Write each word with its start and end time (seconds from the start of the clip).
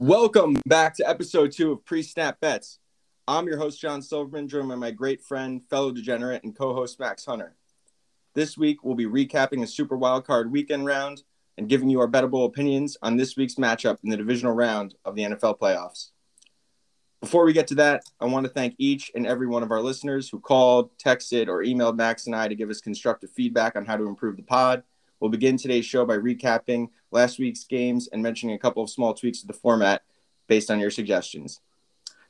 Welcome 0.00 0.62
back 0.64 0.94
to 0.98 1.08
episode 1.08 1.50
two 1.50 1.72
of 1.72 1.84
Pre 1.84 2.04
Snap 2.04 2.38
Bets. 2.38 2.78
I'm 3.26 3.48
your 3.48 3.58
host, 3.58 3.80
Jon 3.80 4.00
Silverman, 4.00 4.46
joined 4.46 4.68
by 4.68 4.76
my 4.76 4.92
great 4.92 5.20
friend, 5.20 5.60
fellow 5.68 5.90
degenerate, 5.90 6.44
and 6.44 6.56
co 6.56 6.72
host, 6.72 7.00
Max 7.00 7.24
Hunter. 7.24 7.56
This 8.32 8.56
week, 8.56 8.84
we'll 8.84 8.94
be 8.94 9.06
recapping 9.06 9.60
a 9.64 9.66
Super 9.66 9.98
Wildcard 9.98 10.52
weekend 10.52 10.86
round 10.86 11.24
and 11.56 11.68
giving 11.68 11.90
you 11.90 11.98
our 11.98 12.06
bettable 12.06 12.46
opinions 12.46 12.96
on 13.02 13.16
this 13.16 13.36
week's 13.36 13.56
matchup 13.56 13.98
in 14.04 14.10
the 14.10 14.16
divisional 14.16 14.52
round 14.52 14.94
of 15.04 15.16
the 15.16 15.22
NFL 15.22 15.58
playoffs. 15.58 16.10
Before 17.20 17.44
we 17.44 17.52
get 17.52 17.66
to 17.66 17.74
that, 17.74 18.04
I 18.20 18.26
want 18.26 18.46
to 18.46 18.52
thank 18.52 18.76
each 18.78 19.10
and 19.16 19.26
every 19.26 19.48
one 19.48 19.64
of 19.64 19.72
our 19.72 19.82
listeners 19.82 20.28
who 20.28 20.38
called, 20.38 20.96
texted, 20.96 21.48
or 21.48 21.64
emailed 21.64 21.96
Max 21.96 22.26
and 22.26 22.36
I 22.36 22.46
to 22.46 22.54
give 22.54 22.70
us 22.70 22.80
constructive 22.80 23.32
feedback 23.32 23.74
on 23.74 23.84
how 23.84 23.96
to 23.96 24.06
improve 24.06 24.36
the 24.36 24.44
pod. 24.44 24.84
We'll 25.20 25.30
begin 25.30 25.56
today's 25.56 25.84
show 25.84 26.04
by 26.04 26.16
recapping 26.16 26.90
last 27.10 27.38
week's 27.38 27.64
games 27.64 28.08
and 28.12 28.22
mentioning 28.22 28.54
a 28.54 28.58
couple 28.58 28.82
of 28.82 28.90
small 28.90 29.14
tweaks 29.14 29.40
to 29.40 29.46
the 29.46 29.52
format 29.52 30.02
based 30.46 30.70
on 30.70 30.78
your 30.78 30.90
suggestions. 30.90 31.60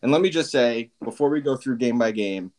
And 0.00 0.10
let 0.10 0.22
me 0.22 0.30
just 0.30 0.50
say, 0.50 0.90
before 1.02 1.28
we 1.28 1.40
go 1.40 1.56
through 1.56 1.78
game 1.78 1.98
by 1.98 2.12
game, 2.12 2.52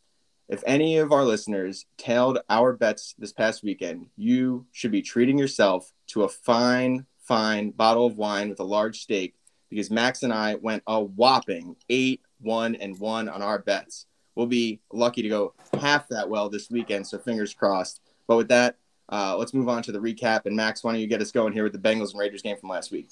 if 0.48 0.64
any 0.66 0.98
of 0.98 1.12
our 1.12 1.24
listeners 1.24 1.86
tailed 1.98 2.40
our 2.50 2.74
bets 2.74 3.16
this 3.18 3.32
past 3.32 3.64
weekend, 3.64 4.08
you 4.18 4.66
should 4.72 4.92
be 4.92 5.02
treating 5.02 5.38
yourself 5.38 5.94
to 6.08 6.24
a 6.24 6.30
fine, 6.30 7.06
fine 7.20 7.72
bottle 7.72 8.06
of 8.06 8.18
wine 8.18 8.50
with 8.50 8.60
a 8.60 8.64
large 8.64 9.00
steak 9.00 9.36
because 9.70 9.92
Max 9.92 10.24
and 10.24 10.34
I 10.34 10.56
went 10.56 10.84
a 10.88 11.00
whopping 11.00 11.76
eight, 11.90 12.22
one, 12.42 12.76
and 12.76 13.00
one 13.00 13.30
on 13.30 13.42
our 13.42 13.60
bets. 13.60 14.08
We'll 14.36 14.48
be 14.48 14.80
lucky 14.92 15.22
to 15.22 15.30
go 15.30 15.54
half 15.80 16.08
that 16.10 16.30
well 16.30 16.50
this 16.50 16.70
weekend, 16.70 17.06
so 17.06 17.20
fingers 17.20 17.54
crossed. 17.54 18.02
But 18.28 18.38
with 18.38 18.48
that, 18.50 18.78
uh, 19.12 19.36
let's 19.38 19.54
move 19.54 19.70
on 19.70 19.84
to 19.84 19.92
the 19.92 20.00
recap. 20.00 20.46
And 20.46 20.56
Max, 20.56 20.84
why 20.84 20.92
don't 20.92 21.02
you 21.02 21.08
get 21.08 21.22
us 21.22 21.32
going 21.32 21.54
here 21.54 21.64
with 21.64 21.74
the 21.74 21.80
Bengals 21.80 22.12
and 22.12 22.20
Raiders 22.20 22.42
game 22.42 22.58
from 22.58 22.70
last 22.70 22.92
week? 22.92 23.10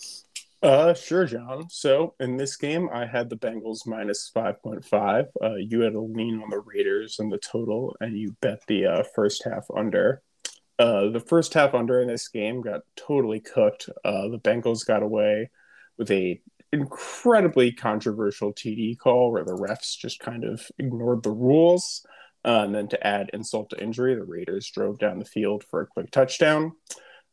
Uh, 0.62 0.94
sure, 0.94 1.26
Jon. 1.26 1.70
So 1.70 2.16
in 2.20 2.38
this 2.38 2.56
game, 2.56 2.90
I 2.92 3.06
had 3.06 3.30
the 3.30 3.38
Bengals 3.38 3.86
minus 3.86 4.32
5.5. 4.36 5.28
Uh, 5.42 5.56
you 5.56 5.82
had 5.82 5.94
a 5.94 6.02
lean 6.02 6.42
on 6.42 6.50
the 6.50 6.60
Raiders 6.60 7.20
and 7.20 7.32
the 7.32 7.38
total, 7.38 7.96
and 8.00 8.18
you 8.18 8.36
bet 8.42 8.62
the 8.68 8.86
uh, 8.88 9.04
first 9.16 9.44
half 9.44 9.68
under. 9.76 10.22
Uh, 10.80 11.10
the 11.10 11.20
first 11.20 11.54
half 11.54 11.74
under 11.74 12.02
in 12.02 12.08
this 12.08 12.28
game 12.28 12.62
got 12.62 12.82
totally 12.96 13.40
cooked. 13.40 13.90
Uh, 14.04 14.30
the 14.30 14.40
Bengals 14.40 14.86
got 14.86 15.04
away 15.04 15.50
with 15.98 16.10
a 16.12 16.40
incredibly 16.72 17.72
controversial 17.72 18.54
TD 18.54 18.98
call 18.98 19.32
where 19.32 19.46
the 19.46 19.56
refs 19.56 19.98
just 19.98 20.20
kind 20.20 20.44
of 20.44 20.70
ignored 20.78 21.24
the 21.24 21.32
rules. 21.32 22.06
Uh, 22.46 22.64
and 22.64 22.74
then 22.74 22.88
to 22.88 23.08
add 23.08 23.30
insult 23.34 23.70
to 23.70 23.82
injury, 23.82 24.16
the 24.16 24.24
Raiders 24.24 24.70
drove 24.70 25.00
down 25.00 25.20
the 25.20 25.26
field 25.26 25.64
for 25.70 25.82
a 25.82 25.88
quick 25.88 26.12
touchdown. 26.12 26.74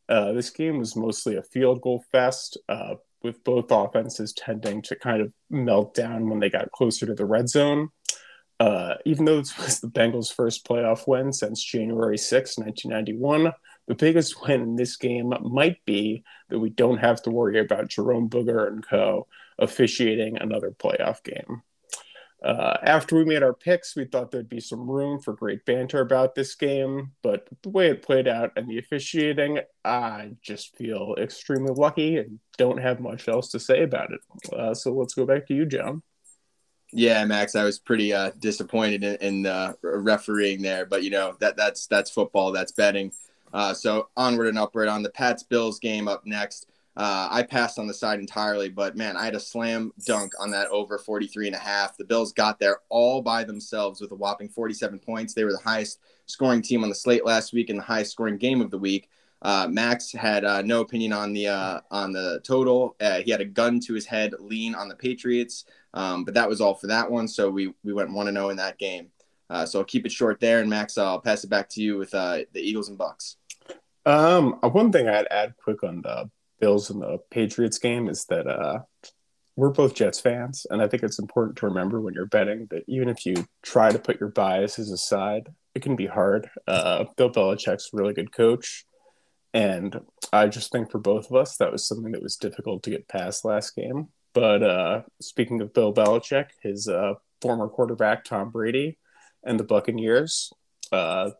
Uh, 0.09 0.33
this 0.33 0.49
game 0.49 0.77
was 0.77 0.95
mostly 0.95 1.35
a 1.35 1.43
field 1.43 1.81
goal 1.81 2.03
fest, 2.11 2.57
uh, 2.69 2.95
with 3.25 3.43
both 3.43 3.71
offenses 3.71 4.33
tending 4.33 4.81
to 4.83 4.95
kind 4.95 5.21
of 5.21 5.33
melt 5.49 5.95
down 5.95 6.29
when 6.29 6.39
they 6.39 6.49
got 6.49 6.71
closer 6.71 7.05
to 7.05 7.15
the 7.15 7.25
red 7.25 7.49
zone. 7.49 7.89
Uh, 8.59 8.93
even 9.05 9.25
though 9.25 9.37
this 9.37 9.57
was 9.57 9.79
the 9.81 9.87
Bengals' 9.87 10.33
first 10.33 10.65
playoff 10.65 11.07
win 11.07 11.33
since 11.33 11.61
January 11.61 12.17
6, 12.17 12.57
1991, 12.57 13.51
the 13.87 13.95
biggest 13.95 14.41
win 14.41 14.61
in 14.61 14.75
this 14.75 14.95
game 14.95 15.33
might 15.41 15.83
be 15.85 16.23
that 16.49 16.59
we 16.59 16.69
don't 16.69 16.97
have 16.97 17.21
to 17.23 17.31
worry 17.31 17.59
about 17.59 17.89
Jerome 17.89 18.27
Boger 18.27 18.67
and 18.67 18.85
co. 18.85 19.27
officiating 19.59 20.37
another 20.37 20.71
playoff 20.71 21.23
game. 21.23 21.63
Uh, 22.45 22.77
after 22.83 23.15
we 23.15 23.25
made 23.25 23.41
our 23.41 23.55
picks, 23.55 23.95
we 23.95 24.05
thought 24.05 24.29
there'd 24.29 24.47
be 24.47 24.59
some 24.59 24.87
room 24.87 25.19
for 25.19 25.33
great 25.33 25.65
banter 25.65 25.99
about 25.99 26.35
this 26.35 26.53
game, 26.53 27.11
but 27.23 27.47
the 27.63 27.69
way 27.69 27.87
it 27.87 28.03
played 28.03 28.27
out 28.27 28.51
and 28.55 28.69
the 28.69 28.77
officiating, 28.77 29.59
I 29.83 30.33
just 30.43 30.77
feel 30.77 31.15
extremely 31.17 31.73
lucky 31.73 32.17
and 32.17 32.39
don't 32.55 32.77
have 32.77 32.99
much 32.99 33.27
else 33.27 33.49
to 33.49 33.59
say 33.59 33.81
about 33.81 34.11
it. 34.13 34.19
Uh, 34.53 34.75
so 34.75 34.93
let's 34.93 35.15
go 35.15 35.25
back 35.25 35.47
to 35.47 35.55
you, 35.55 35.65
Jon. 35.65 36.03
Yeah, 36.93 37.25
Max, 37.25 37.55
I 37.55 37.63
was 37.63 37.79
pretty 37.79 38.13
uh, 38.13 38.29
disappointed 38.37 39.03
in, 39.03 39.15
in 39.15 39.45
uh, 39.47 39.73
refereeing 39.81 40.61
there, 40.61 40.85
but 40.85 41.01
you 41.01 41.09
know 41.09 41.35
that 41.39 41.57
that's 41.57 41.87
that's 41.87 42.11
football, 42.11 42.51
that's 42.51 42.71
betting. 42.71 43.11
Uh, 43.51 43.73
so 43.73 44.09
onward 44.15 44.49
and 44.49 44.59
upward 44.59 44.87
on 44.87 45.01
the 45.01 45.09
Pats 45.09 45.41
Bills 45.41 45.79
game 45.79 46.07
up 46.07 46.27
next. 46.27 46.67
Uh, 46.97 47.27
I 47.29 47.43
passed 47.43 47.77
on 47.77 47.87
the 47.87 47.93
side 47.93 48.19
entirely, 48.19 48.69
but 48.69 48.95
man, 48.95 49.17
I 49.17 49.25
had 49.25 49.35
a 49.35 49.39
slam 49.39 49.91
dunk 50.05 50.31
on 50.39 50.51
that 50.51 50.67
over 50.67 50.97
43 50.97 51.47
and 51.47 51.55
a 51.55 51.59
half. 51.59 51.97
The 51.97 52.05
Bills 52.05 52.31
got 52.31 52.57
there 52.57 52.79
all 52.89 53.21
by 53.21 53.43
themselves 53.43 53.99
with 53.99 54.11
a 54.11 54.15
whopping 54.15 54.47
47 54.47 54.99
points. 54.99 55.33
They 55.33 55.43
were 55.43 55.51
the 55.51 55.57
highest 55.57 55.99
scoring 56.25 56.61
team 56.61 56.83
on 56.83 56.89
the 56.89 56.95
slate 56.95 57.25
last 57.25 57.51
week 57.51 57.69
and 57.69 57.79
the 57.79 57.83
highest 57.83 58.11
scoring 58.11 58.37
game 58.37 58.61
of 58.61 58.71
the 58.71 58.77
week. 58.77 59.09
Uh, 59.41 59.67
Max 59.69 60.11
had 60.11 60.45
uh, 60.45 60.61
no 60.61 60.81
opinion 60.81 61.11
on 61.11 61.33
the 61.33 61.47
uh, 61.47 61.81
on 61.91 62.13
the 62.13 62.39
total. 62.43 62.95
Uh, 63.01 63.19
he 63.19 63.29
had 63.29 63.41
a 63.41 63.45
gun 63.45 63.79
to 63.81 63.93
his 63.93 64.05
head, 64.05 64.33
lean 64.39 64.73
on 64.73 64.87
the 64.87 64.95
Patriots, 64.95 65.65
um, 65.93 66.23
but 66.23 66.33
that 66.33 66.47
was 66.47 66.61
all 66.61 66.73
for 66.73 66.87
that 66.87 67.11
one. 67.11 67.27
So 67.27 67.49
we 67.49 67.73
we 67.83 67.93
went 67.93 68.11
one 68.11 68.27
to 68.27 68.31
zero 68.31 68.49
in 68.49 68.57
that 68.57 68.79
game. 68.79 69.09
Uh, 69.49 69.65
so 69.65 69.79
I'll 69.79 69.85
keep 69.85 70.05
it 70.05 70.11
short 70.11 70.39
there, 70.39 70.61
and 70.61 70.69
Max, 70.69 70.97
I'll 70.97 71.19
pass 71.19 71.43
it 71.43 71.49
back 71.49 71.69
to 71.71 71.81
you 71.81 71.97
with 71.97 72.11
the 72.11 72.47
Eagles 72.55 72.89
and 72.89 72.97
Bucks. 72.97 73.35
Um, 74.05 74.53
one 74.61 74.91
thing 74.91 75.07
I'd 75.09 75.27
add 75.29 75.55
quick 75.57 75.83
on 75.83 76.01
the 76.01 76.29
Bills 76.59 76.89
and 76.89 77.01
the 77.01 77.19
Patriots 77.31 77.77
game 77.77 78.07
is 78.07 78.25
that 78.25 78.47
uh, 78.47 78.79
we're 79.55 79.69
both 79.69 79.95
Jets 79.95 80.19
fans, 80.19 80.65
and 80.69 80.81
I 80.81 80.87
think 80.87 81.03
it's 81.03 81.19
important 81.19 81.57
to 81.57 81.67
remember 81.67 82.01
when 82.01 82.13
you're 82.13 82.25
betting 82.25 82.67
that 82.71 82.83
even 82.87 83.09
if 83.09 83.25
you 83.25 83.45
try 83.61 83.89
to 83.91 83.99
put 83.99 84.19
your 84.19 84.29
biases 84.29 84.91
aside, 84.91 85.49
it 85.73 85.81
can 85.81 85.95
be 85.95 86.07
hard. 86.07 86.49
Uh, 86.67 87.05
Bill 87.17 87.31
Belichick's 87.31 87.89
a 87.93 87.97
really 87.97 88.13
good 88.13 88.31
coach, 88.31 88.85
and 89.53 89.99
I 90.33 90.47
just 90.47 90.71
think 90.71 90.91
for 90.91 90.99
both 90.99 91.29
of 91.29 91.35
us 91.35 91.57
that 91.57 91.71
was 91.71 91.87
something 91.87 92.11
that 92.11 92.23
was 92.23 92.35
difficult 92.35 92.83
to 92.83 92.89
get 92.89 93.07
past 93.07 93.45
last 93.45 93.75
game. 93.75 94.09
But 94.33 94.63
uh, 94.63 95.01
speaking 95.21 95.61
of 95.61 95.73
Bill 95.73 95.93
Belichick, 95.93 96.47
his 96.61 96.89
uh, 96.89 97.13
former 97.41 97.69
quarterback 97.69 98.25
Tom 98.25 98.49
Brady 98.49 98.97
and 99.45 99.57
the 99.57 99.63
Buccaneers 99.63 100.51
uh, 100.91 101.31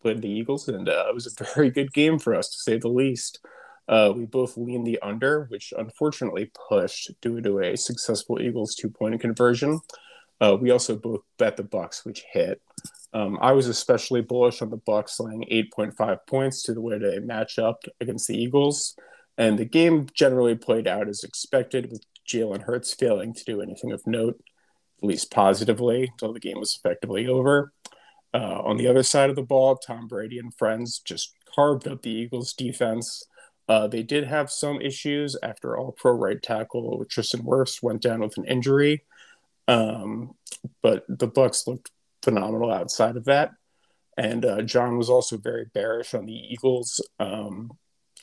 played 0.00 0.22
the 0.22 0.30
Eagles, 0.30 0.68
and 0.68 0.88
uh, 0.88 1.06
it 1.08 1.14
was 1.14 1.26
a 1.26 1.44
very 1.54 1.70
good 1.70 1.92
game 1.92 2.18
for 2.18 2.34
us 2.34 2.48
to 2.50 2.58
say 2.58 2.78
the 2.78 2.88
least. 2.88 3.40
Uh, 3.88 4.12
we 4.14 4.26
both 4.26 4.56
leaned 4.56 4.86
the 4.86 4.98
under, 5.02 5.46
which 5.46 5.72
unfortunately 5.76 6.50
pushed 6.68 7.10
due 7.20 7.40
to 7.40 7.60
a 7.60 7.76
successful 7.76 8.40
Eagles 8.40 8.74
two 8.74 8.90
point 8.90 9.18
conversion. 9.20 9.80
Uh, 10.40 10.56
we 10.60 10.70
also 10.70 10.96
both 10.96 11.20
bet 11.38 11.56
the 11.56 11.62
Bucks, 11.62 12.04
which 12.04 12.24
hit. 12.32 12.60
Um, 13.12 13.38
I 13.40 13.52
was 13.52 13.66
especially 13.66 14.20
bullish 14.20 14.60
on 14.60 14.70
the 14.70 14.76
Bucks, 14.76 15.18
laying 15.18 15.44
8.5 15.50 16.18
points 16.26 16.62
to 16.64 16.74
the 16.74 16.80
way 16.80 16.98
they 16.98 17.18
match 17.18 17.58
up 17.58 17.82
against 18.00 18.28
the 18.28 18.36
Eagles, 18.36 18.94
and 19.38 19.58
the 19.58 19.64
game 19.64 20.06
generally 20.12 20.54
played 20.54 20.86
out 20.86 21.08
as 21.08 21.24
expected, 21.24 21.90
with 21.90 22.04
Jalen 22.28 22.62
Hurts 22.62 22.92
failing 22.92 23.32
to 23.34 23.44
do 23.44 23.62
anything 23.62 23.92
of 23.92 24.06
note, 24.06 24.38
at 25.02 25.08
least 25.08 25.30
positively, 25.30 26.08
until 26.12 26.32
the 26.32 26.40
game 26.40 26.60
was 26.60 26.78
effectively 26.78 27.26
over. 27.26 27.72
Uh, 28.34 28.60
on 28.62 28.76
the 28.76 28.86
other 28.86 29.02
side 29.02 29.30
of 29.30 29.36
the 29.36 29.42
ball, 29.42 29.76
Tom 29.76 30.06
Brady 30.06 30.38
and 30.38 30.54
friends 30.54 30.98
just 30.98 31.34
carved 31.54 31.88
up 31.88 32.02
the 32.02 32.10
Eagles' 32.10 32.52
defense. 32.52 33.24
Uh, 33.68 33.86
they 33.86 34.02
did 34.02 34.24
have 34.24 34.50
some 34.50 34.80
issues 34.80 35.36
after 35.42 35.76
all 35.76 35.92
pro 35.92 36.12
right 36.12 36.42
tackle 36.42 37.04
Tristan 37.08 37.42
Wirfs 37.42 37.82
went 37.82 38.00
down 38.00 38.20
with 38.20 38.38
an 38.38 38.46
injury. 38.46 39.04
Um, 39.66 40.34
but 40.82 41.04
the 41.08 41.26
Bucks 41.26 41.66
looked 41.66 41.90
phenomenal 42.22 42.72
outside 42.72 43.16
of 43.16 43.26
that. 43.26 43.52
And 44.16 44.44
uh, 44.44 44.62
John 44.62 44.96
was 44.96 45.10
also 45.10 45.36
very 45.36 45.66
bearish 45.72 46.14
on 46.14 46.26
the 46.26 46.32
Eagles 46.32 47.00
um, 47.20 47.70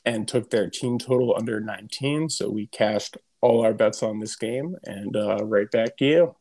and 0.04 0.28
took 0.28 0.50
their 0.50 0.70
team 0.70 0.98
total 0.98 1.36
under 1.38 1.62
19. 1.62 2.30
So 2.30 2.50
we 2.50 2.68
cashed 2.68 3.18
all 3.40 3.64
our 3.64 3.74
bets 3.74 4.04
on 4.04 4.20
this 4.20 4.36
game. 4.36 4.76
And 4.84 5.16
uh, 5.16 5.46
right 5.46 5.70
back 5.72 5.96
to 5.98 6.06
you. 6.06 6.36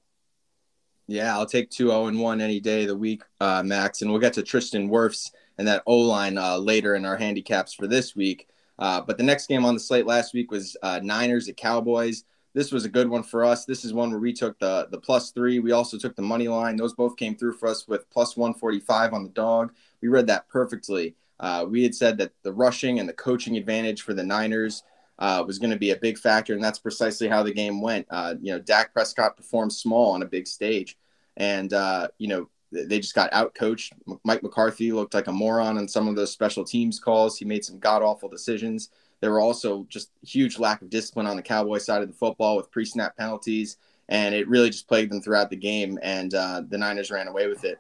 Yeah, 1.07 1.37
I'll 1.37 1.47
take 1.47 1.71
2 1.71 1.89
0 1.89 2.07
and 2.07 2.19
1 2.19 2.41
any 2.41 2.61
day 2.61 2.83
of 2.83 2.89
the 2.89 2.97
week, 2.97 3.23
uh, 3.39 3.63
Max. 3.63 4.01
And 4.01 4.11
we'll 4.11 4.21
get 4.21 4.33
to 4.35 4.43
Tristan 4.43 4.89
Wirfs 4.89 5.31
and 5.59 5.69
that 5.69 5.83
O 5.87 5.99
line 5.99 6.39
uh, 6.39 6.57
later 6.57 6.95
in 6.95 7.05
our 7.05 7.17
handicaps 7.17 7.75
for 7.75 7.87
this 7.87 8.17
week. 8.17 8.49
Uh, 8.79 9.01
but 9.01 9.17
the 9.17 9.25
next 9.25 9.47
game 9.47 9.65
on 9.65 9.75
the 9.75 9.81
slate 9.81 10.07
last 10.07 10.35
week 10.35 10.51
was 10.51 10.77
uh, 10.83 11.01
Niners 11.03 11.49
at 11.49 11.57
Cowboys. 11.57 12.25
This 12.55 12.71
was 12.71 12.85
a 12.85 12.89
good 12.89 13.09
one 13.09 13.23
for 13.23 13.45
us. 13.45 13.65
This 13.65 13.85
is 13.85 13.93
one 13.93 14.11
where 14.11 14.21
we 14.21 14.33
took 14.33 14.59
the 14.59 14.87
the 14.91 14.99
plus 14.99 15.33
three. 15.33 15.59
We 15.59 15.73
also 15.73 15.99
took 15.99 16.15
the 16.15 16.23
money 16.23 16.49
line. 16.49 16.77
Those 16.77 16.95
both 16.95 17.17
came 17.17 17.37
through 17.37 17.55
for 17.55 17.69
us 17.69 17.89
with 17.89 18.09
plus 18.11 18.37
145 18.37 19.13
on 19.13 19.25
the 19.25 19.31
dog. 19.31 19.73
We 20.01 20.09
read 20.09 20.29
that 20.29 20.49
perfectly. 20.49 21.17
Uh, 21.41 21.67
we 21.69 21.83
had 21.83 21.95
said 21.95 22.17
that 22.19 22.33
the 22.43 22.53
rushing 22.53 23.01
and 23.01 23.09
the 23.09 23.13
coaching 23.13 23.57
advantage 23.57 24.03
for 24.03 24.15
the 24.15 24.23
Niners 24.23 24.85
uh, 25.19 25.43
was 25.45 25.59
going 25.59 25.73
to 25.73 25.79
be 25.79 25.91
a 25.91 25.97
big 25.97 26.17
factor, 26.17 26.55
and 26.55 26.63
that's 26.63 26.79
precisely 26.79 27.27
how 27.27 27.43
the 27.43 27.53
game 27.53 27.81
went. 27.81 28.07
Uh, 28.09 28.35
you 28.41 28.53
know, 28.53 28.61
Dak 28.61 28.93
Prescott 28.93 29.37
performed 29.37 29.73
small 29.73 30.13
on 30.13 30.23
a 30.23 30.27
big 30.27 30.47
stage, 30.47 30.97
and 31.37 31.73
you 32.19 32.29
know 32.29 32.49
they 32.75 32.99
just 32.99 33.15
got 33.15 33.33
out 33.33 33.55
coached. 33.55 33.93
Mike 34.25 34.43
McCarthy 34.43 34.93
looked 34.93 35.15
like 35.15 35.29
a 35.29 35.33
moron 35.33 35.79
on 35.79 35.89
some 35.89 36.09
of 36.09 36.17
those 36.17 36.33
special 36.33 36.65
teams 36.65 36.99
calls. 36.99 37.39
He 37.39 37.45
made 37.45 37.65
some 37.65 37.79
god 37.79 38.03
awful 38.03 38.29
decisions. 38.29 38.91
There 39.21 39.31
were 39.31 39.41
also 39.41 39.87
just 39.89 40.11
huge 40.23 40.59
lack 40.59 40.83
of 40.83 40.91
discipline 40.91 41.27
on 41.27 41.37
the 41.37 41.43
Cowboy 41.43 41.79
side 41.79 42.03
of 42.03 42.09
the 42.09 42.15
football 42.15 42.57
with 42.57 42.71
pre 42.71 42.85
snap 42.85 43.17
penalties, 43.17 43.79
and 44.09 44.35
it 44.35 44.49
really 44.49 44.71
just 44.71 44.89
plagued 44.89 45.11
them 45.11 45.23
throughout 45.23 45.51
the 45.51 45.57
game. 45.57 45.99
And 46.03 46.35
uh, 46.35 46.63
the 46.69 46.79
Niners 46.79 47.11
ran 47.11 47.29
away 47.29 47.49
with 47.49 47.65
it. 47.65 47.79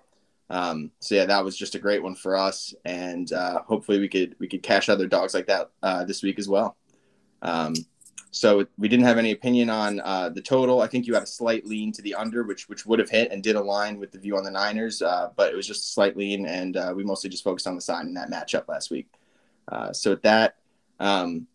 Um, 0.50 0.90
so 1.00 1.14
yeah, 1.14 1.26
that 1.26 1.44
was 1.44 1.56
just 1.56 1.74
a 1.74 1.78
great 1.78 2.02
one 2.02 2.14
for 2.14 2.36
us, 2.36 2.74
and 2.84 3.32
uh, 3.32 3.62
hopefully 3.62 3.98
we 3.98 4.08
could 4.08 4.36
we 4.38 4.48
could 4.48 4.62
cash 4.62 4.88
other 4.88 5.06
dogs 5.06 5.34
like 5.34 5.46
that 5.46 5.70
uh, 5.82 6.04
this 6.04 6.22
week 6.22 6.38
as 6.38 6.48
well. 6.48 6.76
Um, 7.42 7.74
So 8.34 8.66
we 8.76 8.88
didn't 8.88 9.04
have 9.04 9.16
any 9.16 9.30
opinion 9.30 9.70
on 9.70 10.00
uh, 10.00 10.28
the 10.28 10.42
total. 10.42 10.80
I 10.80 10.88
think 10.88 11.06
you 11.06 11.14
had 11.14 11.22
a 11.22 11.26
slight 11.26 11.64
lean 11.64 11.92
to 11.92 12.02
the 12.02 12.16
under, 12.16 12.42
which 12.42 12.68
which 12.68 12.84
would 12.84 12.98
have 12.98 13.08
hit 13.08 13.30
and 13.30 13.44
did 13.44 13.54
align 13.54 14.00
with 14.00 14.10
the 14.10 14.18
view 14.18 14.36
on 14.36 14.42
the 14.42 14.50
Niners, 14.50 15.02
uh, 15.02 15.30
but 15.36 15.52
it 15.52 15.56
was 15.56 15.68
just 15.68 15.84
a 15.84 15.92
slight 15.92 16.16
lean, 16.16 16.44
and 16.44 16.76
uh, 16.76 16.92
we 16.96 17.04
mostly 17.04 17.30
just 17.30 17.44
focused 17.44 17.68
on 17.68 17.76
the 17.76 17.80
side 17.80 18.06
in 18.06 18.14
that 18.14 18.32
matchup 18.32 18.66
last 18.66 18.90
week. 18.90 19.06
Uh, 19.70 19.92
so 19.92 20.10
with 20.10 20.22
that, 20.22 20.56
um, 20.98 21.46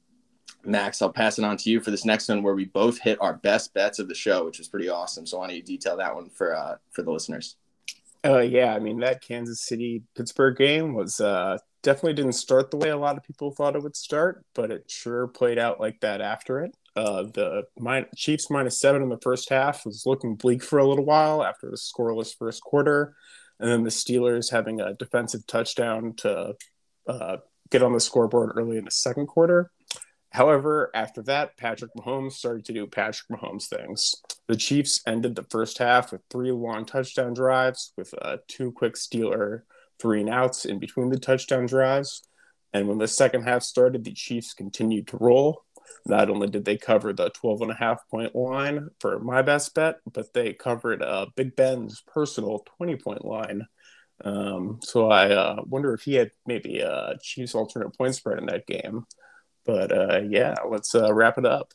Max, 0.64 1.02
I'll 1.02 1.12
pass 1.12 1.38
it 1.38 1.44
on 1.44 1.58
to 1.58 1.70
you 1.70 1.82
for 1.82 1.92
this 1.92 2.06
next 2.06 2.30
one, 2.30 2.44
where 2.44 2.56
we 2.56 2.64
both 2.64 2.98
hit 2.98 3.18
our 3.20 3.34
best 3.34 3.74
bets 3.74 4.00
of 4.00 4.08
the 4.08 4.16
show, 4.16 4.46
which 4.46 4.58
was 4.58 4.70
pretty 4.70 4.88
awesome. 4.88 5.26
So 5.26 5.40
why 5.40 5.48
don't 5.48 5.58
you 5.58 5.64
detail 5.64 5.98
that 5.98 6.16
one 6.16 6.30
for 6.30 6.56
uh, 6.56 6.78
for 6.92 7.02
the 7.02 7.12
listeners? 7.12 7.58
Uh, 8.24 8.40
yeah, 8.40 8.74
I 8.74 8.80
mean 8.80 9.02
that 9.02 9.22
Kansas 9.22 9.60
City 9.60 10.04
Pittsburgh 10.16 10.56
game 10.56 10.94
was 10.94 11.20
uh, 11.20 11.58
definitely 11.84 12.14
didn't 12.14 12.34
start 12.34 12.72
the 12.72 12.78
way 12.78 12.90
a 12.90 12.98
lot 12.98 13.18
of 13.18 13.24
people 13.24 13.52
thought 13.52 13.76
it 13.76 13.84
would 13.84 13.96
start, 13.96 14.44
but 14.54 14.72
it 14.72 14.90
sure 14.90 15.28
played 15.28 15.58
out 15.58 15.80
like 15.80 16.00
that 16.02 16.22
after 16.22 16.62
it. 16.62 16.76
Uh, 16.96 17.24
the 17.24 17.64
min- 17.80 18.08
Chiefs 18.16 18.50
minus 18.50 18.80
seven 18.80 19.02
in 19.02 19.10
the 19.10 19.20
first 19.22 19.50
half 19.50 19.86
was 19.86 20.04
looking 20.06 20.36
bleak 20.36 20.64
for 20.64 20.80
a 20.80 20.88
little 20.88 21.06
while 21.06 21.44
after 21.44 21.70
the 21.70 21.78
scoreless 21.78 22.36
first 22.38 22.62
quarter, 22.62 23.16
and 23.60 23.70
then 23.70 23.84
the 23.84 23.90
Steelers 23.90 24.52
having 24.52 24.82
a 24.82 24.94
defensive 24.94 25.46
touchdown 25.48 26.14
to 26.18 26.56
uh, 27.08 27.38
get 27.70 27.84
on 27.84 27.94
the 27.94 28.00
scoreboard 28.00 28.52
early 28.56 28.78
in 28.78 28.86
the 28.86 28.92
second 28.92 29.28
quarter. 29.28 29.72
However, 30.32 30.92
after 30.94 31.24
that, 31.24 31.58
Patrick 31.58 31.92
Mahomes 31.98 32.34
started 32.34 32.66
to 32.66 32.74
do 32.74 32.86
Patrick 32.86 33.30
Mahomes 33.32 33.68
things. 33.68 34.16
The 34.48 34.56
Chiefs 34.56 35.02
ended 35.08 35.36
the 35.36 35.46
first 35.50 35.80
half 35.80 36.12
with 36.12 36.22
three 36.30 36.52
long 36.52 36.86
touchdown 36.86 37.34
drives, 37.34 37.94
with 37.98 38.14
uh, 38.22 38.38
two 38.48 38.72
quick 38.72 38.94
Steeler 38.94 39.62
three 40.00 40.22
and 40.22 40.30
outs 40.30 40.66
in 40.66 40.80
between 40.80 41.10
the 41.10 41.20
touchdown 41.20 41.66
drives. 41.66 42.24
And 42.74 42.88
when 42.88 42.98
the 42.98 43.08
second 43.08 43.44
half 43.44 43.64
started, 43.64 44.04
the 44.04 44.14
Chiefs 44.14 44.54
continued 44.54 45.08
to 45.08 45.18
roll. 45.18 45.64
Not 46.06 46.30
only 46.30 46.48
did 46.48 46.66
they 46.66 46.78
cover 46.78 47.14
the 47.14 47.30
12 47.30 47.62
and 47.62 47.72
a 47.72 47.76
half 47.76 48.08
point 48.10 48.36
line 48.36 48.90
for 49.00 49.20
my 49.20 49.42
best 49.42 49.74
bet, 49.74 49.98
but 50.12 50.34
they 50.34 50.54
covered 50.54 51.02
uh, 51.02 51.28
Big 51.36 51.56
Ben's 51.56 52.02
personal 52.02 52.66
20 52.78 52.96
point 52.98 53.26
line. 53.26 53.68
Um, 54.24 54.80
so 54.84 55.10
I 55.10 55.32
uh, 55.32 55.62
wonder 55.66 55.94
if 55.94 56.02
he 56.02 56.16
had 56.16 56.32
maybe 56.46 56.80
a 56.80 57.16
Chiefs 57.22 57.56
alternate 57.56 57.98
point 57.98 58.16
spread 58.16 58.38
in 58.38 58.46
that 58.48 58.68
game. 58.68 59.06
But 59.66 59.92
uh, 59.92 60.22
yeah, 60.28 60.56
let's 60.68 60.94
uh, 60.96 61.14
wrap 61.14 61.38
it 61.38 61.46
up. 61.46 61.74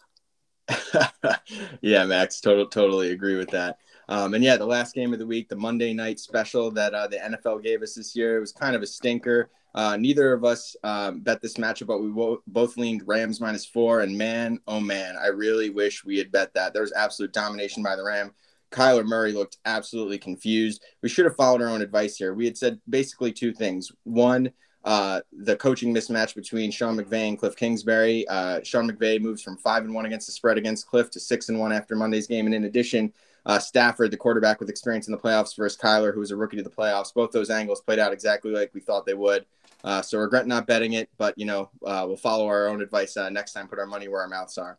yeah, 1.80 2.04
Max, 2.06 2.40
total, 2.40 2.66
totally 2.66 3.12
agree 3.12 3.36
with 3.36 3.50
that. 3.50 3.78
Um, 4.08 4.34
and 4.34 4.44
yeah, 4.44 4.56
the 4.56 4.66
last 4.66 4.94
game 4.94 5.12
of 5.12 5.18
the 5.18 5.26
week, 5.26 5.48
the 5.48 5.56
Monday 5.56 5.92
night 5.92 6.20
special 6.20 6.70
that 6.72 6.94
uh, 6.94 7.06
the 7.06 7.16
NFL 7.16 7.62
gave 7.62 7.82
us 7.82 7.94
this 7.94 8.14
year, 8.14 8.36
it 8.36 8.40
was 8.40 8.52
kind 8.52 8.76
of 8.76 8.82
a 8.82 8.86
stinker. 8.86 9.50
Uh, 9.74 9.96
neither 9.96 10.32
of 10.32 10.44
us 10.44 10.76
um, 10.84 11.20
bet 11.20 11.42
this 11.42 11.54
matchup, 11.54 11.88
but 11.88 12.00
we 12.00 12.10
wo- 12.10 12.42
both 12.46 12.76
leaned 12.76 13.02
Rams 13.06 13.40
minus 13.40 13.66
four. 13.66 14.00
And 14.00 14.16
man, 14.16 14.60
oh 14.68 14.80
man, 14.80 15.16
I 15.20 15.28
really 15.28 15.70
wish 15.70 16.04
we 16.04 16.18
had 16.18 16.30
bet 16.30 16.54
that. 16.54 16.72
There 16.72 16.82
was 16.82 16.92
absolute 16.92 17.32
domination 17.32 17.82
by 17.82 17.96
the 17.96 18.04
Ram. 18.04 18.32
Kyler 18.70 19.04
Murray 19.04 19.32
looked 19.32 19.58
absolutely 19.64 20.18
confused. 20.18 20.82
We 21.02 21.08
should 21.08 21.24
have 21.24 21.36
followed 21.36 21.62
our 21.62 21.68
own 21.68 21.82
advice 21.82 22.16
here. 22.16 22.34
We 22.34 22.44
had 22.44 22.58
said 22.58 22.80
basically 22.88 23.32
two 23.32 23.52
things. 23.52 23.90
One, 24.02 24.52
uh, 24.84 25.20
the 25.32 25.56
coaching 25.56 25.94
mismatch 25.94 26.34
between 26.34 26.70
Sean 26.70 26.96
McVay 26.96 27.28
and 27.28 27.38
Cliff 27.38 27.56
Kingsbury. 27.56 28.26
Uh, 28.28 28.60
Sean 28.62 28.90
McVay 28.90 29.20
moves 29.20 29.42
from 29.42 29.56
five 29.56 29.84
and 29.84 29.94
one 29.94 30.06
against 30.06 30.26
the 30.26 30.32
spread 30.32 30.58
against 30.58 30.86
Cliff 30.86 31.10
to 31.12 31.20
six 31.20 31.48
and 31.48 31.58
one 31.58 31.72
after 31.72 31.96
Monday's 31.96 32.26
game. 32.26 32.46
And 32.46 32.54
in 32.54 32.64
addition, 32.64 33.12
uh, 33.46 33.58
Stafford, 33.58 34.10
the 34.10 34.16
quarterback 34.16 34.60
with 34.60 34.70
experience 34.70 35.06
in 35.06 35.12
the 35.12 35.18
playoffs, 35.18 35.56
versus 35.56 35.78
Kyler, 35.78 36.14
who 36.14 36.20
was 36.20 36.30
a 36.30 36.36
rookie 36.36 36.56
to 36.56 36.62
the 36.62 36.70
playoffs. 36.70 37.12
Both 37.12 37.32
those 37.32 37.50
angles 37.50 37.80
played 37.80 37.98
out 37.98 38.12
exactly 38.12 38.52
like 38.52 38.72
we 38.74 38.80
thought 38.80 39.06
they 39.06 39.14
would. 39.14 39.44
Uh, 39.82 40.00
so 40.00 40.18
regret 40.18 40.46
not 40.46 40.66
betting 40.66 40.94
it, 40.94 41.10
but 41.18 41.36
you 41.36 41.44
know 41.44 41.70
uh, 41.84 42.04
we'll 42.06 42.16
follow 42.16 42.46
our 42.46 42.68
own 42.68 42.80
advice 42.80 43.16
uh, 43.16 43.28
next 43.28 43.52
time. 43.52 43.68
Put 43.68 43.78
our 43.78 43.86
money 43.86 44.08
where 44.08 44.22
our 44.22 44.28
mouths 44.28 44.56
are. 44.56 44.78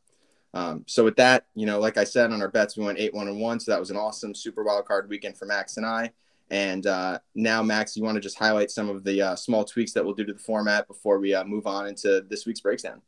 Um, 0.55 0.83
so 0.87 1.03
with 1.03 1.17
that, 1.17 1.45
you 1.53 1.65
know, 1.65 1.79
like 1.79 1.97
I 1.97 2.05
said 2.05 2.31
on 2.31 2.41
our 2.41 2.47
bets, 2.47 2.77
we 2.77 2.85
went 2.85 2.97
eight 2.97 3.13
one 3.13 3.27
and 3.27 3.39
one. 3.39 3.59
So 3.59 3.71
that 3.71 3.79
was 3.79 3.91
an 3.91 3.97
awesome 3.97 4.33
super 4.33 4.63
wild 4.63 4.85
card 4.85 5.09
weekend 5.09 5.37
for 5.37 5.45
Max 5.45 5.77
and 5.77 5.85
I. 5.85 6.11
And 6.49 6.87
uh, 6.87 7.19
now, 7.33 7.61
Max, 7.61 7.97
you 7.97 8.03
want 8.03 8.15
to 8.15 8.21
just 8.21 8.37
highlight 8.37 8.71
some 8.71 8.87
of 8.87 9.03
the 9.03 9.21
uh, 9.21 9.35
small 9.35 9.65
tweaks 9.65 9.93
that 9.93 10.05
we'll 10.05 10.13
do 10.13 10.25
to 10.25 10.33
the 10.33 10.39
format 10.39 10.87
before 10.87 11.19
we 11.19 11.33
uh, 11.33 11.43
move 11.43 11.67
on 11.67 11.87
into 11.87 12.23
this 12.29 12.45
week's 12.45 12.61
breakdown. 12.61 13.01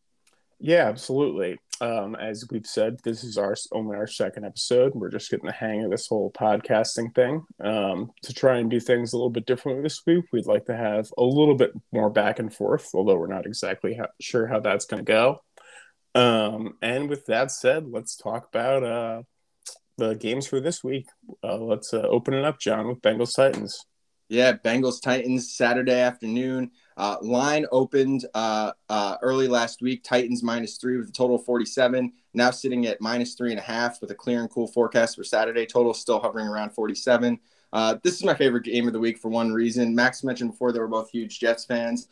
Yeah, 0.60 0.88
absolutely. 0.88 1.60
Um, 1.80 2.16
as 2.16 2.46
we've 2.50 2.66
said, 2.66 2.98
this 3.04 3.24
is 3.24 3.38
our 3.38 3.56
only 3.72 3.96
our 3.96 4.08
second 4.08 4.46
episode. 4.46 4.96
We're 4.96 5.12
just 5.12 5.30
getting 5.30 5.46
the 5.46 5.52
hang 5.52 5.84
of 5.84 5.92
this 5.92 6.08
whole 6.08 6.32
podcasting 6.32 7.14
thing. 7.14 7.44
Um, 7.64 8.12
to 8.24 8.34
try 8.34 8.58
and 8.58 8.70
do 8.70 8.80
things 8.80 9.14
a 9.14 9.18
little 9.18 9.30
bit 9.30 9.46
differently 9.46 9.84
this 9.84 10.02
week, 10.08 10.26
we'd 10.32 10.48
like 10.48 10.66
to 10.66 10.76
have 10.76 11.12
a 11.18 11.24
little 11.24 11.56
bit 11.56 11.72
more 11.92 12.10
back 12.10 12.40
and 12.40 12.52
forth, 12.52 12.90
although 12.96 13.18
we're 13.18 13.28
not 13.28 13.46
exactly 13.46 14.00
sure 14.20 14.48
how 14.48 14.60
that's 14.60 14.86
going 14.86 15.06
to 15.06 15.12
go. 15.12 15.44
Um, 16.16 16.78
and 16.82 17.10
with 17.10 17.28
that 17.28 17.52
said, 17.52 17.86
let's 17.88 18.16
talk 18.16 18.48
about 18.52 18.84
uh, 18.84 19.22
the 19.98 20.16
games 20.16 20.48
for 20.48 20.60
this 20.60 20.84
week. 20.84 21.08
Uh, 21.44 21.58
let's 21.58 21.94
uh, 21.94 21.98
open 21.98 22.34
it 22.34 22.44
up, 22.44 22.60
Jon, 22.60 22.88
with 22.88 23.02
Bengals 23.02 23.36
Titans. 23.36 23.86
Yeah, 24.28 24.54
Bengals 24.54 25.00
Titans 25.02 25.56
Saturday 25.56 26.00
afternoon. 26.00 26.72
Uh, 26.98 27.18
line 27.22 27.66
opened 27.72 28.26
uh, 28.34 28.72
uh, 28.90 29.18
early 29.22 29.48
last 29.48 29.82
week. 29.82 30.04
Titans 30.04 30.42
minus 30.42 30.78
three 30.78 30.98
with 30.98 31.10
a 31.10 31.12
total 31.12 31.36
of 31.36 31.46
47. 31.46 32.12
Now 32.34 32.50
sitting 32.50 32.88
at 32.88 33.00
minus 33.00 33.36
three 33.36 33.52
and 33.52 33.60
a 33.60 33.64
half 33.64 34.02
with 34.02 34.10
a 34.10 34.16
clear 34.16 34.42
and 34.42 34.50
cool 34.50 34.68
forecast 34.68 35.16
for 35.16 35.24
Saturday. 35.24 35.68
Total 35.68 35.94
still 35.94 36.20
hovering 36.20 36.48
around 36.48 36.72
47. 36.72 37.40
Uh, 37.72 37.96
this 38.04 38.16
is 38.16 38.24
my 38.24 38.34
favorite 38.34 38.64
game 38.64 38.88
of 38.88 38.94
the 38.94 39.00
week 39.00 39.20
for 39.20 39.30
one 39.30 39.54
reason. 39.54 39.94
Max 39.94 40.24
mentioned 40.24 40.52
before 40.52 40.72
they 40.72 40.80
were 40.80 40.88
both 40.88 41.12
huge 41.12 41.40
Jets 41.40 41.66
fans. 41.66 42.08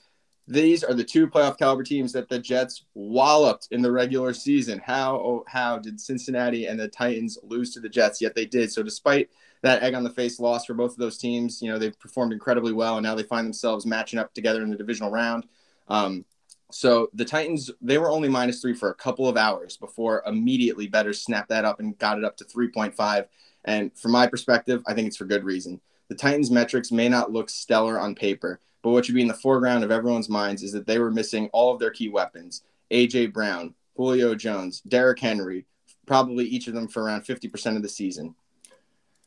These 0.47 0.83
are 0.83 0.93
the 0.93 1.03
two 1.03 1.27
playoff 1.27 1.57
caliber 1.57 1.81
teams 1.81 2.13
that 2.13 2.29
the 2.29 2.37
Jets 2.37 2.85
walloped 2.93 3.69
in 3.71 3.81
the 3.81 3.91
regular 3.91 4.31
season. 4.33 4.79
How 4.85 5.15
oh, 5.15 5.43
how 5.47 5.79
did 5.79 5.99
Cincinnati 5.99 6.67
and 6.67 6.79
the 6.79 6.87
Titans 6.87 7.39
lose 7.41 7.73
to 7.73 7.79
the 7.79 7.89
Jets? 7.89 8.21
Yet 8.21 8.35
they 8.35 8.45
did. 8.45 8.71
So 8.71 8.83
despite 8.83 9.29
that 9.65 9.81
egg 9.81 9.95
on 9.95 10.03
the 10.03 10.09
face 10.11 10.39
loss 10.39 10.65
for 10.65 10.75
both 10.75 10.91
of 10.91 10.97
those 10.97 11.17
teams, 11.17 11.59
you 11.61 11.71
know 11.71 11.79
they've 11.79 11.99
performed 11.99 12.31
incredibly 12.31 12.71
well, 12.71 12.97
and 12.97 13.03
now 13.03 13.15
they 13.15 13.23
find 13.23 13.45
themselves 13.45 13.85
matching 13.85 14.19
up 14.19 14.33
together 14.33 14.61
in 14.61 14.69
the 14.69 14.77
divisional 14.77 15.09
round. 15.09 15.47
Um, 15.87 16.23
so 16.71 17.09
the 17.13 17.25
Titans 17.25 17.71
they 17.81 17.97
were 17.97 18.09
only 18.09 18.29
minus 18.29 18.61
three 18.61 18.75
for 18.75 18.89
a 18.89 18.95
couple 18.95 19.27
of 19.27 19.37
hours 19.37 19.75
before 19.75 20.23
immediately 20.27 20.87
bettors 20.87 21.21
snapped 21.21 21.49
that 21.49 21.65
up 21.65 21.79
and 21.79 21.97
got 21.97 22.17
it 22.19 22.23
up 22.23 22.37
to 22.37 22.45
3.5. 22.45 23.25
And 23.65 23.91
from 23.97 24.11
my 24.11 24.27
perspective, 24.27 24.83
I 24.85 24.93
think 24.93 25.07
it's 25.07 25.17
for 25.17 25.25
good 25.25 25.43
reason. 25.43 25.81
The 26.09 26.15
Titans' 26.15 26.51
metrics 26.51 26.91
may 26.91 27.09
not 27.09 27.31
look 27.31 27.49
stellar 27.49 27.99
on 27.99 28.13
paper, 28.13 28.59
but 28.83 28.91
what 28.91 29.05
should 29.05 29.15
be 29.15 29.21
in 29.21 29.27
the 29.27 29.33
foreground 29.33 29.83
of 29.83 29.91
everyone's 29.91 30.29
minds 30.29 30.61
is 30.61 30.71
that 30.73 30.85
they 30.85 30.99
were 30.99 31.11
missing 31.11 31.49
all 31.53 31.73
of 31.73 31.79
their 31.79 31.89
key 31.89 32.09
weapons 32.09 32.61
A.J. 32.91 33.27
Brown, 33.27 33.73
Julio 33.95 34.35
Jones, 34.35 34.81
Derrick 34.81 35.19
Henry, 35.19 35.65
probably 36.05 36.45
each 36.45 36.67
of 36.67 36.75
them 36.75 36.87
for 36.87 37.01
around 37.01 37.23
50% 37.23 37.75
of 37.75 37.81
the 37.81 37.89
season. 37.89 38.35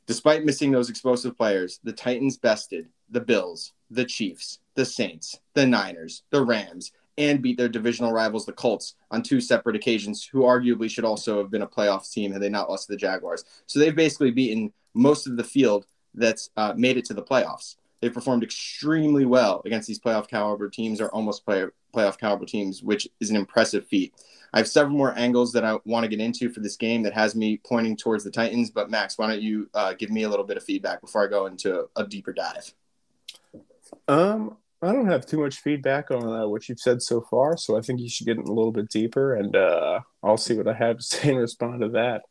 Despite 0.08 0.46
missing 0.46 0.70
those 0.70 0.88
explosive 0.88 1.36
players, 1.36 1.80
the 1.84 1.92
Titans 1.92 2.38
bested 2.38 2.88
the 3.10 3.20
Bills, 3.20 3.74
the 3.90 4.06
Chiefs, 4.06 4.58
the 4.74 4.86
Saints, 4.86 5.38
the 5.52 5.66
Niners, 5.66 6.22
the 6.30 6.42
Rams, 6.42 6.92
and 7.18 7.42
beat 7.42 7.58
their 7.58 7.68
divisional 7.68 8.10
rivals, 8.10 8.46
the 8.46 8.52
Colts, 8.52 8.94
on 9.10 9.22
two 9.22 9.38
separate 9.38 9.76
occasions, 9.76 10.24
who 10.24 10.44
arguably 10.44 10.88
should 10.88 11.04
also 11.04 11.36
have 11.36 11.50
been 11.50 11.60
a 11.60 11.66
playoff 11.66 12.10
team 12.10 12.32
had 12.32 12.40
they 12.40 12.48
not 12.48 12.70
lost 12.70 12.86
to 12.86 12.92
the 12.92 12.96
Jaguars. 12.96 13.44
So 13.66 13.78
they've 13.78 13.94
basically 13.94 14.30
beaten 14.30 14.72
most 14.94 15.26
of 15.26 15.36
the 15.36 15.44
field 15.44 15.84
that's 16.14 16.48
uh, 16.56 16.72
made 16.74 16.96
it 16.96 17.04
to 17.04 17.14
the 17.14 17.22
playoffs. 17.22 17.76
They've 18.00 18.14
performed 18.14 18.42
extremely 18.42 19.26
well 19.26 19.60
against 19.66 19.88
these 19.88 20.00
playoff 20.00 20.26
caliber 20.26 20.70
teams 20.70 21.02
or 21.02 21.08
almost 21.08 21.44
play, 21.44 21.66
playoff 21.94 22.18
caliber 22.18 22.46
teams, 22.46 22.82
which 22.82 23.08
is 23.20 23.28
an 23.28 23.36
impressive 23.36 23.86
feat. 23.86 24.14
I 24.52 24.58
have 24.58 24.68
several 24.68 24.96
more 24.96 25.16
angles 25.16 25.52
that 25.52 25.64
I 25.64 25.78
want 25.84 26.04
to 26.04 26.08
get 26.08 26.20
into 26.20 26.48
for 26.50 26.60
this 26.60 26.76
game 26.76 27.02
that 27.02 27.12
has 27.12 27.34
me 27.34 27.60
pointing 27.64 27.96
towards 27.96 28.24
the 28.24 28.30
Titans. 28.30 28.70
But 28.70 28.90
Max, 28.90 29.18
why 29.18 29.28
don't 29.28 29.42
you 29.42 29.68
uh, 29.74 29.94
give 29.94 30.10
me 30.10 30.22
a 30.22 30.28
little 30.28 30.44
bit 30.44 30.56
of 30.56 30.64
feedback 30.64 31.00
before 31.00 31.24
I 31.24 31.28
go 31.28 31.46
into 31.46 31.88
a, 31.96 32.06
deeper 32.06 32.32
dive? 32.32 32.72
Um, 34.06 34.56
I 34.80 34.92
don't 34.92 35.08
have 35.08 35.26
too 35.26 35.40
much 35.40 35.60
feedback 35.60 36.10
on 36.10 36.24
uh, 36.24 36.46
what 36.46 36.68
you've 36.68 36.80
said 36.80 37.02
so 37.02 37.20
far, 37.20 37.56
so 37.56 37.76
I 37.76 37.80
think 37.80 38.00
you 38.00 38.08
should 38.08 38.26
get 38.26 38.38
in 38.38 38.44
a 38.44 38.52
little 38.52 38.72
bit 38.72 38.88
deeper, 38.88 39.34
and 39.34 39.54
uh, 39.54 40.00
I'll 40.22 40.36
see 40.36 40.54
what 40.54 40.68
I 40.68 40.72
have 40.72 40.98
to 40.98 41.02
say 41.02 41.30
and 41.30 41.38
respond 41.38 41.80
to 41.80 41.88
that 41.90 42.22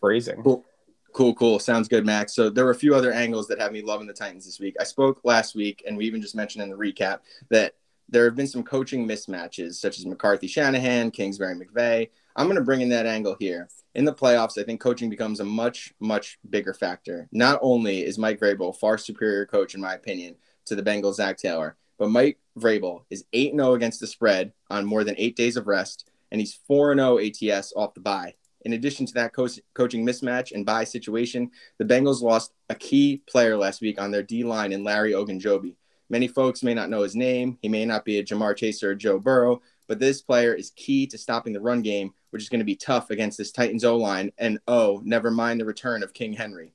phrasing. 0.00 0.42
Cool. 0.42 0.64
Cool, 1.12 1.34
cool. 1.34 1.58
Sounds 1.58 1.88
good, 1.88 2.04
Max. 2.04 2.34
So 2.34 2.50
there 2.50 2.64
were 2.64 2.70
a 2.70 2.76
few 2.76 2.94
other 2.94 3.12
angles 3.12 3.48
that 3.48 3.58
have 3.58 3.72
me 3.72 3.82
loving 3.82 4.06
the 4.06 4.12
Titans 4.12 4.44
this 4.44 4.60
week. 4.60 4.76
I 4.78 4.84
spoke 4.84 5.20
last 5.24 5.54
week, 5.54 5.82
and 5.86 5.96
we 5.96 6.04
even 6.04 6.20
just 6.20 6.36
mentioned 6.36 6.62
in 6.62 6.70
the 6.70 6.76
recap 6.76 7.20
that 7.50 7.74
there 8.08 8.24
have 8.24 8.36
been 8.36 8.46
some 8.46 8.62
coaching 8.62 9.06
mismatches, 9.06 9.74
such 9.74 9.98
as 9.98 10.06
McCarthy 10.06 10.46
Shanahan, 10.46 11.10
Kingsbury 11.10 11.54
McVay. 11.54 12.08
I'm 12.36 12.46
going 12.46 12.56
to 12.56 12.64
bring 12.64 12.80
in 12.80 12.88
that 12.90 13.06
angle 13.06 13.36
here. 13.38 13.68
In 13.94 14.04
the 14.04 14.14
playoffs, 14.14 14.58
I 14.58 14.64
think 14.64 14.80
coaching 14.80 15.10
becomes 15.10 15.40
a 15.40 15.44
much, 15.44 15.92
much 16.00 16.38
bigger 16.48 16.72
factor. 16.72 17.28
Not 17.32 17.58
only 17.62 18.04
is 18.04 18.18
Mike 18.18 18.40
Vrabel 18.40 18.70
a 18.70 18.72
far 18.72 18.96
superior 18.96 19.44
coach, 19.44 19.74
in 19.74 19.80
my 19.80 19.94
opinion, 19.94 20.36
to 20.66 20.74
the 20.74 20.82
Bengals' 20.82 21.14
Zac 21.14 21.36
Taylor, 21.36 21.76
but 21.98 22.10
Mike 22.10 22.38
Vrabel 22.58 23.02
is 23.10 23.24
8 23.32 23.52
0 23.52 23.74
against 23.74 24.00
the 24.00 24.06
spread 24.06 24.52
on 24.70 24.86
more 24.86 25.04
than 25.04 25.16
eight 25.18 25.36
days 25.36 25.56
of 25.56 25.66
rest, 25.66 26.08
and 26.30 26.40
he's 26.40 26.58
4 26.66 26.94
0 26.94 27.18
ATS 27.18 27.72
off 27.76 27.94
the 27.94 28.00
bye. 28.00 28.34
In 28.62 28.72
addition 28.72 29.06
to 29.06 29.14
that 29.14 29.32
co- 29.32 29.48
coaching 29.74 30.06
mismatch 30.06 30.52
and 30.52 30.66
bye 30.66 30.84
situation, 30.84 31.50
the 31.78 31.84
Bengals 31.84 32.22
lost 32.22 32.52
a 32.68 32.74
key 32.74 33.22
player 33.28 33.56
last 33.56 33.80
week 33.80 34.00
on 34.00 34.10
their 34.10 34.22
D 34.22 34.44
line 34.44 34.72
in 34.72 34.84
Larry 34.84 35.12
Ogunjobi. 35.12 35.74
Many 36.10 36.28
folks 36.28 36.62
may 36.62 36.74
not 36.74 36.90
know 36.90 37.02
his 37.02 37.14
name. 37.14 37.58
He 37.60 37.68
may 37.68 37.84
not 37.84 38.04
be 38.04 38.18
a 38.18 38.24
Ja'Marr 38.24 38.56
Chase 38.56 38.82
or 38.82 38.94
Joe 38.94 39.18
Burrow, 39.18 39.60
but 39.86 39.98
this 39.98 40.22
player 40.22 40.54
is 40.54 40.70
key 40.70 41.06
to 41.08 41.18
stopping 41.18 41.52
the 41.52 41.60
run 41.60 41.82
game, 41.82 42.12
which 42.30 42.42
is 42.42 42.48
going 42.48 42.60
to 42.60 42.64
be 42.64 42.76
tough 42.76 43.10
against 43.10 43.36
this 43.36 43.52
Titans 43.52 43.84
O 43.84 43.96
line. 43.96 44.32
And 44.38 44.58
oh, 44.66 45.02
never 45.04 45.30
mind 45.30 45.60
the 45.60 45.64
return 45.64 46.02
of 46.02 46.14
King 46.14 46.32
Henry. 46.32 46.72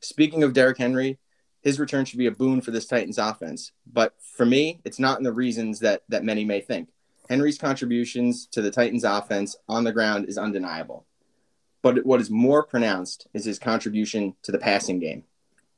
Speaking 0.00 0.42
of 0.42 0.52
Derrick 0.52 0.78
Henry, 0.78 1.18
his 1.60 1.80
return 1.80 2.04
should 2.04 2.18
be 2.18 2.26
a 2.26 2.32
boon 2.32 2.60
for 2.60 2.70
this 2.70 2.86
Titans 2.86 3.18
offense. 3.18 3.72
But 3.90 4.14
for 4.20 4.46
me, 4.46 4.80
it's 4.84 4.98
not 4.98 5.18
in 5.18 5.24
the 5.24 5.32
reasons 5.32 5.80
that 5.80 6.02
that 6.08 6.24
many 6.24 6.44
may 6.44 6.60
think. 6.60 6.88
Henry's 7.28 7.58
contributions 7.58 8.46
to 8.52 8.62
the 8.62 8.70
Titans 8.70 9.04
offense 9.04 9.56
on 9.68 9.84
the 9.84 9.92
ground 9.92 10.28
is 10.28 10.38
undeniable. 10.38 11.04
But 11.82 12.06
what 12.06 12.20
is 12.20 12.30
more 12.30 12.62
pronounced 12.62 13.26
is 13.34 13.44
his 13.44 13.58
contribution 13.58 14.34
to 14.42 14.52
the 14.52 14.58
passing 14.58 14.98
game. 14.98 15.24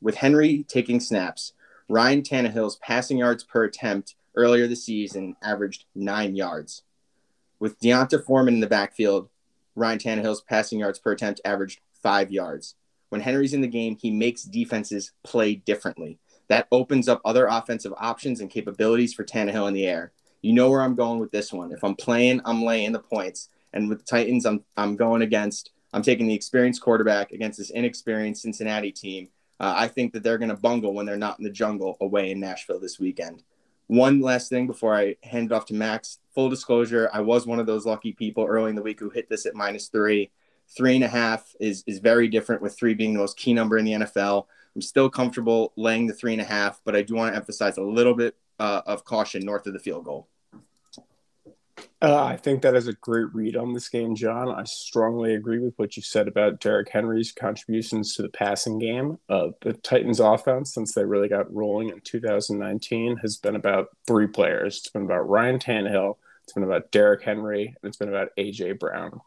With 0.00 0.16
Henry 0.16 0.64
taking 0.68 1.00
snaps, 1.00 1.52
Ryan 1.90 2.22
Tannehill's 2.22 2.76
passing 2.76 3.18
yards 3.18 3.42
per 3.42 3.64
attempt 3.64 4.14
earlier 4.36 4.68
this 4.68 4.84
season 4.84 5.34
averaged 5.42 5.86
nine 5.92 6.36
yards. 6.36 6.84
With 7.58 7.80
D'Onta 7.80 8.24
Foreman 8.24 8.54
in 8.54 8.60
the 8.60 8.68
backfield, 8.68 9.28
Ryan 9.74 9.98
Tannehill's 9.98 10.40
passing 10.40 10.78
yards 10.78 11.00
per 11.00 11.10
attempt 11.10 11.40
averaged 11.44 11.80
five 12.00 12.30
yards. 12.30 12.76
When 13.08 13.22
Henry's 13.22 13.54
in 13.54 13.60
the 13.60 13.66
game, 13.66 13.96
he 14.00 14.12
makes 14.12 14.44
defenses 14.44 15.10
play 15.24 15.56
differently. 15.56 16.20
That 16.46 16.68
opens 16.70 17.08
up 17.08 17.20
other 17.24 17.48
offensive 17.48 17.92
options 17.98 18.40
and 18.40 18.48
capabilities 18.48 19.12
for 19.12 19.24
Tannehill 19.24 19.66
in 19.66 19.74
the 19.74 19.88
air. 19.88 20.12
You 20.42 20.52
know 20.52 20.70
where 20.70 20.82
I'm 20.82 20.94
going 20.94 21.18
with 21.18 21.32
this 21.32 21.52
one. 21.52 21.72
If 21.72 21.82
I'm 21.82 21.96
playing, 21.96 22.40
I'm 22.44 22.62
laying 22.62 22.92
the 22.92 23.00
points. 23.00 23.48
And 23.72 23.88
with 23.88 23.98
the 23.98 24.04
Titans, 24.04 24.46
I'm 24.46 24.62
I'm 24.76 24.94
going 24.94 25.22
against. 25.22 25.72
I'm 25.92 26.02
taking 26.02 26.28
the 26.28 26.34
experienced 26.34 26.82
quarterback 26.82 27.32
against 27.32 27.58
this 27.58 27.70
inexperienced 27.70 28.42
Cincinnati 28.42 28.92
team. 28.92 29.30
Uh, 29.60 29.74
I 29.76 29.88
think 29.88 30.14
that 30.14 30.22
they're 30.22 30.38
going 30.38 30.48
to 30.48 30.56
bungle 30.56 30.94
when 30.94 31.04
they're 31.04 31.18
not 31.18 31.38
in 31.38 31.44
the 31.44 31.50
jungle 31.50 31.98
away 32.00 32.30
in 32.30 32.40
Nashville 32.40 32.80
this 32.80 32.98
weekend. 32.98 33.44
One 33.88 34.20
last 34.20 34.48
thing 34.48 34.66
before 34.66 34.96
I 34.96 35.16
hand 35.22 35.52
it 35.52 35.54
off 35.54 35.66
to 35.66 35.74
Max. 35.74 36.18
Full 36.34 36.48
disclosure, 36.48 37.10
I 37.12 37.20
was 37.20 37.46
one 37.46 37.60
of 37.60 37.66
those 37.66 37.84
lucky 37.84 38.12
people 38.12 38.46
early 38.46 38.70
in 38.70 38.76
the 38.76 38.82
week 38.82 38.98
who 38.98 39.10
hit 39.10 39.28
this 39.28 39.44
at 39.44 39.54
minus 39.54 39.88
three. 39.88 40.30
Three 40.68 40.94
and 40.94 41.04
a 41.04 41.08
half 41.08 41.54
is 41.60 41.82
is 41.86 41.98
very 41.98 42.28
different, 42.28 42.62
with 42.62 42.78
three 42.78 42.94
being 42.94 43.12
the 43.12 43.18
most 43.18 43.36
key 43.36 43.52
number 43.52 43.76
in 43.76 43.84
the 43.84 43.92
NFL. 43.92 44.46
I'm 44.74 44.80
still 44.80 45.10
comfortable 45.10 45.72
laying 45.76 46.06
the 46.06 46.14
three 46.14 46.32
and 46.32 46.40
a 46.40 46.44
half, 46.44 46.80
but 46.84 46.94
I 46.94 47.02
do 47.02 47.16
want 47.16 47.32
to 47.32 47.36
emphasize 47.36 47.76
a 47.76 47.82
little 47.82 48.14
bit 48.14 48.36
uh, 48.60 48.82
of 48.86 49.04
caution 49.04 49.44
north 49.44 49.66
of 49.66 49.72
the 49.72 49.80
field 49.80 50.04
goal. 50.04 50.28
Uh, 52.02 52.24
I 52.24 52.36
think 52.36 52.62
that 52.62 52.74
is 52.74 52.88
a 52.88 52.94
great 52.94 53.26
read 53.34 53.56
on 53.56 53.74
this 53.74 53.88
game, 53.88 54.14
Jon. 54.14 54.48
I 54.48 54.64
strongly 54.64 55.34
agree 55.34 55.58
with 55.58 55.74
what 55.76 55.96
you 55.96 56.02
said 56.02 56.28
about 56.28 56.60
Derrick 56.60 56.88
Henry's 56.88 57.32
contributions 57.32 58.14
to 58.14 58.22
the 58.22 58.28
passing 58.30 58.78
game. 58.78 59.18
Uh, 59.28 59.48
the 59.60 59.74
Titans' 59.74 60.20
offense, 60.20 60.72
since 60.72 60.94
they 60.94 61.04
really 61.04 61.28
got 61.28 61.52
rolling 61.54 61.90
in 61.90 62.00
2019, 62.00 63.18
has 63.18 63.36
been 63.36 63.56
about 63.56 63.88
three 64.06 64.26
players. 64.26 64.78
It's 64.78 64.90
been 64.90 65.04
about 65.04 65.28
Ryan 65.28 65.58
Tannehill, 65.58 66.16
it's 66.44 66.54
been 66.54 66.64
about 66.64 66.90
Derrick 66.90 67.22
Henry, 67.22 67.66
and 67.66 67.88
it's 67.88 67.98
been 67.98 68.08
about 68.08 68.30
AJ 68.38 68.78
Brown. 68.78 69.20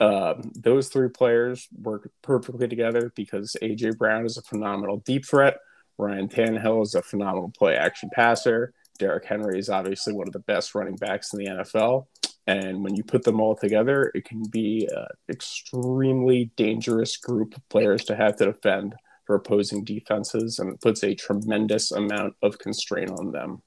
Um, 0.00 0.50
those 0.56 0.88
three 0.88 1.08
players 1.08 1.68
work 1.80 2.10
perfectly 2.22 2.66
together 2.66 3.12
because 3.14 3.56
AJ 3.62 3.96
Brown 3.98 4.26
is 4.26 4.36
a 4.36 4.42
phenomenal 4.42 4.98
deep 4.98 5.24
threat. 5.24 5.58
Ryan 5.98 6.28
Tannehill 6.28 6.82
is 6.82 6.94
a 6.94 7.02
phenomenal 7.02 7.52
play 7.56 7.76
action 7.76 8.10
passer. 8.12 8.74
Derrick 8.98 9.24
Henry 9.24 9.58
is 9.58 9.68
obviously 9.68 10.12
one 10.12 10.26
of 10.26 10.32
the 10.32 10.40
best 10.40 10.74
running 10.74 10.96
backs 10.96 11.32
in 11.32 11.38
the 11.38 11.50
NFL. 11.50 12.06
And 12.46 12.82
when 12.82 12.94
you 12.94 13.04
put 13.04 13.22
them 13.22 13.40
all 13.40 13.54
together, 13.54 14.10
it 14.14 14.24
can 14.24 14.42
be 14.50 14.88
an 14.92 15.06
extremely 15.28 16.50
dangerous 16.56 17.16
group 17.16 17.56
of 17.56 17.68
players 17.68 18.04
to 18.06 18.16
have 18.16 18.36
to 18.36 18.46
defend 18.46 18.94
for 19.24 19.36
opposing 19.36 19.84
defenses, 19.84 20.58
and 20.58 20.74
it 20.74 20.80
puts 20.80 21.04
a 21.04 21.14
tremendous 21.14 21.92
amount 21.92 22.34
of 22.42 22.58
constraint 22.58 23.10
on 23.10 23.30
them. 23.30 23.62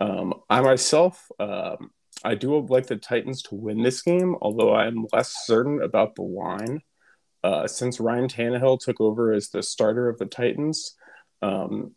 Um, 0.00 0.34
I 0.50 0.60
myself, 0.60 1.28
um, 1.38 1.90
I 2.24 2.34
do 2.34 2.58
like 2.58 2.86
the 2.86 2.96
Titans 2.96 3.42
to 3.42 3.54
win 3.54 3.82
this 3.82 4.02
game, 4.02 4.36
although 4.42 4.74
I'm 4.74 5.06
less 5.12 5.46
certain 5.46 5.82
about 5.82 6.16
the 6.16 6.22
line. 6.22 6.80
Uh, 7.44 7.68
since 7.68 8.00
Ryan 8.00 8.26
Tannehill 8.26 8.80
took 8.80 9.00
over 9.00 9.32
as 9.32 9.50
the 9.50 9.62
starter 9.62 10.08
of 10.08 10.18
the 10.18 10.26
Titans, 10.26 10.96
um, 11.42 11.94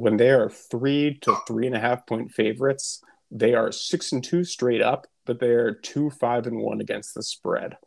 when 0.00 0.18
they 0.18 0.30
are 0.30 0.50
three 0.50 1.18
to 1.22 1.34
three 1.46 1.66
and 1.66 1.74
a 1.74 1.80
half 1.80 2.06
point 2.06 2.30
favorites, 2.30 3.02
they 3.30 3.54
are 3.54 3.72
six 3.72 4.12
and 4.12 4.22
two 4.22 4.44
straight 4.44 4.82
up, 4.82 5.06
but 5.24 5.40
they 5.40 5.48
are 5.48 5.72
two, 5.72 6.10
five, 6.10 6.46
and 6.46 6.58
one 6.58 6.82
against 6.82 7.14
the 7.14 7.22
spread. 7.22 7.78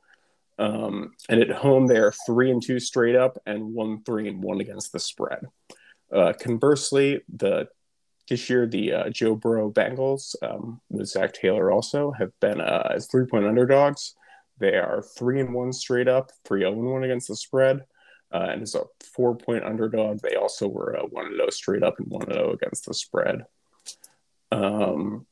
Um, 0.58 1.12
and 1.30 1.40
at 1.40 1.52
home, 1.52 1.86
they 1.86 1.98
are 1.98 2.14
three 2.26 2.50
and 2.50 2.64
two 2.64 2.80
straight 2.80 3.16
up 3.16 3.38
and 3.46 3.76
one, 3.76 4.04
three, 4.04 4.28
and 4.28 4.44
one 4.44 4.60
against 4.60 4.92
the 4.92 5.00
spread. 5.00 5.46
Uh, 6.12 6.34
conversely, 6.34 7.22
the 7.32 7.68
this 8.28 8.50
year 8.50 8.66
the 8.68 8.94
uh, 8.94 9.10
Joe 9.10 9.36
Burrow 9.36 9.72
Bengals 9.72 10.36
um, 10.42 10.82
with 10.90 11.08
Zac 11.08 11.34
Taylor 11.34 11.72
also 11.72 12.12
have 12.12 12.32
been 12.40 12.60
uh, 12.60 13.00
three 13.10 13.28
point 13.28 13.46
underdogs. 13.46 14.16
They 14.60 14.76
are 14.76 15.04
three 15.16 15.40
and 15.40 15.54
one 15.54 15.74
straight 15.74 16.08
up, 16.08 16.32
three 16.44 16.62
zero 16.62 16.72
oh 16.72 16.80
and 16.80 16.92
one 16.92 17.04
against 17.04 17.28
the 17.28 17.36
spread 17.36 17.82
uh, 18.32 18.48
and 18.52 18.62
as 18.62 18.76
a 18.76 18.84
four 19.02 19.36
point 19.36 19.64
underdog. 19.64 20.20
They 20.22 20.36
also 20.36 20.68
were 20.68 20.94
a 20.94 21.06
1 21.06 21.36
0 21.36 21.50
straight 21.50 21.84
up 21.84 22.00
and 22.00 22.08
1 22.08 22.32
0 22.32 22.54
against 22.54 22.86
the 22.86 22.94
spread. 22.94 23.46
Um, 24.52 25.26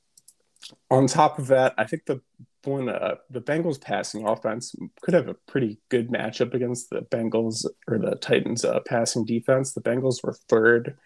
on 0.89 1.08
top 1.08 1.39
of 1.39 1.48
that, 1.48 1.74
I 1.77 1.86
think 1.86 2.06
the 2.06 2.22
one 2.63 2.89
uh, 2.89 3.16
the 3.30 3.42
Bengals 3.42 3.80
passing 3.80 4.27
offense 4.27 4.75
could 5.01 5.13
have 5.13 5.30
a 5.30 5.36
pretty 5.48 5.80
good 5.89 6.10
matchup 6.10 6.54
against 6.54 6.89
the 6.89 7.01
Bengals 7.01 7.66
or 7.88 7.98
the 7.98 8.16
Titans 8.16 8.66
uh, 8.66 8.80
passing 8.86 9.25
defense. 9.25 9.74
The 9.74 9.82
Bengals 9.82 10.24
were 10.24 10.36
third 10.50 10.98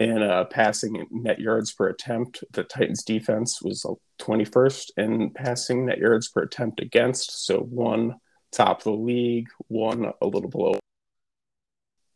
in 0.00 0.22
uh, 0.22 0.44
passing 0.44 1.06
net 1.10 1.38
yards 1.38 1.72
per 1.72 1.88
attempt. 1.88 2.42
The 2.52 2.64
Titans 2.64 3.04
defense 3.04 3.62
was 3.62 3.86
21st 4.18 4.90
in 4.96 5.30
passing 5.30 5.86
net 5.86 5.98
yards 5.98 6.28
per 6.28 6.42
attempt 6.42 6.80
against. 6.80 7.46
So 7.46 7.60
one 7.60 8.16
top 8.50 8.78
of 8.78 8.84
the 8.84 8.90
league, 8.90 9.48
one 9.68 10.10
a 10.20 10.26
little 10.26 10.50
below 10.50 10.78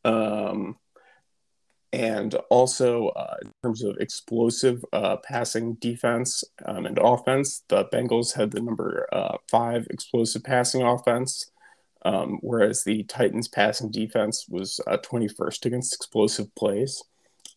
um, 0.09 0.77
and 1.93 2.35
also, 2.51 3.09
uh, 3.09 3.37
in 3.43 3.51
terms 3.63 3.83
of 3.83 3.97
explosive 3.99 4.85
uh, 4.93 5.17
passing 5.25 5.75
defense 5.75 6.45
um, 6.67 6.87
and 6.87 6.99
offense, 6.99 7.65
the 7.69 7.87
Bengals 7.87 8.35
had 8.35 8.51
the 8.51 8.61
number 8.61 9.07
uh, 9.13 9.39
five 9.51 9.87
explosive 9.91 10.45
passing 10.45 10.83
offense, 10.83 11.51
um, 12.05 12.39
whereas 12.43 12.85
the 12.85 13.05
Titans' 13.05 13.49
passing 13.49 13.91
defense 13.91 14.47
was 14.49 14.81
21st 14.87 15.41
uh, 15.41 15.69
against 15.69 15.95
explosive 15.95 16.55
plays. 16.55 17.03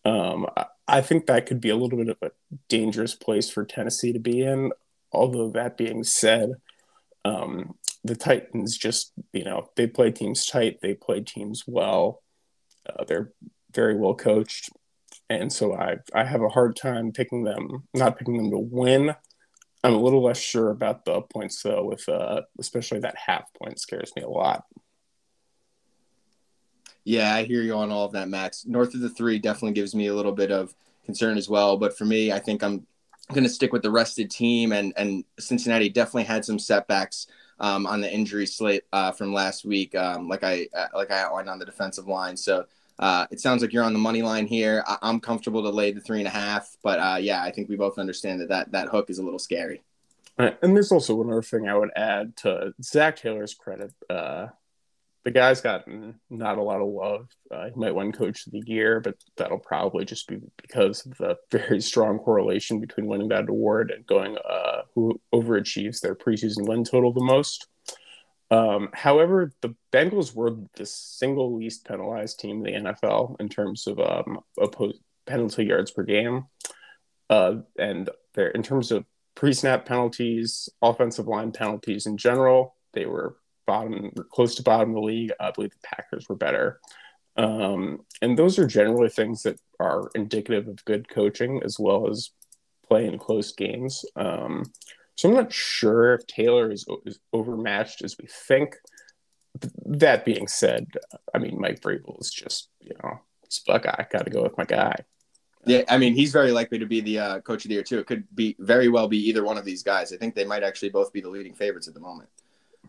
Um, 0.05 0.47
I 0.87 1.01
think 1.01 1.25
that 1.25 1.45
could 1.45 1.61
be 1.61 1.69
a 1.69 1.75
little 1.75 1.97
bit 1.97 2.09
of 2.09 2.17
a 2.21 2.31
dangerous 2.69 3.15
place 3.15 3.49
for 3.49 3.65
Tennessee 3.65 4.13
to 4.13 4.19
be 4.19 4.41
in. 4.41 4.71
Although, 5.11 5.49
that 5.51 5.77
being 5.77 6.03
said, 6.03 6.53
um, 7.25 7.75
the 8.03 8.15
Titans 8.15 8.77
just, 8.77 9.11
you 9.33 9.43
know, 9.43 9.69
they 9.75 9.87
play 9.87 10.11
teams 10.11 10.45
tight, 10.45 10.79
they 10.81 10.93
play 10.93 11.19
teams 11.21 11.65
well. 11.67 12.21
Uh, 12.87 13.03
they're 13.05 13.31
very 13.73 13.95
well 13.95 14.15
coached, 14.15 14.69
and 15.29 15.51
so 15.51 15.73
I 15.75 15.97
I 16.13 16.23
have 16.23 16.41
a 16.41 16.49
hard 16.49 16.75
time 16.75 17.11
picking 17.11 17.43
them, 17.43 17.87
not 17.93 18.17
picking 18.17 18.37
them 18.37 18.51
to 18.51 18.57
win. 18.57 19.15
I'm 19.83 19.93
a 19.93 19.99
little 19.99 20.23
less 20.23 20.39
sure 20.39 20.69
about 20.69 21.05
the 21.05 21.21
points 21.21 21.61
though, 21.61 21.83
with 21.85 22.07
uh, 22.07 22.41
especially 22.59 22.99
that 22.99 23.15
half 23.17 23.51
point 23.53 23.79
scares 23.79 24.11
me 24.15 24.21
a 24.21 24.29
lot. 24.29 24.65
Yeah, 27.03 27.33
I 27.33 27.43
hear 27.43 27.63
you 27.63 27.73
on 27.73 27.91
all 27.91 28.05
of 28.05 28.11
that, 28.11 28.29
Max. 28.29 28.65
North 28.65 28.93
of 28.93 29.01
the 29.01 29.09
three 29.09 29.39
definitely 29.39 29.73
gives 29.73 29.95
me 29.95 30.07
a 30.07 30.13
little 30.13 30.31
bit 30.31 30.51
of 30.51 30.75
concern 31.05 31.37
as 31.37 31.49
well. 31.49 31.77
But 31.77 31.97
for 31.97 32.05
me, 32.05 32.31
I 32.31 32.37
think 32.37 32.63
I'm 32.63 32.85
going 33.29 33.43
to 33.43 33.49
stick 33.49 33.73
with 33.73 33.81
the 33.81 33.91
rested 33.91 34.29
team, 34.29 34.71
and 34.71 34.93
and 34.97 35.23
Cincinnati 35.39 35.89
definitely 35.89 36.25
had 36.25 36.45
some 36.45 36.59
setbacks 36.59 37.27
um, 37.61 37.85
on 37.85 38.01
the 38.01 38.11
injury 38.11 38.45
slate 38.45 38.83
uh, 38.91 39.11
from 39.11 39.33
last 39.33 39.63
week, 39.63 39.95
um, 39.95 40.27
like 40.27 40.43
I 40.43 40.67
uh, 40.75 40.87
like 40.93 41.11
I 41.11 41.21
outlined 41.21 41.49
on 41.49 41.59
the 41.59 41.65
defensive 41.65 42.07
line. 42.07 42.35
So 42.35 42.65
uh, 42.99 43.27
it 43.31 43.39
sounds 43.39 43.61
like 43.61 43.71
you're 43.71 43.83
on 43.83 43.93
the 43.93 43.99
money 43.99 44.21
line 44.21 44.47
here. 44.47 44.83
I- 44.85 44.97
am 45.03 45.19
comfortable 45.19 45.63
to 45.63 45.69
lay 45.69 45.91
the 45.91 46.01
three 46.01 46.19
and 46.19 46.27
a 46.27 46.31
half, 46.31 46.75
but 46.83 46.99
uh, 46.99 47.17
yeah, 47.21 47.41
I 47.41 47.51
think 47.51 47.69
we 47.69 47.77
both 47.77 47.97
understand 47.97 48.41
that, 48.41 48.49
that 48.49 48.71
that 48.73 48.89
hook 48.89 49.09
is 49.09 49.19
a 49.19 49.23
little 49.23 49.39
scary. 49.39 49.81
And 50.37 50.75
there's 50.75 50.91
also 50.91 51.15
one 51.15 51.31
other 51.31 51.43
thing 51.43 51.69
I 51.69 51.77
would 51.77 51.91
add 51.95 52.35
to 52.37 52.73
Zac 52.81 53.17
Taylor's 53.17 53.53
credit. 53.53 53.93
Uh, 54.09 54.47
the 55.23 55.31
guy's 55.31 55.61
gotten 55.61 56.19
not 56.29 56.57
a 56.57 56.63
lot 56.63 56.81
of 56.81 56.87
love. 56.87 57.27
Uh, 57.51 57.65
he 57.65 57.79
might 57.79 57.93
win 57.93 58.11
Coach 58.11 58.47
of 58.47 58.53
the 58.53 58.63
Year, 58.65 58.99
but 58.99 59.15
that'll 59.37 59.59
probably 59.59 60.03
just 60.03 60.27
be 60.27 60.37
because 60.61 61.05
of 61.05 61.17
the 61.17 61.37
very 61.51 61.81
strong 61.81 62.17
correlation 62.17 62.79
between 62.79 63.07
winning 63.07 63.29
that 63.29 63.49
award 63.49 63.91
and 63.91 64.05
going 64.05 64.37
uh, 64.37 64.81
who 64.95 65.19
overachieves 65.33 65.99
their 65.99 66.15
preseason 66.15 66.67
win 66.67 66.83
total 66.83 67.13
the 67.13 67.23
most. 67.23 67.67
Um, 68.49 68.89
however, 68.93 69.53
the 69.61 69.75
Bengals 69.93 70.35
were 70.35 70.57
the 70.75 70.85
single 70.85 71.55
least 71.55 71.85
penalized 71.85 72.39
team 72.39 72.65
in 72.65 72.83
the 72.83 72.91
NFL 72.91 73.39
in 73.39 73.47
terms 73.47 73.87
of 73.87 73.99
um, 73.99 74.39
opposed 74.59 74.99
penalty 75.25 75.65
yards 75.65 75.91
per 75.91 76.03
game, 76.03 76.45
uh, 77.29 77.57
and 77.77 78.09
in 78.35 78.63
terms 78.63 78.91
of 78.91 79.05
pre-snap 79.35 79.85
penalties, 79.85 80.67
offensive 80.81 81.27
line 81.27 81.51
penalties 81.51 82.05
in 82.05 82.17
general, 82.17 82.75
they 82.93 83.05
were 83.05 83.37
bottom, 83.71 84.11
close 84.29 84.55
to 84.55 84.63
bottom 84.63 84.89
of 84.89 84.95
the 84.95 85.01
league. 85.01 85.31
I 85.39 85.51
believe 85.51 85.71
the 85.71 85.77
Packers 85.81 86.27
were 86.27 86.35
better. 86.35 86.81
Um, 87.37 88.01
and 88.21 88.37
those 88.37 88.59
are 88.59 88.67
generally 88.67 89.07
things 89.07 89.43
that 89.43 89.59
are 89.79 90.11
indicative 90.13 90.67
of 90.67 90.83
good 90.83 91.07
coaching 91.07 91.61
as 91.63 91.79
well 91.79 92.09
as 92.09 92.31
play 92.85 93.05
in 93.07 93.17
close 93.17 93.53
games. 93.53 94.03
Um, 94.17 94.65
so 95.15 95.29
I'm 95.29 95.35
not 95.35 95.53
sure 95.53 96.15
if 96.15 96.27
Taylor 96.27 96.69
is, 96.69 96.85
is 97.05 97.19
overmatched 97.31 98.03
as 98.03 98.17
we 98.17 98.27
think. 98.27 98.75
That 99.85 100.25
being 100.25 100.47
said, 100.47 100.87
I 101.33 101.37
mean 101.37 101.59
Mike 101.59 101.81
Vrabel 101.81 102.19
is 102.21 102.31
just 102.31 102.69
you 102.79 102.95
know 103.01 103.19
it's 103.43 103.59
Buckeye. 103.59 104.05
Got 104.09 104.25
to 104.25 104.31
go 104.31 104.43
with 104.43 104.57
my 104.57 104.65
guy. 104.65 104.95
Yeah, 105.65 105.83
I 105.89 105.97
mean 105.97 106.13
he's 106.13 106.31
very 106.31 106.51
likely 106.51 106.79
to 106.79 106.85
be 106.85 107.01
the 107.01 107.19
uh, 107.19 107.39
coach 107.41 107.65
of 107.65 107.69
the 107.69 107.75
year 107.75 107.83
too. 107.83 107.99
It 107.99 108.07
could 108.07 108.23
be 108.33 108.55
very 108.59 108.87
well 108.87 109.07
be 109.07 109.29
either 109.29 109.43
one 109.43 109.57
of 109.57 109.65
these 109.65 109.83
guys. 109.83 110.13
I 110.13 110.17
think 110.17 110.35
they 110.35 110.45
might 110.45 110.63
actually 110.63 110.89
both 110.89 111.11
be 111.13 111.21
the 111.21 111.29
leading 111.29 111.53
favorites 111.53 111.87
at 111.87 111.93
the 111.93 111.99
moment. 111.99 112.29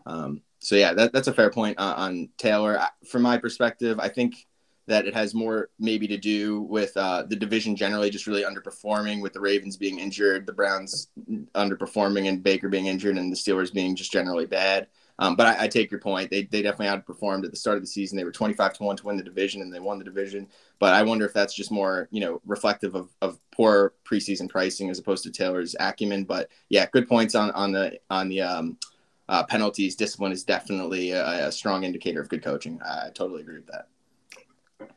Um, 0.05 0.41
so 0.63 0.75
yeah, 0.75 0.93
that, 0.93 1.11
that's 1.11 1.27
a 1.27 1.33
fair 1.33 1.49
point 1.49 1.77
uh, 1.77 1.93
on 1.97 2.29
Taylor. 2.37 2.79
From 3.09 3.21
my 3.21 3.37
perspective, 3.37 3.99
I 3.99 4.07
think 4.07 4.47
that 4.87 5.05
it 5.05 5.13
has 5.13 5.33
more 5.33 5.69
maybe 5.77 6.07
to 6.07 6.17
do 6.17 6.61
with 6.61 6.95
uh, 6.95 7.23
the 7.23 7.35
division 7.35 7.75
generally 7.75 8.09
just 8.09 8.27
really 8.27 8.43
underperforming, 8.43 9.21
with 9.21 9.33
the 9.33 9.41
Ravens 9.41 9.75
being 9.75 9.99
injured, 9.99 10.45
the 10.45 10.53
Browns 10.53 11.09
underperforming, 11.55 12.29
and 12.29 12.43
Baker 12.43 12.69
being 12.69 12.87
injured, 12.87 13.17
and 13.17 13.31
the 13.31 13.35
Steelers 13.35 13.73
being 13.73 13.95
just 13.95 14.11
generally 14.11 14.45
bad. 14.45 14.87
Um, 15.19 15.35
but 15.35 15.45
I, 15.45 15.65
I, 15.65 15.67
take 15.67 15.91
your 15.91 15.99
point. 15.99 16.31
They, 16.31 16.43
they 16.43 16.63
definitely 16.63 16.87
outperformed 16.87 17.45
at 17.45 17.51
the 17.51 17.57
start 17.57 17.77
of 17.77 17.83
the 17.83 17.87
season. 17.87 18.17
They 18.17 18.23
were 18.23 18.31
25 18.31 18.73
to 18.73 18.83
1 18.83 18.97
to 18.97 19.05
win 19.05 19.15
the 19.15 19.23
division, 19.23 19.61
and 19.61 19.71
they 19.71 19.79
won 19.79 19.99
the 19.99 20.03
division. 20.03 20.47
But 20.79 20.95
I 20.95 21.03
wonder 21.03 21.23
if 21.25 21.33
that's 21.33 21.53
just 21.53 21.71
more, 21.71 22.07
you 22.09 22.19
know, 22.19 22.41
reflective 22.45 22.95
of, 22.95 23.09
of 23.21 23.37
poor 23.51 23.93
preseason 24.09 24.49
pricing 24.49 24.89
as 24.89 24.97
opposed 24.97 25.23
to 25.25 25.31
Taylor's 25.31 25.75
acumen. 25.79 26.23
But 26.23 26.49
yeah, 26.69 26.87
good 26.91 27.07
points 27.07 27.35
on, 27.35 27.51
on 27.51 27.71
the 27.71 27.99
on 28.09 28.27
the 28.27 28.41
um, 28.41 28.77
uh, 29.29 29.43
penalties. 29.43 29.95
Discipline 29.95 30.31
is 30.31 30.43
definitely 30.43 31.11
a, 31.11 31.47
a 31.47 31.51
strong 31.51 31.83
indicator 31.83 32.21
of 32.21 32.29
good 32.29 32.43
coaching. 32.43 32.79
I 32.83 33.09
totally 33.13 33.41
agree 33.41 33.55
with 33.55 33.67
that. 33.67 33.87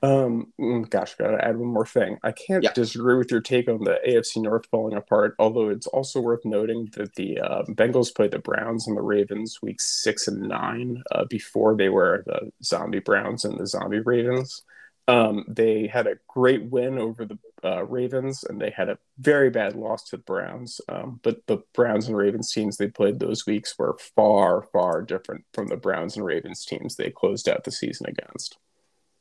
Um, 0.03 0.53
mm, 0.61 0.89
gosh, 0.91 1.15
gotta 1.15 1.43
add 1.45 1.57
one 1.57 1.69
more 1.69 1.87
thing. 1.87 2.19
I 2.23 2.33
can't 2.33 2.63
yeah. 2.63 2.73
disagree 2.73 3.17
with 3.17 3.31
your 3.31 3.41
take 3.41 3.69
on 3.69 3.85
the 3.85 3.99
AFC 4.07 4.43
North 4.43 4.67
falling 4.67 4.97
apart. 4.97 5.35
Although 5.39 5.71
it's 5.71 5.87
also 5.87 6.21
worth 6.21 6.45
noting 6.45 6.89
that 6.97 7.15
the 7.15 7.41
uh, 7.41 7.63
Bengals 7.69 8.15
played 8.15 8.33
the 8.33 8.39
Browns 8.39 8.87
and 8.87 8.97
the 8.97 9.03
Ravens 9.03 9.61
week 9.63 9.81
six 9.81 10.29
and 10.29 10.43
nine 10.43 11.03
uh, 11.13 11.25
before 11.29 11.77
they 11.77 11.89
were 11.89 12.23
the 12.27 12.53
Zombie 12.63 13.01
Browns 13.01 13.45
and 13.45 13.59
the 13.59 13.67
Zombie 13.67 14.01
Ravens. 14.01 14.65
Um, 15.09 15.45
they 15.49 15.87
had 15.87 16.07
a 16.07 16.19
great 16.27 16.65
win 16.65 16.99
over 16.99 17.25
the 17.25 17.39
uh, 17.63 17.85
Ravens, 17.85 18.45
and 18.45 18.61
they 18.61 18.71
had 18.71 18.89
a 18.89 18.99
very 19.19 19.51
bad 19.51 19.75
loss 19.75 20.05
to 20.05 20.17
the 20.17 20.23
Browns. 20.23 20.81
Um, 20.89 21.21
but 21.23 21.47
the 21.47 21.59
Browns 21.75 22.09
and 22.09 22.17
Ravens 22.17 22.53
teams 22.53 22.77
they 22.77 22.89
played 22.89 23.19
those 23.19 23.47
weeks 23.47 23.79
were 23.79 23.97
far, 24.17 24.63
far 24.63 25.03
different 25.03 25.45
from 25.53 25.69
the 25.69 25.77
Browns 25.77 26.17
and 26.17 26.25
Ravens 26.25 26.65
teams 26.65 26.97
they 26.97 27.11
closed 27.11 27.49
out 27.49 27.65
the 27.65 27.73
season 27.73 28.07
against. 28.09 28.59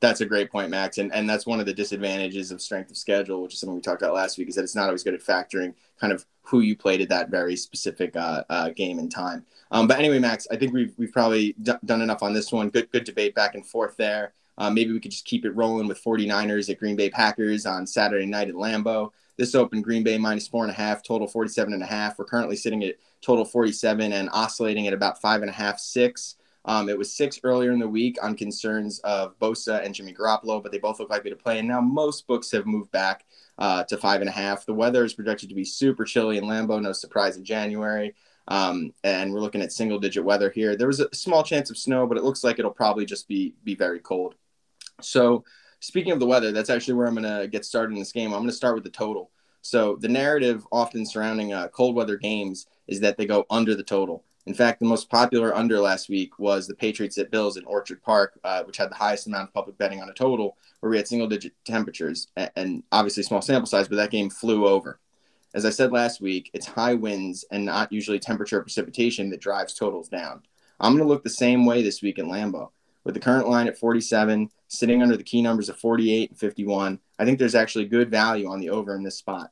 That's 0.01 0.21
a 0.21 0.25
great 0.25 0.51
point, 0.51 0.69
Max. 0.69 0.97
And, 0.97 1.13
and 1.13 1.29
that's 1.29 1.45
one 1.45 1.59
of 1.59 1.65
the 1.65 1.73
disadvantages 1.73 2.51
of 2.51 2.61
strength 2.61 2.91
of 2.91 2.97
schedule, 2.97 3.41
which 3.41 3.53
is 3.53 3.59
something 3.59 3.75
we 3.75 3.81
talked 3.81 4.01
about 4.01 4.13
last 4.13 4.37
week, 4.37 4.49
is 4.49 4.55
that 4.55 4.63
it's 4.63 4.75
not 4.75 4.87
always 4.87 5.03
good 5.03 5.13
at 5.13 5.21
factoring 5.21 5.73
kind 5.99 6.11
of 6.11 6.25
who 6.41 6.59
you 6.59 6.75
played 6.75 7.01
at 7.01 7.09
that 7.09 7.29
very 7.29 7.55
specific 7.55 8.15
uh, 8.15 8.43
uh, 8.49 8.69
game 8.69 8.99
and 8.99 9.11
time. 9.11 9.45
Um, 9.71 9.87
but 9.87 9.97
anyway, 9.97 10.19
Max, 10.19 10.47
I 10.51 10.57
think 10.57 10.73
we've, 10.73 10.93
we've 10.97 11.13
probably 11.13 11.55
d- 11.61 11.73
done 11.85 12.01
enough 12.01 12.21
on 12.21 12.33
this 12.33 12.51
one. 12.51 12.69
Good, 12.69 12.91
good 12.91 13.05
debate 13.05 13.33
back 13.33 13.55
and 13.55 13.65
forth 13.65 13.95
there. 13.97 14.33
Uh, 14.57 14.69
maybe 14.69 14.93
we 14.93 14.99
could 14.99 15.11
just 15.11 15.25
keep 15.25 15.45
it 15.45 15.55
rolling 15.55 15.87
with 15.87 16.03
49ers 16.03 16.69
at 16.69 16.79
Green 16.79 16.95
Bay 16.95 17.09
Packers 17.09 17.65
on 17.65 17.85
Saturday 17.85 18.25
night 18.25 18.49
at 18.49 18.55
Lambeau. 18.55 19.11
This 19.37 19.55
opened 19.55 19.83
Green 19.83 20.03
Bay 20.03 20.17
minus 20.17 20.47
four 20.47 20.63
and 20.63 20.71
a 20.71 20.75
half, 20.75 21.03
total 21.03 21.27
47 21.27 21.73
and 21.73 21.83
a 21.83 21.85
half. 21.85 22.17
We're 22.17 22.25
currently 22.25 22.55
sitting 22.55 22.83
at 22.83 22.95
total 23.21 23.43
47 23.43 24.13
and 24.13 24.29
oscillating 24.31 24.87
at 24.87 24.93
about 24.93 25.21
five 25.21 25.41
and 25.41 25.49
a 25.49 25.53
half, 25.53 25.79
six. 25.79 26.35
Um, 26.65 26.89
it 26.89 26.97
was 26.97 27.13
six 27.13 27.39
earlier 27.43 27.71
in 27.71 27.79
the 27.79 27.87
week 27.87 28.17
on 28.23 28.35
concerns 28.35 28.99
of 28.99 29.37
Bosa 29.39 29.83
and 29.85 29.93
Jimmy 29.93 30.13
Garoppolo, 30.13 30.63
but 30.63 30.71
they 30.71 30.79
both 30.79 30.99
look 30.99 31.11
likely 31.11 31.29
to 31.29 31.35
play. 31.35 31.59
And 31.59 31.67
now 31.67 31.79
most 31.79 32.25
books 32.25 32.49
have 32.51 32.65
moved 32.65 32.91
back 32.91 33.25
uh, 33.59 33.83
to 33.83 33.97
five 33.97 34.21
and 34.21 34.29
a 34.29 34.33
half. 34.33 34.65
The 34.65 34.73
weather 34.73 35.03
is 35.03 35.13
projected 35.13 35.49
to 35.49 35.55
be 35.55 35.65
super 35.65 36.05
chilly 36.05 36.37
in 36.37 36.45
Lambeau, 36.45 36.81
no 36.81 36.91
surprise 36.91 37.37
in 37.37 37.43
January. 37.43 38.15
Um, 38.47 38.93
and 39.03 39.31
we're 39.31 39.39
looking 39.39 39.61
at 39.61 39.71
single 39.71 39.99
digit 39.99 40.23
weather 40.23 40.49
here. 40.49 40.75
There 40.75 40.87
was 40.87 40.99
a 40.99 41.13
small 41.13 41.43
chance 41.43 41.69
of 41.69 41.77
snow, 41.77 42.07
but 42.07 42.17
it 42.17 42.23
looks 42.23 42.43
like 42.43 42.57
it'll 42.57 42.71
probably 42.71 43.05
just 43.05 43.27
be 43.27 43.53
be 43.63 43.75
very 43.75 43.99
cold. 43.99 44.35
So 45.01 45.43
speaking 45.79 46.11
of 46.11 46.19
the 46.19 46.25
weather, 46.25 46.51
that's 46.51 46.69
actually 46.69 46.95
where 46.95 47.07
I'm 47.07 47.15
going 47.15 47.41
to 47.41 47.47
get 47.47 47.65
started 47.65 47.93
in 47.93 47.99
this 47.99 48.11
game. 48.11 48.33
I'm 48.33 48.39
going 48.39 48.49
to 48.49 48.55
start 48.55 48.75
with 48.75 48.83
the 48.83 48.89
total. 48.89 49.31
So 49.61 49.97
the 49.99 50.09
narrative 50.09 50.65
often 50.71 51.05
surrounding 51.05 51.53
uh, 51.53 51.69
cold 51.69 51.95
weather 51.95 52.17
games 52.17 52.67
is 52.87 52.99
that 52.99 53.17
they 53.17 53.25
go 53.25 53.45
under 53.49 53.75
the 53.75 53.83
total. 53.83 54.23
In 54.45 54.53
fact, 54.53 54.79
the 54.79 54.85
most 54.85 55.09
popular 55.09 55.55
under 55.55 55.79
last 55.79 56.07
week 56.07 56.37
was 56.37 56.67
the 56.67 56.75
Patriots 56.75 57.17
at 57.17 57.31
Bills 57.31 57.57
in 57.57 57.65
Orchard 57.65 58.01
Park, 58.03 58.39
uh, 58.43 58.63
which 58.63 58.77
had 58.77 58.91
the 58.91 58.95
highest 58.95 59.25
amount 59.25 59.49
of 59.49 59.53
public 59.55 59.75
betting 59.79 60.03
on 60.03 60.09
a 60.09 60.13
total, 60.13 60.55
where 60.79 60.91
we 60.91 60.97
had 60.97 61.07
single 61.07 61.27
digit 61.27 61.53
temperatures 61.63 62.27
and, 62.55 62.83
obviously 62.91 63.23
small 63.23 63.41
sample 63.41 63.65
size, 63.65 63.87
but 63.87 63.95
that 63.95 64.11
game 64.11 64.29
flew 64.29 64.67
over. 64.67 64.99
As 65.55 65.65
I 65.65 65.71
said 65.71 65.91
last 65.91 66.21
week, 66.21 66.51
it's 66.53 66.67
high 66.67 66.93
winds 66.93 67.43
and 67.49 67.65
not 67.65 67.91
usually 67.91 68.19
temperature 68.19 68.61
precipitation 68.61 69.31
that 69.31 69.41
drives 69.41 69.73
totals 69.73 70.09
down. 70.09 70.43
I'm 70.79 70.91
going 70.91 71.03
to 71.03 71.07
look 71.07 71.23
the 71.23 71.29
same 71.29 71.65
way 71.65 71.81
this 71.81 72.03
week 72.03 72.19
in 72.19 72.27
Lambeau. 72.27 72.69
With 73.05 73.13
the 73.13 73.19
current 73.19 73.47
line 73.47 73.67
at 73.67 73.77
47, 73.77 74.49
sitting 74.67 75.03
under 75.03 75.15
the 75.15 75.23
key 75.23 75.43
numbers 75.43 75.69
of 75.69 75.77
48 75.77 76.31
and 76.31 76.39
51, 76.39 76.99
I 77.19 77.25
think 77.25 77.37
there's 77.37 77.55
actually 77.55 77.85
good 77.85 78.09
value 78.09 78.49
on 78.49 78.59
the 78.59 78.71
over 78.71 78.95
in 78.95 79.03
this 79.03 79.17
spot. 79.17 79.51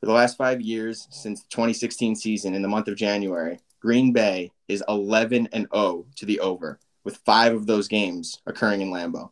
For 0.00 0.06
the 0.06 0.12
last 0.12 0.36
five 0.36 0.60
years, 0.60 1.08
since 1.10 1.42
the 1.42 1.48
2016 1.48 2.14
season 2.14 2.54
in 2.54 2.60
the 2.60 2.68
month 2.68 2.88
of 2.88 2.96
January, 2.96 3.58
Green 3.80 4.12
Bay 4.12 4.52
is 4.68 4.84
11 4.86 5.48
and 5.52 5.66
0 5.74 6.04
to 6.16 6.26
the 6.26 6.40
over, 6.40 6.78
with 7.04 7.16
five 7.24 7.54
of 7.54 7.66
those 7.66 7.88
games 7.88 8.42
occurring 8.46 8.82
in 8.82 8.90
Lambeau. 8.90 9.30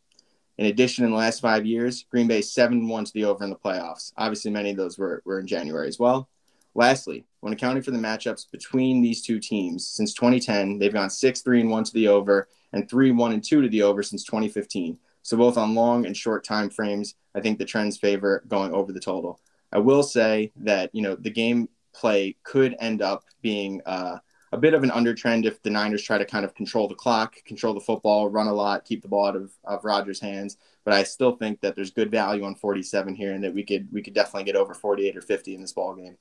In 0.57 0.67
addition, 0.67 1.05
in 1.05 1.11
the 1.11 1.17
last 1.17 1.41
five 1.41 1.67
years, 1.67 2.07
Green 2.11 2.27
Bay 2.27 2.41
7 2.41 2.89
1 2.89 3.05
to 3.05 3.13
the 3.13 3.25
over 3.25 3.45
in 3.45 3.51
the 3.51 3.57
playoffs. 3.57 4.13
Obviously, 4.17 4.51
many 4.51 4.71
of 4.71 4.79
those 4.79 4.97
were, 4.97 5.23
were 5.27 5.41
in 5.41 5.47
January 5.47 5.89
as 5.89 5.99
well. 5.99 6.31
Lastly, 6.75 7.27
when 7.41 7.53
accounting 7.53 7.83
for 7.83 7.91
the 7.91 7.99
matchups 7.99 8.51
between 8.51 9.03
these 9.03 9.21
two 9.21 9.39
teams, 9.39 9.87
since 9.87 10.15
2010, 10.15 10.79
they've 10.79 10.93
gone 10.93 11.11
6 11.11 11.41
3 11.43 11.61
and 11.61 11.71
1 11.71 11.85
to 11.85 11.93
the 11.93 12.09
over 12.09 12.49
and 12.73 12.89
3 12.89 13.11
1 13.13 13.33
and 13.33 13.45
2 13.45 13.63
to 13.63 13.69
the 13.69 13.83
over 13.83 14.03
since 14.03 14.25
2015. 14.25 14.99
So, 15.23 15.37
both 15.37 15.57
on 15.57 15.75
long 15.75 16.07
and 16.07 16.17
short 16.17 16.45
time 16.45 16.71
frames, 16.71 17.15
I 17.35 17.41
think 17.41 17.59
the 17.59 17.65
trends 17.65 17.97
favor 17.97 18.43
going 18.49 18.73
over 18.73 18.93
the 18.93 19.01
total. 19.01 19.41
I 19.73 19.79
will 19.79 20.03
say 20.03 20.53
that, 20.57 20.91
you 20.93 21.03
know, 21.03 21.15
the 21.15 21.31
game 21.31 21.69
play 21.95 22.37
could 22.43 22.77
end 22.81 23.03
up 23.03 23.25
being 23.41 23.81
uh, 23.87 24.19
a 24.53 24.59
bit 24.59 24.75
of 24.75 24.83
an 24.83 24.91
under 24.91 25.15
trend 25.15 25.47
if 25.47 25.63
the 25.63 25.71
Niners 25.71 26.03
try 26.03 26.19
to 26.19 26.27
kind 26.27 26.45
of 26.45 26.55
control 26.55 26.87
the 26.87 26.95
clock, 26.95 27.43
control 27.45 27.73
the 27.73 27.81
football, 27.81 28.29
run 28.29 28.49
a 28.49 28.53
lot, 28.53 28.85
keep 28.85 29.03
the 29.03 29.09
ball 29.09 29.27
out 29.27 29.37
of, 29.37 29.53
of 29.65 29.85
Rodgers' 29.85 30.21
hands. 30.21 30.59
But 30.85 30.95
I 30.95 31.05
still 31.05 31.37
think 31.37 31.61
that 31.61 31.75
there's 31.75 31.91
good 31.91 32.11
value 32.11 32.45
on 32.45 32.55
47 32.55 33.15
here, 33.15 33.33
and 33.33 33.45
that 33.45 33.55
we 33.55 33.63
could 33.63 33.89
we 33.93 34.03
could 34.03 34.15
definitely 34.15 34.45
get 34.45 34.57
over 34.57 34.75
48 34.75 35.17
or 35.17 35.21
50 35.21 35.55
in 35.55 35.61
this 35.61 35.73
ball 35.73 35.95
game. 35.95 36.19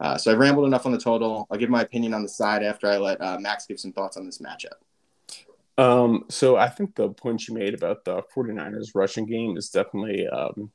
Uh, 0.00 0.16
so 0.16 0.32
I've 0.32 0.38
rambled 0.38 0.66
enough 0.66 0.84
on 0.84 0.92
the 0.92 0.98
total. 0.98 1.46
I'll 1.50 1.58
give 1.58 1.70
my 1.70 1.82
opinion 1.82 2.12
on 2.12 2.22
the 2.22 2.28
side 2.28 2.62
after 2.62 2.86
I 2.86 2.96
let 2.96 3.20
uh, 3.20 3.38
Max 3.38 3.66
give 3.66 3.78
some 3.78 3.92
thoughts 3.92 4.16
on 4.16 4.26
this 4.26 4.38
matchup. 4.38 4.80
Um, 5.80 6.24
so 6.28 6.56
I 6.56 6.68
think 6.68 6.94
the 6.94 7.08
point 7.08 7.48
you 7.48 7.54
made 7.54 7.72
about 7.72 8.04
the 8.04 8.22
49ers 8.36 8.90
rushing 8.94 9.24
game 9.24 9.56
is 9.56 9.70
definitely 9.70 10.28
um, 10.28 10.70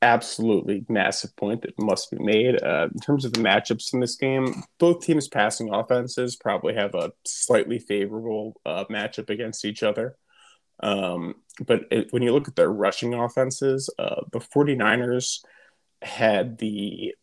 absolutely 0.00 0.86
massive 0.88 1.36
point 1.36 1.60
that 1.60 1.78
must 1.78 2.10
be 2.10 2.16
made. 2.18 2.62
Uh, 2.62 2.88
in 2.92 2.98
terms 3.00 3.26
of 3.26 3.34
the 3.34 3.40
matchups 3.40 3.92
in 3.92 4.00
this 4.00 4.16
game, 4.16 4.62
both 4.78 5.04
teams' 5.04 5.28
passing 5.28 5.68
offenses 5.68 6.34
probably 6.34 6.74
have 6.76 6.94
a 6.94 7.12
slightly 7.26 7.78
favorable 7.78 8.58
uh, 8.64 8.86
matchup 8.86 9.28
against 9.28 9.66
each 9.66 9.82
other. 9.82 10.16
Um, 10.80 11.34
but 11.66 11.82
it, 11.90 12.06
when 12.10 12.22
you 12.22 12.32
look 12.32 12.48
at 12.48 12.56
their 12.56 12.72
rushing 12.72 13.12
offenses, 13.12 13.90
uh, 13.98 14.22
the 14.32 14.38
49ers 14.40 15.40
had 16.00 16.56
the 16.56 17.14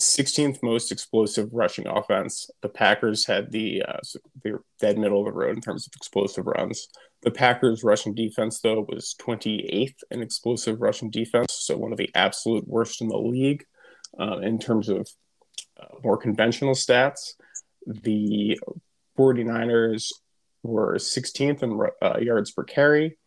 16th 0.00 0.62
most 0.62 0.92
explosive 0.92 1.48
rushing 1.52 1.86
offense. 1.86 2.50
The 2.60 2.68
Packers 2.68 3.26
had 3.26 3.50
the 3.50 3.82
uh, 3.82 4.00
the 4.44 4.58
dead 4.78 4.98
middle 4.98 5.20
of 5.20 5.26
the 5.26 5.32
road 5.32 5.56
in 5.56 5.62
terms 5.62 5.86
of 5.86 5.92
explosive 5.96 6.46
runs. 6.46 6.88
The 7.22 7.30
Packers' 7.30 7.82
rushing 7.82 8.14
defense, 8.14 8.60
though, 8.60 8.86
was 8.88 9.14
28th 9.20 9.96
in 10.10 10.22
explosive 10.22 10.80
rushing 10.80 11.10
defense, 11.10 11.54
so 11.60 11.76
one 11.76 11.92
of 11.92 11.98
the 11.98 12.10
absolute 12.14 12.68
worst 12.68 13.00
in 13.00 13.08
the 13.08 13.16
league 13.16 13.64
uh, 14.20 14.38
in 14.38 14.58
terms 14.58 14.88
of 14.88 15.08
uh, 15.80 15.96
more 16.04 16.18
conventional 16.18 16.74
stats. 16.74 17.32
The 17.86 18.58
49ers 19.18 20.12
were 20.62 20.96
16th 20.96 21.62
in 21.62 21.80
uh, 22.02 22.18
yards 22.20 22.50
per 22.50 22.64
carry. 22.64 23.18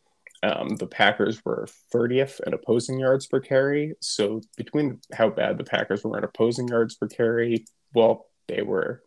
Um, 0.41 0.75
the 0.77 0.87
Packers 0.87 1.43
were 1.43 1.67
30th 1.93 2.39
in 2.45 2.53
opposing 2.53 2.99
yards 2.99 3.27
per 3.27 3.39
carry. 3.39 3.93
So 4.01 4.41
between 4.55 4.99
how 5.13 5.29
bad 5.29 5.57
the 5.57 5.65
Packers 5.65 6.03
were 6.03 6.17
in 6.17 6.23
opposing 6.23 6.67
yards 6.67 6.95
per 6.95 7.07
carry, 7.07 7.65
well, 7.93 8.27
they 8.47 8.61
were 8.61 9.03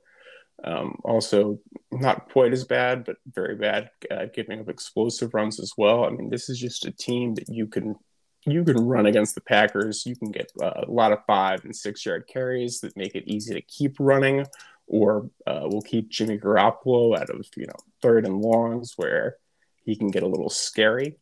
um, 0.65 0.97
also 1.05 1.59
not 1.91 2.29
quite 2.31 2.53
as 2.53 2.65
bad, 2.65 3.05
but 3.05 3.17
very 3.27 3.57
bad 3.57 3.91
at 4.11 4.35
giving 4.35 4.61
up 4.61 4.69
explosive 4.69 5.35
runs 5.35 5.59
as 5.59 5.73
well. 5.77 6.05
I 6.05 6.11
mean, 6.11 6.31
this 6.31 6.49
is 6.49 6.59
just 6.59 6.87
a 6.87 6.93
team 6.93 7.35
that 7.35 7.49
you 7.49 7.67
can 7.67 7.97
you 8.45 8.65
can 8.65 8.77
run 8.77 9.07
against 9.07 9.37
the 9.37 9.41
Packers. 9.41 10.05
You 10.05 10.17
can 10.17 10.33
get 10.33 10.51
uh, 10.61 10.83
a 10.87 10.91
lot 10.91 11.13
of 11.13 11.25
five 11.27 11.65
and 11.65 11.75
six 11.75 12.05
yard 12.05 12.25
carries 12.27 12.81
that 12.81 12.97
make 12.97 13.15
it 13.15 13.29
easy 13.29 13.55
to 13.55 13.61
keep 13.63 13.97
running, 14.01 14.47
or 14.87 15.31
uh, 15.47 15.63
we'll 15.65 15.83
keep 15.83 16.09
Jimmy 16.09 16.39
Garoppolo 16.39 17.17
out 17.17 17.31
of 17.31 17.47
you 17.57 17.67
know 17.67 17.79
third 18.01 18.27
and 18.27 18.41
longs 18.41 18.95
where 18.97 19.37
he 19.85 19.97
can 19.97 20.09
get 20.09 20.23
a 20.23 20.29
little 20.29 20.51
scary. 20.51 21.19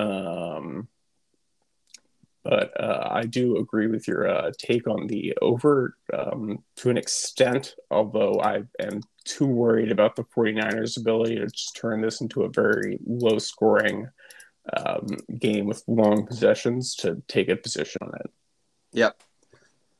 Um, 0.00 0.88
but 2.42 2.72
uh, 2.80 3.06
I 3.10 3.24
do 3.24 3.58
agree 3.58 3.86
with 3.86 4.08
your 4.08 4.28
uh, 4.28 4.50
take 4.58 4.86
on 4.88 5.06
the 5.06 5.36
over 5.42 5.96
um, 6.12 6.64
to 6.76 6.88
an 6.88 6.96
extent, 6.96 7.74
although 7.90 8.40
I 8.42 8.62
am 8.80 9.02
too 9.24 9.46
worried 9.46 9.92
about 9.92 10.16
the 10.16 10.24
49ers' 10.24 10.98
ability 10.98 11.36
to 11.36 11.46
just 11.46 11.76
turn 11.76 12.00
this 12.00 12.22
into 12.22 12.44
a 12.44 12.48
very 12.48 12.98
low 13.04 13.38
scoring 13.38 14.08
um, 14.74 15.06
game 15.38 15.66
with 15.66 15.84
long 15.86 16.26
possessions 16.26 16.94
to 16.96 17.22
take 17.28 17.50
a 17.50 17.56
position 17.56 17.98
on 18.02 18.12
it. 18.20 18.30
Yep. 18.92 19.22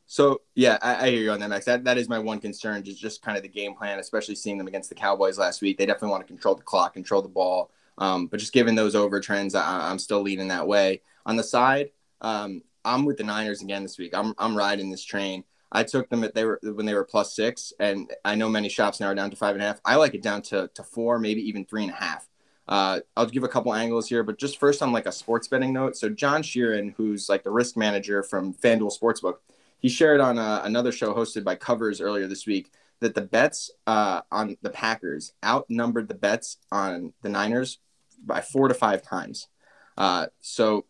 So 0.07 0.41
yeah, 0.55 0.79
I, 0.83 1.07
I, 1.07 1.11
hear 1.11 1.21
you 1.21 1.31
on 1.31 1.41
that, 1.41 1.51
Max. 1.51 1.67
That 1.67 1.85
that 1.85 1.99
is 1.99 2.09
my 2.09 2.19
one 2.19 2.41
concern, 2.41 2.83
just 2.83 3.01
just 3.01 3.23
kind 3.23 3.37
of 3.37 3.45
the 3.45 3.49
game 3.49 3.75
plan, 3.77 4.01
especially 4.01 4.35
seeing 4.35 4.59
them 4.59 4.67
against 4.67 4.89
the 4.89 4.97
Cowboys 4.97 5.39
last 5.39 5.63
week. 5.63 5.79
They 5.79 5.87
definitely 5.87 6.11
want 6.11 6.27
to 6.27 6.33
control 6.33 6.57
the 6.57 6.63
clock, 6.63 6.95
control 6.95 7.23
the 7.23 7.29
ball. 7.29 7.71
Um, 8.01 8.27
but 8.27 8.41
just 8.41 8.53
given 8.53 8.75
those 8.75 8.95
over 8.95 9.21
trends, 9.21 9.55
I, 9.55 9.91
am 9.91 9.99
still 9.99 10.23
leading 10.23 10.49
that 10.49 10.67
way. 10.67 11.03
On 11.27 11.37
the 11.37 11.45
side, 11.45 11.91
um, 12.23 12.63
I'm 12.85 13.05
with 13.05 13.19
the 13.19 13.25
Niners 13.25 13.63
again 13.63 13.83
this 13.83 13.99
week. 13.99 14.15
I'm 14.15 14.35
I'm 14.39 14.57
riding 14.57 14.91
this 14.91 15.05
train. 15.05 15.45
I 15.71 15.85
took 15.85 16.09
them 16.09 16.25
at 16.25 16.35
they 16.35 16.45
were 16.45 16.59
when 16.63 16.87
they 16.87 16.95
were 16.95 17.05
plus 17.05 17.37
six, 17.37 17.73
and 17.79 18.11
I 18.25 18.35
know 18.35 18.49
many 18.49 18.71
shops 18.71 19.01
now 19.01 19.09
are 19.09 19.15
down 19.15 19.31
to 19.31 19.37
five 19.37 19.55
and 19.55 19.63
a 19.63 19.67
half. 19.67 19.81
I 19.85 19.97
like 19.97 20.15
it 20.15 20.23
down 20.23 20.43
to 20.43 20.71
to 20.75 20.83
four, 20.83 21.19
maybe 21.19 21.47
even 21.47 21.67
three 21.67 21.83
and 21.83 21.93
a 21.93 21.97
half. 21.97 22.27
Uh, 22.67 23.01
I'll 23.17 23.27
give 23.27 23.45
a 23.45 23.49
couple 23.49 23.75
angles 23.75 24.09
here, 24.09 24.23
but 24.23 24.39
just 24.39 24.59
first 24.59 24.81
on 24.81 24.93
like 24.93 25.07
a 25.07 25.13
sports 25.13 25.49
betting 25.49 25.73
note. 25.73 25.97
So 25.97 26.09
John 26.09 26.43
Sheeran, 26.43 26.95
who's 26.97 27.29
like 27.29 27.43
the 27.43 27.51
risk 27.51 27.77
manager 27.77 28.23
from 28.23 28.55
FanDuel 28.55 28.97
Sportsbook, 28.97 29.39
he 29.81 29.89
shared 29.89 30.21
on 30.21 30.39
a, 30.39 30.43
uh, 30.43 30.63
another 30.65 30.93
show 30.93 31.13
hosted 31.13 31.43
by 31.43 31.57
Covers 31.57 32.01
earlier 32.01 32.29
this 32.29 32.47
week 32.47 32.73
that 33.01 33.15
the 33.15 33.23
bets 33.23 33.73
uh, 33.89 34.21
on 34.31 34.57
the 34.63 34.71
Packers 34.71 35.33
outnumbered 35.45 36.07
the 36.07 36.15
bets 36.15 36.59
on 36.71 37.13
the 37.23 37.29
Niners 37.29 37.79
by 38.25 38.41
four 38.41 38.69
to 38.69 38.75
five 38.75 39.03
times. 39.03 39.49
Uh, 39.97 40.27
so, 40.41 40.87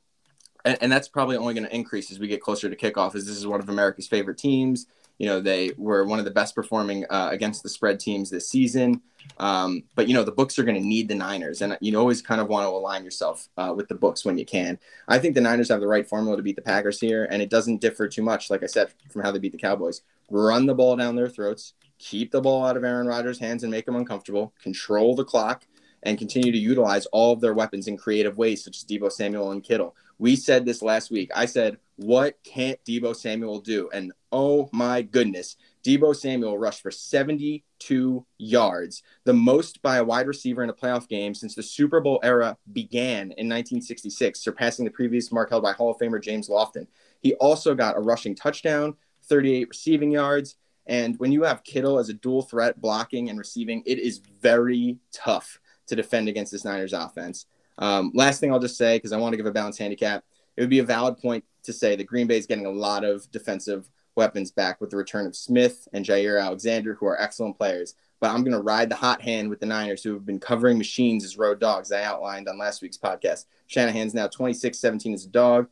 and, 0.64 0.79
and, 0.81 0.93
that's 0.93 1.09
probably 1.09 1.37
only 1.37 1.55
going 1.55 1.66
to 1.66 1.75
increase 1.75 2.11
as 2.11 2.19
we 2.19 2.29
get 2.29 2.40
closer 2.40 2.69
to 2.69 2.77
kickoff. 2.77 3.14
As 3.14 3.27
this 3.27 3.37
is 3.37 3.47
one 3.47 3.61
of 3.61 3.69
America's 3.69 4.07
favorite 4.07 4.38
teams. 4.38 4.87
You 5.19 5.27
know, 5.27 5.40
they 5.40 5.73
were 5.77 6.05
one 6.07 6.19
of 6.19 6.25
the 6.25 6.31
best 6.31 6.55
performing 6.55 7.05
uh, 7.11 7.29
against 7.31 7.62
the 7.62 7.69
spread 7.69 8.01
teams 8.01 8.31
this 8.31 8.49
season. 8.49 9.03
Um, 9.38 9.85
but 9.95 10.09
you 10.09 10.14
know, 10.14 10.25
the 10.25 10.33
books 10.33 10.59
are 10.59 10.64
going 10.64 10.81
to 10.81 10.87
need 10.87 11.09
the 11.09 11.14
Niners, 11.14 11.61
and 11.61 11.77
you 11.81 11.99
always 11.99 12.23
kind 12.23 12.40
of 12.40 12.49
want 12.49 12.64
to 12.64 12.71
align 12.71 13.05
yourself 13.05 13.49
uh, 13.59 13.73
with 13.77 13.88
the 13.88 13.95
books 13.95 14.25
when 14.25 14.38
you 14.38 14.47
can. 14.47 14.79
I 15.09 15.19
think 15.19 15.35
the 15.35 15.40
Niners 15.40 15.69
have 15.69 15.81
the 15.81 15.87
right 15.87 16.09
formula 16.09 16.37
to 16.37 16.43
beat 16.43 16.57
the 16.57 16.62
Packers 16.62 17.01
here, 17.01 17.27
and 17.31 17.43
it 17.43 17.51
doesn't 17.51 17.81
differ 17.81 18.09
too 18.09 18.23
much, 18.23 18.49
like 18.49 18.62
I 18.62 18.66
said, 18.66 18.93
from 19.11 19.23
how 19.23 19.31
they 19.31 19.38
beat 19.38 19.53
the 19.53 19.59
Cowboys. 19.59 20.03
Run 20.31 20.66
the 20.66 20.75
ball 20.75 20.97
down 20.97 21.16
their 21.16 21.29
throats, 21.29 21.75
keep 21.99 22.31
the 22.31 22.40
ball 22.40 22.64
out 22.64 22.77
of 22.77 22.85
Aaron 22.85 23.07
Rodgers' 23.07 23.38
hands 23.38 23.62
and 23.62 23.71
make 23.71 23.87
them 23.87 23.97
uncomfortable, 23.97 24.55
control 24.62 25.14
the 25.14 25.25
clock, 25.25 25.66
and 26.02 26.18
continue 26.18 26.52
to 26.52 26.58
utilize 26.58 27.06
all 27.06 27.32
of 27.32 27.40
their 27.40 27.54
weapons 27.54 27.86
in 27.86 27.96
creative 27.96 28.38
ways, 28.38 28.64
such 28.64 28.78
as 28.78 28.84
Deebo 28.84 29.10
Samuel 29.10 29.52
and 29.52 29.62
Kittle. 29.62 29.94
We 30.18 30.36
said 30.36 30.64
this 30.64 30.82
last 30.82 31.10
week. 31.10 31.30
I 31.34 31.46
said, 31.46 31.78
What 31.96 32.42
can't 32.44 32.82
Deebo 32.84 33.16
Samuel 33.16 33.60
do? 33.60 33.88
And 33.92 34.12
oh 34.32 34.68
my 34.72 35.02
goodness, 35.02 35.56
Deebo 35.84 36.14
Samuel 36.14 36.58
rushed 36.58 36.82
for 36.82 36.90
72 36.90 38.26
yards, 38.38 39.02
the 39.24 39.32
most 39.32 39.80
by 39.82 39.96
a 39.96 40.04
wide 40.04 40.26
receiver 40.26 40.62
in 40.62 40.70
a 40.70 40.74
playoff 40.74 41.08
game 41.08 41.34
since 41.34 41.54
the 41.54 41.62
Super 41.62 42.00
Bowl 42.00 42.20
era 42.22 42.56
began 42.72 43.32
in 43.32 43.48
1966, 43.48 44.40
surpassing 44.40 44.84
the 44.84 44.90
previous 44.90 45.32
mark 45.32 45.50
held 45.50 45.62
by 45.62 45.72
Hall 45.72 45.90
of 45.90 45.98
Famer 45.98 46.22
James 46.22 46.48
Lofton. 46.48 46.86
He 47.20 47.34
also 47.34 47.74
got 47.74 47.96
a 47.96 48.00
rushing 48.00 48.34
touchdown, 48.34 48.94
38 49.24 49.68
receiving 49.68 50.10
yards. 50.10 50.56
And 50.86 51.18
when 51.18 51.32
you 51.32 51.44
have 51.44 51.64
Kittle 51.64 51.98
as 51.98 52.08
a 52.08 52.14
dual 52.14 52.42
threat 52.42 52.80
blocking 52.80 53.30
and 53.30 53.38
receiving, 53.38 53.82
it 53.86 53.98
is 53.98 54.18
very 54.18 54.98
tough 55.12 55.60
to 55.90 55.96
defend 55.96 56.29
against 56.29 56.53
this 56.53 56.64
Niners 56.64 56.92
offense. 56.92 57.46
Um, 57.79 58.11
last 58.14 58.40
thing 58.40 58.53
I'll 58.53 58.59
just 58.59 58.76
say, 58.76 58.96
because 58.96 59.12
I 59.12 59.18
want 59.18 59.33
to 59.33 59.37
give 59.37 59.46
a 59.46 59.53
balanced 59.53 59.79
handicap, 59.79 60.24
it 60.57 60.61
would 60.61 60.70
be 60.70 60.81
a 60.81 60.85
valid 60.85 61.18
point 61.18 61.44
to 61.64 61.72
say 61.72 61.96
that 61.96 62.05
Green 62.05 62.26
Bay 62.26 62.38
is 62.38 62.46
getting 62.46 62.66
a 62.66 62.70
lot 62.70 63.05
of 63.05 63.31
defensive 63.31 63.88
weapons 64.16 64.50
back 64.50 64.81
with 64.81 64.90
the 64.90 64.96
return 64.96 65.26
of 65.26 65.37
Smith 65.37 65.88
and 65.92 66.05
Jaire 66.05 66.42
Alexander, 66.42 66.94
who 66.94 67.07
are 67.07 67.20
excellent 67.20 67.57
players. 67.57 67.94
But 68.20 68.31
I'm 68.31 68.42
going 68.42 68.57
to 68.57 68.62
ride 68.62 68.90
the 68.90 68.96
hot 68.96 69.22
hand 69.22 69.48
with 69.48 69.61
the 69.61 69.66
Niners, 69.66 70.03
who 70.03 70.12
have 70.12 70.26
been 70.26 70.40
covering 70.40 70.76
machines 70.76 71.24
as 71.24 71.38
road 71.38 71.59
dogs, 71.59 71.92
I 71.92 72.03
outlined 72.03 72.48
on 72.48 72.59
last 72.59 72.83
week's 72.83 72.98
podcast. 72.98 73.46
Shanahan's 73.66 74.14
now 74.14 74.26
26 74.26 74.79
17 74.79 75.14
as 75.14 75.24
a 75.24 75.29
dog, 75.29 75.68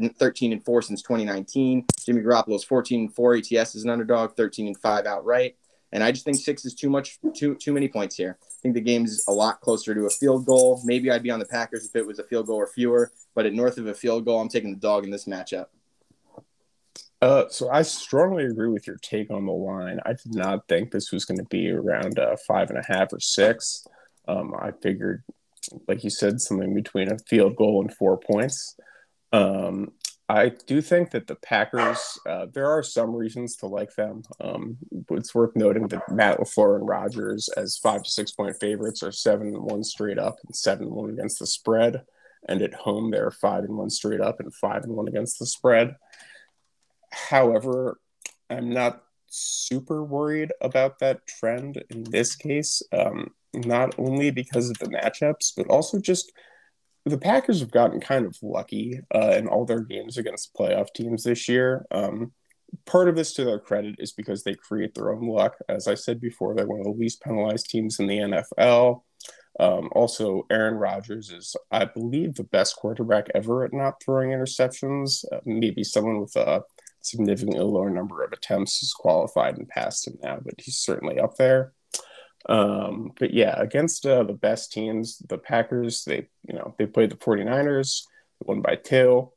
13 0.00 0.52
and 0.52 0.64
4 0.64 0.82
since 0.82 1.02
2019. 1.02 1.84
Jimmy 2.04 2.22
Garoppolo's 2.22 2.64
14 2.64 3.00
and 3.00 3.14
4 3.14 3.34
ATS 3.36 3.74
as 3.74 3.84
an 3.84 3.90
underdog, 3.90 4.34
13 4.34 4.68
and 4.68 4.78
5 4.78 5.06
outright. 5.06 5.56
And 5.92 6.02
I 6.02 6.12
just 6.12 6.24
think 6.24 6.36
six 6.36 6.64
is 6.64 6.74
too 6.74 6.88
much, 6.88 7.18
too 7.34 7.54
too 7.56 7.72
many 7.72 7.88
points 7.88 8.16
here. 8.16 8.38
Think 8.62 8.74
the 8.74 8.80
game's 8.80 9.24
a 9.26 9.32
lot 9.32 9.60
closer 9.60 9.94
to 9.94 10.04
a 10.06 10.10
field 10.10 10.44
goal. 10.44 10.82
Maybe 10.84 11.10
I'd 11.10 11.22
be 11.22 11.30
on 11.30 11.38
the 11.38 11.46
Packers 11.46 11.86
if 11.86 11.96
it 11.96 12.06
was 12.06 12.18
a 12.18 12.24
field 12.24 12.46
goal 12.46 12.56
or 12.56 12.66
fewer, 12.66 13.10
but 13.34 13.46
at 13.46 13.54
north 13.54 13.78
of 13.78 13.86
a 13.86 13.94
field 13.94 14.24
goal, 14.24 14.40
I'm 14.40 14.48
taking 14.48 14.70
the 14.70 14.80
dog 14.80 15.04
in 15.04 15.10
this 15.10 15.24
matchup. 15.24 15.66
Uh, 17.22 17.44
so 17.50 17.70
I 17.70 17.82
strongly 17.82 18.44
agree 18.44 18.68
with 18.68 18.86
your 18.86 18.96
take 18.96 19.30
on 19.30 19.44
the 19.44 19.52
line. 19.52 20.00
I 20.06 20.14
did 20.14 20.34
not 20.34 20.66
think 20.68 20.90
this 20.90 21.12
was 21.12 21.24
going 21.24 21.38
to 21.38 21.44
be 21.44 21.70
around 21.70 22.18
uh, 22.18 22.36
five 22.46 22.70
and 22.70 22.78
a 22.78 22.84
half 22.86 23.12
or 23.12 23.20
six. 23.20 23.86
Um, 24.26 24.54
I 24.58 24.70
figured, 24.70 25.22
like 25.86 26.02
you 26.02 26.10
said, 26.10 26.40
something 26.40 26.74
between 26.74 27.12
a 27.12 27.18
field 27.18 27.56
goal 27.56 27.82
and 27.82 27.94
four 27.94 28.18
points. 28.18 28.76
Um, 29.32 29.92
I 30.30 30.52
do 30.68 30.80
think 30.80 31.10
that 31.10 31.26
the 31.26 31.34
Packers, 31.34 32.16
uh, 32.24 32.46
there 32.52 32.70
are 32.70 32.84
some 32.84 33.16
reasons 33.16 33.56
to 33.56 33.66
like 33.66 33.96
them. 33.96 34.22
Um, 34.40 34.76
it's 35.10 35.34
worth 35.34 35.56
noting 35.56 35.88
that 35.88 36.08
Matt 36.08 36.38
LaFleur 36.38 36.76
and 36.76 36.88
Rodgers, 36.88 37.48
as 37.56 37.76
five 37.76 38.04
to 38.04 38.10
six 38.10 38.30
point 38.30 38.56
favorites, 38.60 39.02
are 39.02 39.10
seven 39.10 39.48
and 39.48 39.62
one 39.64 39.82
straight 39.82 40.20
up 40.20 40.36
and 40.46 40.54
seven 40.54 40.86
and 40.86 40.94
one 40.94 41.10
against 41.10 41.40
the 41.40 41.48
spread. 41.48 42.02
And 42.48 42.62
at 42.62 42.74
home, 42.74 43.10
they're 43.10 43.32
five 43.32 43.64
and 43.64 43.76
one 43.76 43.90
straight 43.90 44.20
up 44.20 44.38
and 44.38 44.54
five 44.54 44.84
and 44.84 44.92
one 44.92 45.08
against 45.08 45.40
the 45.40 45.46
spread. 45.46 45.96
However, 47.10 47.98
I'm 48.48 48.70
not 48.70 49.02
super 49.26 50.04
worried 50.04 50.52
about 50.60 51.00
that 51.00 51.26
trend 51.26 51.82
in 51.90 52.04
this 52.04 52.36
case, 52.36 52.84
um, 52.92 53.32
not 53.52 53.96
only 53.98 54.30
because 54.30 54.70
of 54.70 54.78
the 54.78 54.86
matchups, 54.86 55.54
but 55.56 55.66
also 55.66 55.98
just 55.98 56.30
the 57.04 57.18
Packers 57.18 57.60
have 57.60 57.70
gotten 57.70 58.00
kind 58.00 58.26
of 58.26 58.36
lucky 58.42 59.00
uh, 59.14 59.34
in 59.36 59.48
all 59.48 59.64
their 59.64 59.80
games 59.80 60.18
against 60.18 60.54
playoff 60.54 60.92
teams 60.94 61.24
this 61.24 61.48
year. 61.48 61.86
Um, 61.90 62.32
part 62.86 63.08
of 63.08 63.16
this, 63.16 63.32
to 63.34 63.44
their 63.44 63.58
credit, 63.58 63.96
is 63.98 64.12
because 64.12 64.42
they 64.42 64.54
create 64.54 64.94
their 64.94 65.12
own 65.12 65.26
luck. 65.26 65.56
As 65.68 65.88
I 65.88 65.94
said 65.94 66.20
before, 66.20 66.54
they're 66.54 66.66
one 66.66 66.80
of 66.80 66.84
the 66.84 66.90
least 66.90 67.22
penalized 67.22 67.70
teams 67.70 67.98
in 67.98 68.06
the 68.06 68.18
NFL. 68.18 69.02
Um, 69.58 69.90
also, 69.92 70.46
Aaron 70.50 70.74
Rodgers 70.74 71.30
is, 71.30 71.56
I 71.70 71.84
believe, 71.84 72.34
the 72.34 72.44
best 72.44 72.76
quarterback 72.76 73.28
ever 73.34 73.64
at 73.64 73.72
not 73.72 74.02
throwing 74.02 74.30
interceptions. 74.30 75.24
Uh, 75.32 75.40
maybe 75.44 75.82
someone 75.82 76.20
with 76.20 76.36
a 76.36 76.62
significantly 77.00 77.60
lower 77.60 77.90
number 77.90 78.22
of 78.22 78.32
attempts 78.32 78.82
is 78.82 78.92
qualified 78.92 79.56
and 79.56 79.68
passed 79.68 80.06
him 80.06 80.18
now, 80.22 80.38
but 80.42 80.54
he's 80.58 80.76
certainly 80.76 81.18
up 81.18 81.36
there. 81.36 81.72
Um, 82.48 83.12
but 83.18 83.32
yeah, 83.32 83.54
against 83.60 84.06
uh, 84.06 84.22
the 84.22 84.32
best 84.32 84.72
teams, 84.72 85.18
the 85.28 85.38
Packers, 85.38 86.04
they 86.04 86.28
you 86.48 86.54
know 86.54 86.74
they 86.78 86.86
played 86.86 87.10
the 87.10 87.16
49ers, 87.16 88.02
won 88.44 88.62
by 88.62 88.76
two. 88.76 89.30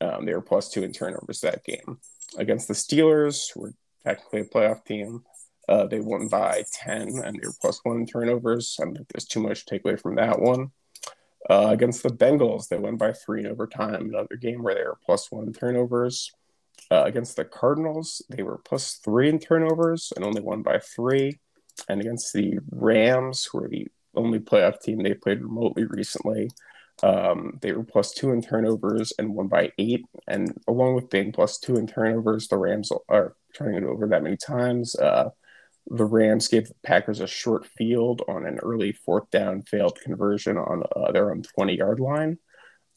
Um, 0.00 0.26
they 0.26 0.34
were 0.34 0.42
plus 0.42 0.68
two 0.68 0.82
in 0.82 0.92
turnovers 0.92 1.40
that 1.40 1.64
game. 1.64 1.98
Against 2.36 2.68
the 2.68 2.74
Steelers, 2.74 3.52
who 3.52 3.60
were 3.60 3.74
technically 4.04 4.40
a 4.40 4.44
playoff 4.44 4.84
team, 4.84 5.22
uh, 5.68 5.86
they 5.86 6.00
won 6.00 6.28
by 6.28 6.64
10 6.72 7.20
and 7.24 7.38
they 7.40 7.46
were 7.46 7.54
plus 7.60 7.80
one 7.84 7.98
in 7.98 8.06
turnovers. 8.06 8.76
I 8.80 8.84
don't 8.84 8.94
think 8.94 9.08
there's 9.08 9.26
too 9.26 9.40
much 9.40 9.64
to 9.64 9.70
take 9.70 9.84
away 9.84 9.96
from 9.96 10.16
that 10.16 10.40
one. 10.40 10.72
Uh, 11.48 11.68
against 11.70 12.02
the 12.02 12.08
Bengals, 12.08 12.68
they 12.68 12.78
won 12.78 12.96
by 12.96 13.12
three 13.12 13.40
in 13.40 13.46
overtime, 13.46 14.08
another 14.08 14.36
game 14.40 14.62
where 14.62 14.74
they 14.74 14.82
were 14.82 14.98
plus 15.04 15.30
one 15.30 15.46
in 15.46 15.52
turnovers. 15.52 16.32
Uh, 16.90 17.04
against 17.04 17.36
the 17.36 17.44
Cardinals, 17.44 18.22
they 18.28 18.42
were 18.42 18.58
plus 18.58 18.94
three 18.94 19.28
in 19.28 19.38
turnovers 19.38 20.12
and 20.14 20.24
only 20.24 20.40
won 20.40 20.62
by 20.62 20.78
three 20.78 21.38
and 21.88 22.00
against 22.00 22.32
the 22.32 22.58
Rams, 22.70 23.44
who 23.44 23.64
are 23.64 23.68
the 23.68 23.88
only 24.14 24.38
playoff 24.38 24.80
team 24.80 25.02
they 25.02 25.14
played 25.14 25.42
remotely 25.42 25.84
recently. 25.84 26.50
Um, 27.02 27.58
they 27.60 27.72
were 27.72 27.84
plus 27.84 28.12
two 28.12 28.30
in 28.30 28.42
turnovers 28.42 29.12
and 29.18 29.34
won 29.34 29.48
by 29.48 29.72
eight. 29.78 30.04
And 30.28 30.56
along 30.68 30.94
with 30.94 31.10
being 31.10 31.32
plus 31.32 31.58
two 31.58 31.76
in 31.76 31.86
turnovers, 31.86 32.48
the 32.48 32.58
Rams 32.58 32.90
are 33.08 33.34
turning 33.56 33.82
it 33.82 33.86
over 33.86 34.06
that 34.06 34.22
many 34.22 34.36
times. 34.36 34.94
Uh, 34.94 35.30
the 35.88 36.04
Rams 36.04 36.48
gave 36.48 36.68
the 36.68 36.74
Packers 36.84 37.20
a 37.20 37.26
short 37.26 37.66
field 37.66 38.22
on 38.28 38.46
an 38.46 38.58
early 38.58 38.92
fourth 38.92 39.30
down 39.30 39.62
failed 39.62 39.98
conversion 40.00 40.56
on 40.56 40.84
uh, 40.94 41.10
their 41.12 41.30
own 41.30 41.42
20 41.42 41.76
yard 41.76 41.98
line. 41.98 42.38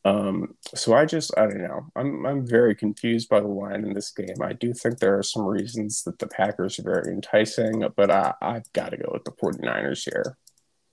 Um, 0.05 0.55
so 0.75 0.93
I 0.93 1.05
just 1.05 1.35
I 1.35 1.47
don't 1.47 1.63
know. 1.63 1.87
I'm 1.95 2.25
I'm 2.27 2.47
very 2.47 2.75
confused 2.75 3.27
by 3.27 3.39
the 3.39 3.47
line 3.47 3.83
in 3.83 3.93
this 3.93 4.11
game. 4.11 4.35
I 4.41 4.53
do 4.53 4.71
think 4.71 4.99
there 4.99 5.17
are 5.17 5.23
some 5.23 5.45
reasons 5.45 6.03
that 6.03 6.19
the 6.19 6.27
Packers 6.27 6.79
are 6.79 6.83
very 6.83 7.11
enticing, 7.11 7.83
but 7.97 8.11
I, 8.11 8.35
I've 8.39 8.71
got 8.73 8.91
to 8.91 8.97
go 8.97 9.09
with 9.11 9.23
the 9.23 9.31
49ers 9.31 10.03
here. 10.03 10.37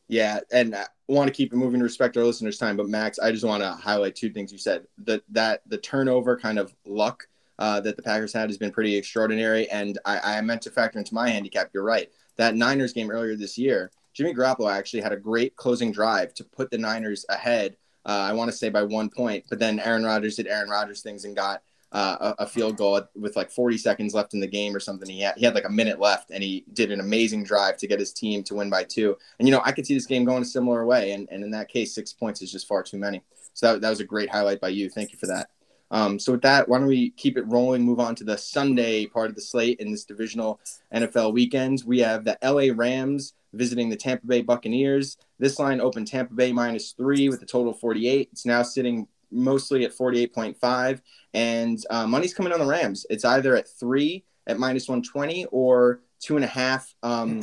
Yeah, 0.08 0.40
and 0.50 0.74
I 0.74 0.86
want 1.08 1.28
to 1.28 1.34
keep 1.34 1.52
it 1.52 1.56
moving 1.56 1.80
to 1.80 1.84
respect 1.84 2.16
our 2.16 2.24
listeners' 2.24 2.56
time, 2.56 2.78
but 2.78 2.88
Max, 2.88 3.18
I 3.18 3.32
just 3.32 3.44
want 3.44 3.62
to 3.62 3.72
highlight 3.72 4.16
two 4.16 4.30
things 4.30 4.50
you 4.50 4.58
said. 4.58 4.86
That 5.04 5.22
that 5.28 5.60
the 5.66 5.78
turnover 5.78 6.38
kind 6.38 6.58
of 6.58 6.74
luck 6.86 7.24
uh, 7.58 7.80
that 7.82 7.96
the 7.96 8.02
Packers 8.02 8.32
had 8.32 8.48
has 8.48 8.56
been 8.56 8.72
pretty 8.72 8.96
extraordinary, 8.96 9.68
and 9.70 9.98
I, 10.06 10.38
I 10.38 10.40
meant 10.40 10.62
to 10.62 10.70
factor 10.70 10.98
into 10.98 11.12
my 11.12 11.28
handicap. 11.28 11.68
You're 11.74 11.84
right. 11.84 12.08
That 12.38 12.56
Niners 12.56 12.94
game 12.94 13.10
earlier 13.10 13.36
this 13.36 13.58
year, 13.58 13.90
Jimmy 14.14 14.32
Garoppolo 14.32 14.72
actually 14.72 15.02
had 15.02 15.12
a 15.12 15.18
great 15.18 15.54
closing 15.56 15.92
drive 15.92 16.32
to 16.34 16.44
put 16.44 16.70
the 16.70 16.78
Niners 16.78 17.26
ahead 17.28 17.76
Uh, 18.04 18.26
I 18.28 18.32
want 18.32 18.50
to 18.50 18.56
say 18.56 18.68
by 18.68 18.82
one 18.82 19.08
point, 19.08 19.44
but 19.48 19.58
then 19.58 19.78
Aaron 19.80 20.04
Rodgers 20.04 20.36
did 20.36 20.46
Aaron 20.46 20.68
Rodgers 20.68 21.02
things 21.02 21.24
and 21.24 21.36
got 21.36 21.62
uh, 21.92 22.32
a, 22.38 22.44
a, 22.44 22.46
field 22.46 22.76
goal 22.76 23.02
with 23.14 23.36
like 23.36 23.50
40 23.50 23.76
seconds 23.76 24.14
left 24.14 24.32
in 24.32 24.40
the 24.40 24.46
game 24.46 24.74
or 24.74 24.80
something. 24.80 25.08
He 25.08 25.20
had, 25.20 25.34
he 25.36 25.44
had 25.44 25.54
like 25.54 25.66
a 25.66 25.70
minute 25.70 26.00
left 26.00 26.30
and 26.30 26.42
he 26.42 26.64
did 26.72 26.90
an 26.90 27.00
amazing 27.00 27.44
drive 27.44 27.76
to 27.76 27.86
get 27.86 28.00
his 28.00 28.14
team 28.14 28.42
to 28.44 28.54
win 28.54 28.70
by 28.70 28.84
two. 28.84 29.16
And, 29.38 29.46
you 29.46 29.52
know, 29.52 29.60
I 29.64 29.72
could 29.72 29.86
see 29.86 29.94
this 29.94 30.06
game 30.06 30.24
going 30.24 30.42
a 30.42 30.46
similar 30.46 30.86
way. 30.86 31.12
And, 31.12 31.28
and 31.30 31.44
in 31.44 31.50
that 31.50 31.68
case, 31.68 31.94
six 31.94 32.12
points 32.12 32.40
is 32.40 32.50
just 32.50 32.66
far 32.66 32.82
too 32.82 32.96
many. 32.96 33.22
So 33.52 33.74
that, 33.74 33.82
that 33.82 33.90
was 33.90 34.00
a 34.00 34.04
great 34.04 34.30
highlight 34.30 34.60
by 34.60 34.68
you. 34.68 34.88
Thank 34.88 35.12
you 35.12 35.18
for 35.18 35.26
that. 35.26 35.50
Um, 35.90 36.18
so 36.18 36.32
with 36.32 36.42
that, 36.42 36.66
why 36.66 36.78
don't 36.78 36.86
we 36.86 37.10
keep 37.10 37.36
it 37.36 37.46
rolling? 37.46 37.82
Move 37.82 38.00
on 38.00 38.14
to 38.14 38.24
the 38.24 38.38
Sunday 38.38 39.04
part 39.04 39.28
of 39.28 39.34
the 39.34 39.42
slate 39.42 39.78
in 39.78 39.90
this 39.90 40.04
divisional 40.04 40.58
NFL 40.94 41.34
weekend. 41.34 41.82
We 41.86 41.98
have 41.98 42.24
the 42.24 42.38
LA 42.42 42.74
Rams 42.74 43.34
visiting 43.52 43.88
the 43.88 43.96
Tampa 43.96 44.26
Bay 44.26 44.42
Buccaneers. 44.42 45.16
This 45.38 45.58
line 45.58 45.80
opened 45.80 46.08
Tampa 46.08 46.34
Bay 46.34 46.52
minus 46.52 46.92
three 46.92 47.28
with 47.28 47.42
a 47.42 47.46
total 47.46 47.72
48. 47.72 48.28
It's 48.32 48.46
now 48.46 48.62
sitting 48.62 49.06
mostly 49.30 49.84
at 49.84 49.96
48.5. 49.96 51.00
And 51.34 51.78
uh, 51.90 52.06
money's 52.06 52.34
coming 52.34 52.52
on 52.52 52.60
the 52.60 52.66
Rams. 52.66 53.06
It's 53.10 53.24
either 53.24 53.56
at 53.56 53.68
three 53.68 54.24
at 54.46 54.58
minus 54.58 54.88
120 54.88 55.46
or 55.46 56.00
two 56.20 56.36
and 56.36 56.44
a 56.44 56.48
half. 56.48 56.94
Um, 57.02 57.42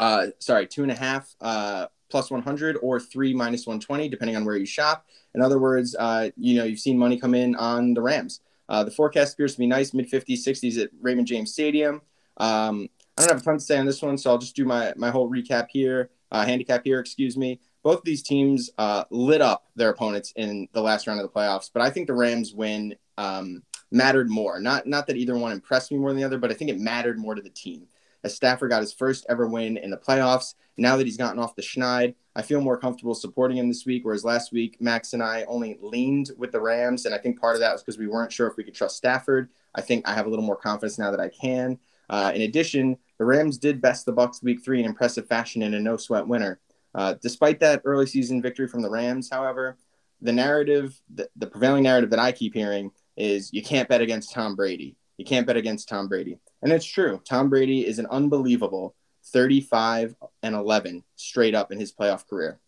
uh, 0.00 0.28
sorry, 0.38 0.66
two 0.66 0.82
and 0.82 0.92
a 0.92 0.96
half 0.96 1.34
uh, 1.40 1.86
plus 2.10 2.30
100 2.30 2.78
or 2.82 3.00
three 3.00 3.34
minus 3.34 3.66
120, 3.66 4.08
depending 4.08 4.36
on 4.36 4.44
where 4.44 4.56
you 4.56 4.66
shop. 4.66 5.06
In 5.34 5.42
other 5.42 5.58
words, 5.58 5.94
uh, 5.98 6.30
you 6.36 6.56
know, 6.56 6.64
you've 6.64 6.78
seen 6.80 6.98
money 6.98 7.18
come 7.18 7.34
in 7.34 7.54
on 7.56 7.94
the 7.94 8.00
Rams. 8.00 8.40
Uh, 8.68 8.84
the 8.84 8.90
forecast 8.90 9.34
appears 9.34 9.52
to 9.54 9.58
be 9.58 9.66
nice, 9.66 9.94
mid 9.94 10.10
50s, 10.10 10.46
60s 10.46 10.82
at 10.82 10.90
Raymond 11.00 11.26
James 11.26 11.52
Stadium. 11.52 12.00
Um, 12.38 12.88
I 13.16 13.22
don't 13.22 13.30
have 13.30 13.40
a 13.40 13.44
ton 13.44 13.54
to 13.54 13.60
say 13.60 13.78
on 13.78 13.86
this 13.86 14.02
one, 14.02 14.18
so 14.18 14.30
I'll 14.30 14.38
just 14.38 14.56
do 14.56 14.64
my, 14.64 14.92
my 14.96 15.10
whole 15.10 15.30
recap 15.30 15.68
here, 15.70 16.10
uh, 16.30 16.44
handicap 16.44 16.82
here, 16.84 17.00
excuse 17.00 17.36
me 17.36 17.60
both 17.86 17.98
of 17.98 18.04
these 18.04 18.24
teams 18.24 18.68
uh, 18.78 19.04
lit 19.10 19.40
up 19.40 19.68
their 19.76 19.90
opponents 19.90 20.32
in 20.34 20.66
the 20.72 20.80
last 20.80 21.06
round 21.06 21.20
of 21.20 21.22
the 21.32 21.32
playoffs, 21.32 21.70
but 21.72 21.82
I 21.82 21.90
think 21.90 22.08
the 22.08 22.14
Rams 22.14 22.52
win 22.52 22.96
um, 23.16 23.62
mattered 23.92 24.28
more. 24.28 24.58
Not 24.58 24.88
not 24.88 25.06
that 25.06 25.16
either 25.16 25.38
one 25.38 25.52
impressed 25.52 25.92
me 25.92 25.98
more 25.98 26.10
than 26.10 26.18
the 26.18 26.24
other, 26.24 26.36
but 26.36 26.50
I 26.50 26.54
think 26.54 26.68
it 26.68 26.80
mattered 26.80 27.16
more 27.16 27.36
to 27.36 27.42
the 27.42 27.48
team. 27.48 27.86
As 28.24 28.34
Stafford 28.34 28.70
got 28.70 28.80
his 28.80 28.92
first 28.92 29.24
ever 29.28 29.46
win 29.46 29.76
in 29.76 29.90
the 29.90 29.96
playoffs, 29.96 30.54
now 30.76 30.96
that 30.96 31.06
he's 31.06 31.16
gotten 31.16 31.38
off 31.38 31.54
the 31.54 31.62
schneid, 31.62 32.16
I 32.34 32.42
feel 32.42 32.60
more 32.60 32.76
comfortable 32.76 33.14
supporting 33.14 33.56
him 33.56 33.68
this 33.68 33.86
week. 33.86 34.04
Whereas 34.04 34.24
last 34.24 34.52
week, 34.52 34.78
Max 34.80 35.12
and 35.12 35.22
I 35.22 35.44
only 35.44 35.78
leaned 35.80 36.32
with 36.36 36.50
the 36.50 36.60
Rams, 36.60 37.06
and 37.06 37.14
I 37.14 37.18
think 37.18 37.40
part 37.40 37.54
of 37.54 37.60
that 37.60 37.70
was 37.70 37.82
because 37.82 37.98
we 37.98 38.08
weren't 38.08 38.32
sure 38.32 38.48
if 38.48 38.56
we 38.56 38.64
could 38.64 38.74
trust 38.74 38.96
Stafford. 38.96 39.48
I 39.76 39.80
think 39.80 40.08
I 40.08 40.14
have 40.14 40.26
a 40.26 40.28
little 40.28 40.44
more 40.44 40.56
confidence 40.56 40.98
now 40.98 41.12
that 41.12 41.20
I 41.20 41.28
can. 41.28 41.78
Uh, 42.10 42.32
in 42.34 42.42
addition, 42.42 42.98
the 43.18 43.24
Rams 43.24 43.58
did 43.58 43.80
best 43.80 44.06
the 44.06 44.12
Bucks 44.12 44.42
week 44.42 44.64
three 44.64 44.80
in 44.80 44.86
impressive 44.86 45.26
fashion 45.26 45.62
in 45.62 45.74
a 45.74 45.80
no 45.80 45.96
sweat 45.96 46.26
winner. 46.26 46.60
Uh, 46.94 47.14
despite 47.20 47.60
that 47.60 47.82
early 47.84 48.06
season 48.06 48.40
victory 48.40 48.68
from 48.68 48.82
the 48.82 48.90
Rams, 48.90 49.28
however, 49.30 49.76
the 50.22 50.32
narrative, 50.32 50.98
the, 51.14 51.28
the 51.36 51.46
prevailing 51.46 51.82
narrative 51.82 52.10
that 52.10 52.18
I 52.18 52.32
keep 52.32 52.54
hearing 52.54 52.90
is 53.16 53.52
you 53.52 53.62
can't 53.62 53.88
bet 53.88 54.00
against 54.00 54.32
Tom 54.32 54.56
Brady. 54.56 54.96
You 55.18 55.24
can't 55.24 55.46
bet 55.46 55.56
against 55.56 55.88
Tom 55.88 56.08
Brady. 56.08 56.38
And 56.62 56.72
it's 56.72 56.84
true. 56.84 57.20
Tom 57.28 57.48
Brady 57.48 57.86
is 57.86 57.98
an 57.98 58.06
unbelievable 58.10 58.94
35 59.26 60.14
and 60.42 60.54
11 60.54 61.04
straight 61.16 61.54
up 61.54 61.72
in 61.72 61.78
his 61.78 61.92
playoff 61.92 62.26
career. 62.26 62.60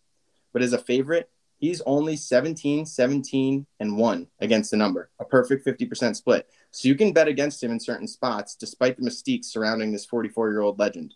But 0.53 0.61
as 0.61 0.73
a 0.73 0.79
favorite, 0.79 1.29
he's 1.59 1.81
only 1.85 2.15
17, 2.15 2.85
17, 2.85 3.65
and 3.79 3.97
1 3.97 4.27
against 4.39 4.71
the 4.71 4.77
number, 4.77 5.09
a 5.19 5.25
perfect 5.25 5.65
50% 5.65 6.15
split. 6.15 6.49
So 6.71 6.87
you 6.87 6.95
can 6.95 7.13
bet 7.13 7.27
against 7.27 7.63
him 7.63 7.71
in 7.71 7.79
certain 7.79 8.07
spots 8.07 8.55
despite 8.55 8.97
the 8.97 9.03
mystique 9.03 9.45
surrounding 9.45 9.91
this 9.91 10.05
44 10.05 10.49
year 10.49 10.61
old 10.61 10.79
legend. 10.79 11.13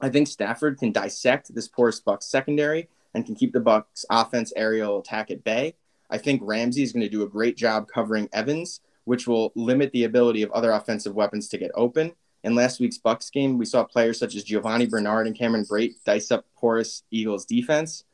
I 0.00 0.08
think 0.08 0.28
Stafford 0.28 0.78
can 0.78 0.92
dissect 0.92 1.54
this 1.54 1.68
porous 1.68 2.00
Bucks 2.00 2.26
secondary 2.26 2.88
and 3.14 3.24
can 3.24 3.34
keep 3.34 3.52
the 3.52 3.60
Bucks 3.60 4.04
offense 4.10 4.52
aerial 4.56 4.98
attack 4.98 5.30
at 5.30 5.44
bay. 5.44 5.74
I 6.10 6.18
think 6.18 6.42
Ramsey 6.44 6.82
is 6.82 6.92
going 6.92 7.04
to 7.04 7.08
do 7.08 7.22
a 7.22 7.28
great 7.28 7.56
job 7.56 7.88
covering 7.88 8.28
Evans, 8.32 8.80
which 9.04 9.26
will 9.26 9.52
limit 9.54 9.92
the 9.92 10.04
ability 10.04 10.42
of 10.42 10.50
other 10.52 10.72
offensive 10.72 11.14
weapons 11.14 11.48
to 11.48 11.58
get 11.58 11.70
open. 11.74 12.12
In 12.44 12.54
last 12.54 12.78
week's 12.78 12.98
Bucks 12.98 13.30
game, 13.30 13.58
we 13.58 13.64
saw 13.64 13.82
players 13.82 14.18
such 14.18 14.36
as 14.36 14.44
Giovani 14.44 14.86
Bernard 14.86 15.26
and 15.26 15.36
Cameron 15.36 15.64
Brate 15.64 15.94
dice 16.04 16.30
up 16.30 16.44
porous 16.56 17.02
Eagles 17.10 17.44
defense. 17.44 18.04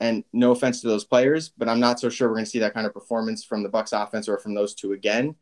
And 0.00 0.24
no 0.32 0.52
offense 0.52 0.80
to 0.80 0.88
those 0.88 1.04
players, 1.04 1.50
but 1.50 1.68
I'm 1.68 1.78
not 1.78 2.00
so 2.00 2.08
sure 2.08 2.28
we're 2.28 2.36
going 2.36 2.46
to 2.46 2.50
see 2.50 2.58
that 2.60 2.72
kind 2.72 2.86
of 2.86 2.94
performance 2.94 3.44
from 3.44 3.62
the 3.62 3.68
Bucks 3.68 3.92
offense 3.92 4.28
or 4.28 4.38
from 4.38 4.54
those 4.54 4.74
two 4.74 4.92
again. 4.92 5.36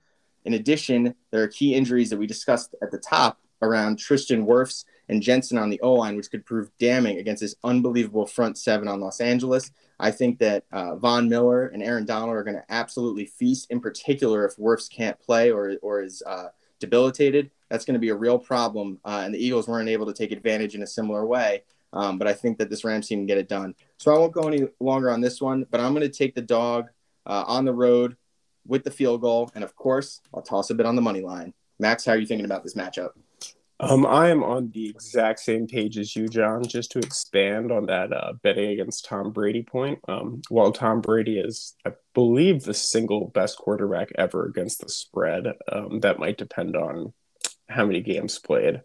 In 0.45 0.55
addition, 0.55 1.15
there 1.31 1.43
are 1.43 1.49
key 1.49 1.75
injuries 1.75 2.11
that 2.11 2.19
we 2.19 2.27
discussed 2.27 2.75
at 2.83 2.91
the 2.91 2.99
top 2.99 3.39
around 3.63 3.99
Tristan 3.99 4.47
Wirfs 4.47 4.85
and 5.09 5.23
Jensen 5.23 5.59
on 5.59 5.71
the 5.71 5.81
O 5.81 5.95
line, 5.95 6.17
which 6.17 6.31
could 6.31 6.45
prove 6.45 6.71
damning 6.79 7.19
against 7.19 7.41
this 7.41 7.55
unbelievable 7.65 8.27
front 8.27 8.59
seven 8.59 8.89
on 8.89 9.01
Los 9.01 9.21
Angeles. 9.21 9.71
I 10.01 10.11
think 10.11 10.39
that 10.39 10.65
uh, 10.73 10.97
Von 10.97 11.29
Miller 11.29 11.67
and 11.67 11.83
Aaron 11.83 12.05
Donald 12.05 12.37
are 12.37 12.45
going 12.45 12.57
to 12.57 12.65
absolutely 12.69 13.27
feast, 13.27 13.71
in 13.71 13.81
particular 13.81 14.45
if 14.45 14.57
Wirfs 14.57 14.91
can't 14.91 15.19
play 15.21 15.51
or, 15.51 15.77
or 15.83 16.03
is 16.03 16.23
uh, 16.27 16.49
debilitated. 16.79 17.51
That's 17.69 17.85
going 17.85 17.95
to 17.95 18.01
be 18.01 18.11
a 18.11 18.17
real 18.17 18.39
problem. 18.39 18.99
Uh, 19.05 19.23
and 19.25 19.35
the 19.35 19.45
Eagles 19.45 19.69
weren't 19.69 19.89
able 19.89 20.07
to 20.07 20.13
take 20.13 20.33
advantage 20.33 20.75
in 20.75 20.83
a 20.83 20.87
similar 20.87 21.27
way. 21.27 21.63
Um, 21.93 22.19
but 22.19 22.29
I 22.29 22.33
think 22.35 22.59
that 22.59 22.71
this 22.71 22.85
Rams 22.85 23.09
team 23.09 23.21
can 23.21 23.27
get 23.27 23.39
it 23.39 23.49
done. 23.49 23.75
So 23.97 24.15
I 24.15 24.19
won't 24.19 24.33
go 24.33 24.43
any 24.43 24.69
longer 24.81 25.11
on 25.11 25.21
this 25.21 25.41
one, 25.41 25.67
but 25.71 25.81
I'm 25.81 25.95
going 25.95 26.09
to 26.09 26.17
take 26.17 26.35
the 26.35 26.43
dog 26.43 26.89
uh, 27.27 27.45
on 27.47 27.65
the 27.65 27.73
road 27.73 28.17
with 28.67 28.85
the 28.85 28.91
field 28.91 29.23
goal. 29.23 29.51
And 29.55 29.65
of 29.65 29.75
course, 29.75 30.21
I'll 30.35 30.43
toss 30.43 30.71
a 30.71 30.75
bit 30.75 30.87
on 30.87 30.97
the 30.97 31.03
money 31.03 31.21
line. 31.21 31.55
Max, 31.79 32.05
how 32.05 32.13
are 32.13 32.19
you 32.19 32.27
thinking 32.27 32.45
about 32.45 32.63
this 32.63 32.75
matchup? 32.75 33.11
Um, 33.81 34.05
I 34.05 34.29
am 34.31 34.43
on 34.43 34.71
the 34.73 34.89
exact 34.89 35.39
same 35.39 35.69
page 35.69 35.99
as 35.99 36.17
you, 36.17 36.27
Jon. 36.27 36.65
Just 36.65 36.91
to 36.93 36.99
expand 36.99 37.71
on 37.71 37.87
that 37.87 38.13
uh, 38.13 38.33
betting 38.43 38.71
against 38.71 39.05
Tom 39.05 39.31
Brady 39.31 39.63
point. 39.63 40.01
Um, 40.09 40.43
while 40.49 40.73
Tom 40.73 41.01
Brady 41.01 41.39
is, 41.39 41.77
I 41.87 41.93
believe, 42.13 42.65
the 42.65 42.75
single 42.75 43.29
best 43.29 43.57
quarterback 43.57 44.09
ever 44.19 44.47
against 44.47 44.81
the 44.81 44.89
spread, 44.89 45.47
um, 45.71 46.01
that 46.01 46.19
might 46.19 46.39
depend 46.39 46.77
on 46.77 47.13
how 47.69 47.87
many 47.87 48.01
games 48.01 48.39
played. 48.41 48.83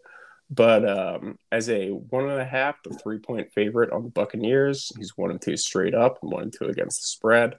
But 0.50 0.88
um, 0.88 1.38
as 1.50 1.68
a 1.68 1.88
one 1.88 2.28
and 2.28 2.40
a 2.40 2.44
half 2.44 2.80
to 2.82 2.90
three 2.90 3.18
point 3.18 3.52
favorite 3.52 3.92
on 3.92 4.04
the 4.04 4.10
Buccaneers, 4.10 4.92
he's 4.96 5.16
one 5.16 5.30
and 5.30 5.40
two 5.40 5.56
straight 5.56 5.94
up, 5.94 6.18
and 6.22 6.32
one 6.32 6.42
and 6.44 6.52
two 6.52 6.66
against 6.66 7.00
the 7.00 7.06
spread. 7.06 7.54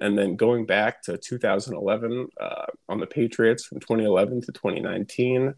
And 0.00 0.18
then 0.18 0.36
going 0.36 0.66
back 0.66 1.02
to 1.04 1.16
2011 1.16 2.28
uh, 2.40 2.66
on 2.88 2.98
the 2.98 3.06
Patriots 3.06 3.64
from 3.64 3.80
2011 3.80 4.42
to 4.42 4.52
2019 4.52 5.54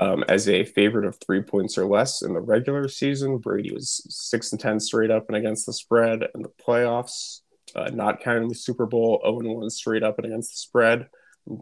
um, 0.00 0.24
as 0.28 0.48
a 0.48 0.64
favorite 0.64 1.04
of 1.04 1.18
three 1.20 1.42
points 1.42 1.78
or 1.78 1.86
less 1.86 2.22
in 2.22 2.32
the 2.32 2.40
regular 2.40 2.88
season. 2.88 3.38
Brady 3.38 3.72
was 3.72 4.02
six 4.08 4.50
and 4.52 4.60
ten 4.60 4.80
straight 4.80 5.10
up 5.10 5.26
and 5.28 5.36
against 5.36 5.66
the 5.66 5.72
spread 5.72 6.24
in 6.34 6.42
the 6.42 6.50
playoffs, 6.66 7.40
uh, 7.76 7.90
not 7.92 8.20
counting 8.20 8.48
the 8.48 8.54
Super 8.54 8.86
Bowl. 8.86 9.20
Zero 9.22 9.40
and 9.40 9.54
one 9.54 9.70
straight 9.70 10.02
up 10.02 10.18
and 10.18 10.26
against 10.26 10.52
the 10.52 10.56
spread. 10.56 11.08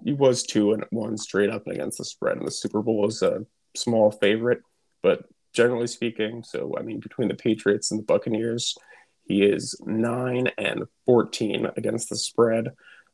He 0.05 0.13
was 0.13 0.43
two 0.43 0.73
and 0.73 0.85
one 0.91 1.17
straight 1.19 1.51
up 1.51 1.67
and 1.67 1.75
against 1.75 1.99
the 1.99 2.05
spread, 2.05 2.37
and 2.37 2.47
the 2.47 2.53
Super 2.53 2.81
Bowl 2.81 3.03
was 3.03 3.23
a 3.23 3.45
small 3.79 4.11
favorite, 4.11 4.63
but 5.03 5.25
generally 5.55 5.87
speaking, 5.87 6.43
so 6.45 6.75
I 6.79 6.83
mean 6.83 7.01
between 7.01 7.29
the 7.29 7.35
Patriots 7.35 7.91
and 7.91 8.01
the 8.01 8.05
Buccaneers, 8.05 8.77
he 9.23 9.43
is 9.43 9.77
nine 9.85 10.49
and 10.59 10.85
fourteen 11.07 11.67
against 11.77 12.09
the 12.09 12.17
spread 12.17 12.69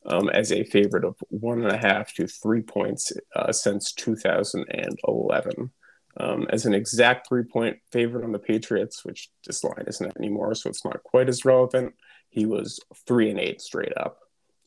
um, 0.06 0.28
as 0.28 0.52
a 0.52 0.64
favorite 0.64 1.04
of 1.04 1.16
one 1.28 1.62
and 1.62 1.72
a 1.72 1.76
half 1.76 2.12
to 2.14 2.26
three 2.26 2.62
points 2.62 3.12
uh, 3.34 3.52
since 3.52 3.92
2011. 3.92 5.70
Um, 6.16 6.46
as 6.50 6.64
an 6.64 6.74
exact 6.74 7.28
three 7.28 7.42
point 7.42 7.78
favorite 7.90 8.24
on 8.24 8.30
the 8.30 8.38
Patriots, 8.38 9.04
which 9.04 9.30
this 9.46 9.64
line 9.64 9.84
isn't 9.86 10.16
anymore, 10.16 10.54
so 10.54 10.70
it's 10.70 10.84
not 10.84 11.02
quite 11.02 11.28
as 11.28 11.44
relevant. 11.44 11.94
He 12.30 12.46
was 12.46 12.78
three 13.06 13.30
and 13.30 13.40
eight 13.40 13.60
straight 13.60 13.96
up 13.96 14.18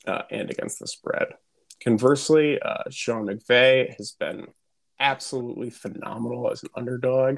uh, 0.05 0.23
and 0.29 0.49
against 0.49 0.79
the 0.79 0.87
spread. 0.87 1.27
Conversely, 1.81 2.59
uh, 2.59 2.83
Sean 2.89 3.27
McVay 3.27 3.95
has 3.97 4.11
been 4.11 4.47
absolutely 4.99 5.69
phenomenal 5.69 6.51
as 6.51 6.63
an 6.63 6.69
underdog. 6.75 7.37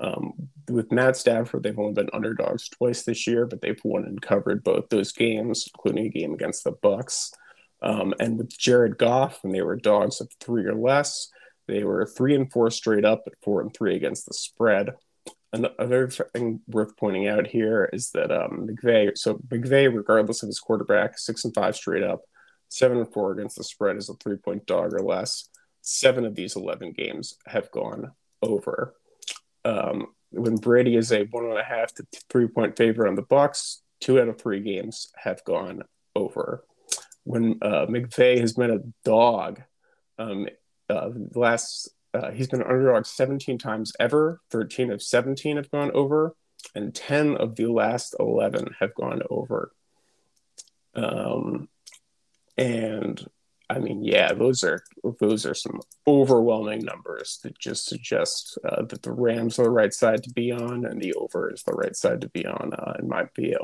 Um, 0.00 0.48
with 0.68 0.90
Matt 0.90 1.16
Stafford, 1.16 1.62
they've 1.62 1.78
only 1.78 1.94
been 1.94 2.10
underdogs 2.12 2.68
twice 2.68 3.04
this 3.04 3.26
year, 3.26 3.46
but 3.46 3.60
they've 3.60 3.80
won 3.84 4.04
and 4.04 4.20
covered 4.20 4.64
both 4.64 4.88
those 4.88 5.12
games, 5.12 5.68
including 5.72 6.06
a 6.06 6.08
game 6.08 6.34
against 6.34 6.64
the 6.64 6.72
Bucks. 6.72 7.32
Um, 7.82 8.14
and 8.18 8.38
with 8.38 8.56
Jared 8.58 8.98
Goff, 8.98 9.40
when 9.42 9.52
they 9.52 9.62
were 9.62 9.76
dogs 9.76 10.20
of 10.20 10.30
three 10.40 10.64
or 10.64 10.74
less, 10.74 11.30
they 11.68 11.84
were 11.84 12.06
three 12.06 12.34
and 12.34 12.50
four 12.50 12.70
straight 12.70 13.04
up, 13.04 13.22
but 13.24 13.34
four 13.42 13.60
and 13.60 13.72
three 13.74 13.94
against 13.94 14.26
the 14.26 14.34
spread. 14.34 14.94
Another 15.52 16.08
thing 16.08 16.60
worth 16.66 16.96
pointing 16.96 17.28
out 17.28 17.46
here 17.46 17.88
is 17.92 18.10
that 18.10 18.32
um, 18.32 18.66
McVay, 18.68 19.16
so 19.16 19.34
McVay, 19.48 19.94
regardless 19.94 20.42
of 20.42 20.48
his 20.48 20.58
quarterback, 20.58 21.16
six 21.18 21.44
and 21.44 21.54
five 21.54 21.76
straight 21.76 22.02
up, 22.02 22.22
seven 22.68 22.98
and 22.98 23.12
four 23.12 23.32
against 23.32 23.56
the 23.56 23.64
spread 23.64 23.96
is 23.96 24.08
a 24.08 24.14
three 24.14 24.36
point 24.36 24.66
dog 24.66 24.92
or 24.92 25.00
less. 25.00 25.48
Seven 25.86 26.24
of 26.24 26.34
these 26.34 26.56
11 26.56 26.92
games 26.92 27.36
have 27.46 27.70
gone 27.70 28.12
over 28.42 28.94
um, 29.64 30.08
when 30.30 30.56
Brady 30.56 30.96
is 30.96 31.12
a 31.12 31.24
one 31.24 31.44
and 31.44 31.58
a 31.58 31.64
half 31.64 31.94
to 31.94 32.06
three 32.28 32.48
point 32.48 32.76
favorite 32.76 33.08
on 33.08 33.14
the 33.14 33.22
Bucks, 33.22 33.82
two 34.00 34.20
out 34.20 34.28
of 34.28 34.40
three 34.40 34.60
games 34.60 35.12
have 35.16 35.42
gone 35.44 35.82
over. 36.14 36.64
When 37.24 37.58
uh, 37.62 37.86
McVay 37.86 38.40
has 38.40 38.52
been 38.52 38.70
a 38.70 38.82
dog, 39.04 39.62
um, 40.18 40.48
uh, 40.90 41.10
last 41.34 41.88
uh, 42.12 42.30
he's 42.30 42.48
been 42.48 42.60
an 42.60 42.68
underdog 42.68 43.06
17 43.06 43.58
times 43.58 43.92
ever. 43.98 44.40
13 44.50 44.92
of 44.92 45.02
17 45.02 45.56
have 45.56 45.70
gone 45.70 45.90
over, 45.92 46.36
and 46.74 46.94
10 46.94 47.36
of 47.36 47.56
the 47.56 47.66
last 47.66 48.14
11 48.20 48.76
have 48.80 48.94
gone 48.94 49.22
over. 49.30 49.72
Um, 50.94 51.68
and 52.56 53.24
I 53.70 53.78
mean, 53.78 54.04
yeah, 54.04 54.34
those 54.34 54.62
are 54.62 54.84
those 55.20 55.46
are 55.46 55.54
some 55.54 55.80
overwhelming 56.06 56.80
numbers 56.80 57.40
that 57.42 57.58
just 57.58 57.86
suggest 57.86 58.58
uh, 58.64 58.82
that 58.82 59.02
the 59.02 59.12
Rams 59.12 59.58
are 59.58 59.64
the 59.64 59.70
right 59.70 59.92
side 59.92 60.22
to 60.24 60.30
be 60.30 60.52
on, 60.52 60.84
and 60.84 61.00
the 61.00 61.14
over 61.14 61.50
is 61.50 61.62
the 61.62 61.72
right 61.72 61.96
side 61.96 62.20
to 62.20 62.28
be 62.28 62.46
on, 62.46 62.72
uh, 62.74 62.94
in 62.98 63.08
my 63.08 63.24
view. 63.34 63.58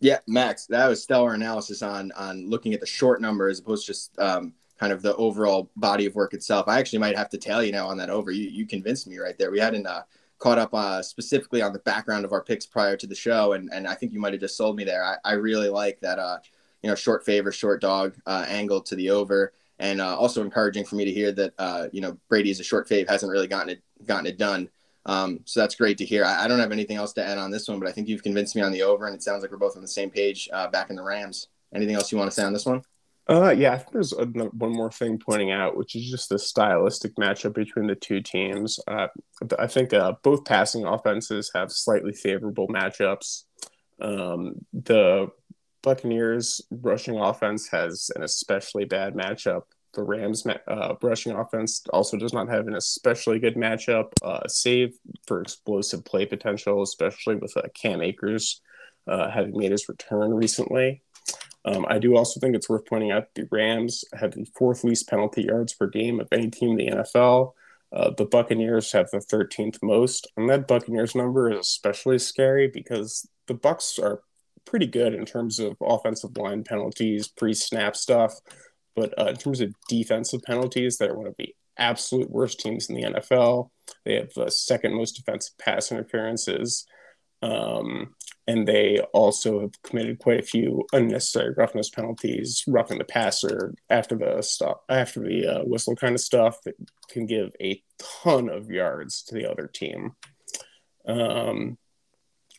Yeah, 0.00 0.18
Max, 0.26 0.66
that 0.66 0.88
was 0.88 1.02
stellar 1.02 1.34
analysis 1.34 1.82
on 1.82 2.12
on 2.12 2.48
looking 2.48 2.72
at 2.72 2.80
the 2.80 2.86
short 2.86 3.20
number 3.20 3.48
as 3.48 3.58
opposed 3.58 3.86
to 3.86 3.92
just 3.92 4.18
um, 4.18 4.54
kind 4.78 4.92
of 4.92 5.02
the 5.02 5.14
overall 5.16 5.70
body 5.76 6.06
of 6.06 6.14
work 6.14 6.32
itself. 6.34 6.66
I 6.66 6.78
actually 6.78 7.00
might 7.00 7.16
have 7.16 7.30
to 7.30 7.38
tell 7.38 7.62
you 7.62 7.72
now 7.72 7.88
on 7.88 7.98
that 7.98 8.10
over. 8.10 8.30
You 8.30 8.48
you 8.48 8.66
convinced 8.66 9.06
me 9.06 9.18
right 9.18 9.36
there. 9.38 9.50
We 9.50 9.60
hadn't 9.60 9.86
uh, 9.86 10.02
caught 10.38 10.58
up 10.58 10.74
uh, 10.74 11.02
specifically 11.02 11.62
on 11.62 11.72
the 11.72 11.78
background 11.80 12.24
of 12.24 12.32
our 12.32 12.42
picks 12.42 12.66
prior 12.66 12.96
to 12.96 13.06
the 13.06 13.14
show, 13.14 13.52
and 13.52 13.70
and 13.72 13.86
I 13.86 13.94
think 13.94 14.12
you 14.12 14.20
might 14.20 14.32
have 14.32 14.40
just 14.40 14.56
sold 14.56 14.76
me 14.76 14.84
there. 14.84 15.04
I, 15.04 15.16
I 15.24 15.32
really 15.34 15.68
like 15.68 16.00
that. 16.00 16.18
Uh, 16.18 16.38
you 16.84 16.90
know, 16.90 16.94
short 16.94 17.24
favor, 17.24 17.50
short 17.50 17.80
dog 17.80 18.14
uh, 18.26 18.44
angle 18.46 18.82
to 18.82 18.94
the 18.94 19.08
over, 19.08 19.54
and 19.78 20.02
uh, 20.02 20.14
also 20.18 20.42
encouraging 20.42 20.84
for 20.84 20.96
me 20.96 21.06
to 21.06 21.10
hear 21.10 21.32
that 21.32 21.54
uh, 21.58 21.86
you 21.92 22.02
know 22.02 22.18
Brady 22.28 22.50
is 22.50 22.60
a 22.60 22.62
short 22.62 22.86
fave, 22.86 23.08
hasn't 23.08 23.32
really 23.32 23.46
gotten 23.46 23.70
it 23.70 23.82
gotten 24.04 24.26
it 24.26 24.36
done. 24.36 24.68
Um, 25.06 25.40
so 25.46 25.60
that's 25.60 25.76
great 25.76 25.96
to 25.98 26.04
hear. 26.04 26.26
I, 26.26 26.44
I, 26.44 26.48
don't 26.48 26.58
have 26.58 26.72
anything 26.72 26.96
else 26.96 27.14
to 27.14 27.26
add 27.26 27.38
on 27.38 27.50
this 27.50 27.68
one, 27.68 27.78
but 27.78 27.88
I 27.88 27.92
think 27.92 28.08
you've 28.08 28.22
convinced 28.22 28.54
me 28.54 28.60
on 28.60 28.70
the 28.70 28.82
over, 28.82 29.06
and 29.06 29.14
it 29.14 29.22
sounds 29.22 29.40
like 29.40 29.50
we're 29.50 29.56
both 29.56 29.76
on 29.76 29.82
the 29.82 29.88
same 29.88 30.10
page 30.10 30.46
uh, 30.52 30.68
back 30.68 30.90
in 30.90 30.96
the 30.96 31.02
Rams. 31.02 31.48
Anything 31.74 31.94
else 31.94 32.12
you 32.12 32.18
want 32.18 32.30
to 32.30 32.34
say 32.34 32.44
on 32.44 32.52
this 32.52 32.66
one? 32.66 32.82
Uh, 33.26 33.54
yeah, 33.56 33.72
I 33.72 33.78
think 33.78 33.92
there's 33.92 34.12
a, 34.12 34.26
one 34.26 34.72
more 34.72 34.90
thing 34.90 35.18
pointing 35.18 35.52
out, 35.52 35.78
which 35.78 35.96
is 35.96 36.10
just 36.10 36.28
the 36.28 36.38
stylistic 36.38 37.16
matchup 37.16 37.54
between 37.54 37.86
the 37.86 37.94
two 37.94 38.20
teams. 38.20 38.78
Uh, 38.86 39.08
I 39.58 39.66
think 39.68 39.94
uh, 39.94 40.12
both 40.22 40.44
passing 40.44 40.84
offenses 40.84 41.50
have 41.54 41.72
slightly 41.72 42.12
favorable 42.12 42.68
matchups. 42.68 43.44
Um, 44.00 44.54
the 44.72 45.28
Buccaneers 45.84 46.62
rushing 46.70 47.20
offense 47.20 47.68
has 47.68 48.10
an 48.16 48.22
especially 48.22 48.86
bad 48.86 49.14
matchup. 49.14 49.64
The 49.92 50.02
Rams 50.02 50.44
uh, 50.46 50.94
rushing 51.02 51.32
offense 51.32 51.84
also 51.92 52.16
does 52.16 52.32
not 52.32 52.48
have 52.48 52.66
an 52.66 52.74
especially 52.74 53.38
good 53.38 53.54
matchup, 53.54 54.08
uh, 54.22 54.48
save 54.48 54.96
for 55.26 55.40
explosive 55.40 56.04
play 56.04 56.26
potential, 56.26 56.82
especially 56.82 57.36
with 57.36 57.56
uh, 57.56 57.62
Cam 57.74 58.00
Akers 58.00 58.62
uh, 59.06 59.30
having 59.30 59.56
made 59.56 59.70
his 59.70 59.88
return 59.88 60.34
recently. 60.34 61.02
Um, 61.66 61.86
I 61.88 61.98
do 61.98 62.16
also 62.16 62.40
think 62.40 62.56
it's 62.56 62.68
worth 62.68 62.86
pointing 62.86 63.12
out 63.12 63.34
the 63.34 63.46
Rams 63.52 64.04
have 64.14 64.32
the 64.32 64.46
fourth 64.56 64.84
least 64.84 65.08
penalty 65.08 65.42
yards 65.42 65.74
per 65.74 65.86
game 65.86 66.18
of 66.18 66.28
any 66.32 66.50
team 66.50 66.70
in 66.70 66.76
the 66.76 66.92
NFL. 66.96 67.52
Uh, 67.92 68.10
the 68.10 68.24
Buccaneers 68.24 68.90
have 68.92 69.10
the 69.10 69.18
13th 69.18 69.78
most, 69.82 70.26
and 70.36 70.48
that 70.48 70.66
Buccaneers 70.66 71.14
number 71.14 71.52
is 71.52 71.60
especially 71.60 72.18
scary 72.18 72.68
because 72.68 73.28
the 73.46 73.54
Bucks 73.54 73.98
are 73.98 74.22
pretty 74.66 74.86
good 74.86 75.14
in 75.14 75.24
terms 75.24 75.58
of 75.58 75.76
offensive 75.82 76.36
line 76.36 76.64
penalties, 76.64 77.28
pre-snap 77.28 77.96
stuff, 77.96 78.34
but 78.96 79.18
uh, 79.18 79.26
in 79.26 79.36
terms 79.36 79.60
of 79.60 79.74
defensive 79.88 80.42
penalties, 80.42 80.96
they're 80.96 81.14
one 81.14 81.26
of 81.26 81.34
the 81.38 81.54
absolute 81.78 82.30
worst 82.30 82.60
teams 82.60 82.88
in 82.88 82.94
the 82.94 83.02
NFL. 83.02 83.70
They 84.04 84.14
have 84.14 84.32
the 84.34 84.50
second 84.50 84.94
most 84.94 85.12
defensive 85.12 85.56
pass 85.58 85.90
interferences, 85.90 86.86
um, 87.42 88.14
and 88.46 88.68
they 88.68 89.00
also 89.12 89.60
have 89.60 89.82
committed 89.82 90.18
quite 90.18 90.40
a 90.40 90.46
few 90.46 90.84
unnecessary 90.92 91.54
roughness 91.56 91.90
penalties, 91.90 92.62
roughing 92.68 92.98
the 92.98 93.04
passer 93.04 93.74
after 93.90 94.16
the 94.16 94.42
stop, 94.42 94.84
after 94.88 95.20
the 95.20 95.46
uh, 95.46 95.64
whistle 95.64 95.96
kind 95.96 96.14
of 96.14 96.20
stuff 96.20 96.58
that 96.64 96.74
can 97.10 97.26
give 97.26 97.50
a 97.60 97.82
ton 98.22 98.48
of 98.48 98.70
yards 98.70 99.22
to 99.24 99.34
the 99.34 99.50
other 99.50 99.66
team. 99.66 100.12
Um, 101.06 101.78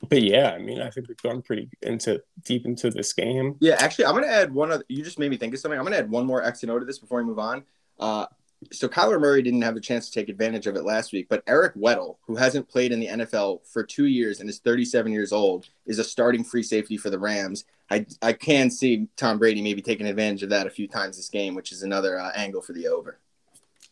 but 0.10 0.22
yeah, 0.22 0.52
I 0.52 0.60
mean, 0.60 0.82
I 0.82 0.90
think 0.90 1.08
we've 1.08 1.22
gone 1.22 1.42
pretty 1.42 1.70
into 1.82 2.22
deep 2.44 2.66
into 2.66 2.90
this 2.90 3.14
game. 3.14 3.56
Yeah, 3.60 3.76
actually, 3.80 4.06
I'm 4.06 4.16
gonna 4.16 4.28
add 4.28 4.54
one 4.54 4.72
other. 4.72 4.84
You 4.88 5.04
just 5.04 5.20
made 5.20 5.32
me 5.32 5.38
think 5.38 5.54
of 5.54 5.60
something. 5.60 5.78
I'm 5.78 5.86
gonna 5.86 5.98
add 5.98 6.10
one 6.10 6.26
more 6.26 6.44
X 6.44 6.64
and 6.64 6.72
O 6.72 6.80
to 6.80 6.86
this 6.86 7.00
before 7.00 7.20
we 7.20 7.26
move 7.26 7.40
on. 7.40 7.64
Uh, 8.00 8.26
so 8.72 8.88
Kyler 8.88 9.20
Murray 9.20 9.42
didn't 9.42 9.62
have 9.62 9.76
a 9.76 9.82
chance 9.82 10.10
to 10.10 10.20
take 10.20 10.30
advantage 10.30 10.68
of 10.68 10.76
it 10.76 10.84
last 10.84 11.14
week, 11.14 11.28
but 11.30 11.44
Eric 11.48 11.76
Weddle, 11.76 12.18
who 12.26 12.36
hasn't 12.36 12.68
played 12.68 12.92
in 12.92 13.00
the 13.00 13.08
NFL 13.08 13.66
for 13.68 13.84
two 13.84 14.06
years 14.06 14.40
and 14.40 14.50
is 14.50 14.60
37 14.60 15.12
years 15.12 15.32
old, 15.32 15.68
is 15.86 16.00
a 16.00 16.04
starting 16.04 16.44
free 16.44 16.64
safety 16.64 16.98
for 16.98 17.10
the 17.10 17.20
Rams. 17.20 17.66
I 17.90 18.06
I 18.22 18.34
can 18.34 18.70
see 18.72 19.08
Tom 19.16 19.38
Brady 19.38 19.62
maybe 19.62 19.82
taking 19.82 20.08
advantage 20.08 20.44
of 20.44 20.50
that 20.50 20.68
a 20.68 20.72
few 20.72 20.88
times 20.88 21.18
this 21.18 21.30
game, 21.30 21.56
which 21.56 21.72
is 21.72 21.84
another 21.84 22.20
uh, 22.20 22.32
angle 22.36 22.62
for 22.62 22.74
the 22.74 22.88
over. 22.88 23.20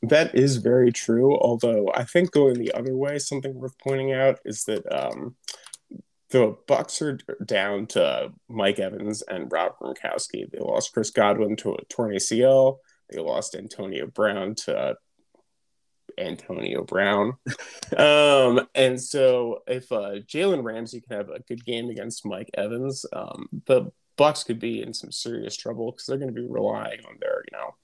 That 0.02 0.36
is 0.36 0.58
very 0.58 0.92
true. 0.92 1.38
Although 1.38 1.90
I 1.94 2.04
think 2.04 2.32
going 2.32 2.56
the 2.56 2.74
other 2.74 2.96
way, 2.96 3.20
something 3.20 3.54
worth 3.54 3.78
pointing 3.78 4.12
out 4.12 4.40
is 4.44 4.66
that 4.66 4.86
um, 4.92 5.36
the 6.34 6.58
Bucks 6.68 7.00
are 7.04 7.20
down 7.46 7.86
to 7.86 8.34
Mike 8.50 8.80
Evans 8.80 9.22
and 9.22 9.52
Rob 9.52 9.74
Gronkowski. 9.80 10.50
They 10.50 10.58
lost 10.58 10.92
Chris 10.92 11.12
Godwin 11.12 11.56
to 11.58 11.76
a 11.76 11.86
torn 11.86 12.12
ACL. 12.12 12.80
They 13.12 13.20
lost 13.20 13.54
Antonio 13.54 14.08
Brown 14.08 14.56
to 14.66 14.96
Antonio 16.18 16.84
Brown. 16.84 17.34
um, 17.98 18.68
and 18.74 19.00
so 19.00 19.60
if 19.68 19.92
uh, 19.92 20.22
Jalen 20.26 20.64
Ramsey 20.64 21.02
can 21.02 21.18
have 21.18 21.30
a 21.30 21.42
good 21.42 21.64
game 21.64 21.92
against 21.92 22.26
Mike 22.26 22.50
Evans, 22.56 23.06
um, 23.14 23.48
the 23.68 23.92
Bucks 24.18 24.44
could 24.44 24.60
be 24.60 24.82
in 24.82 24.92
some 24.92 25.12
serious 25.12 25.56
trouble 25.56 25.92
because 25.92 26.08
they're 26.08 26.18
going 26.18 26.34
to 26.34 26.42
be 26.42 26.48
relying 26.48 27.00
on 27.08 27.18
their, 27.20 27.44
you 27.52 27.56
know, 27.58 27.76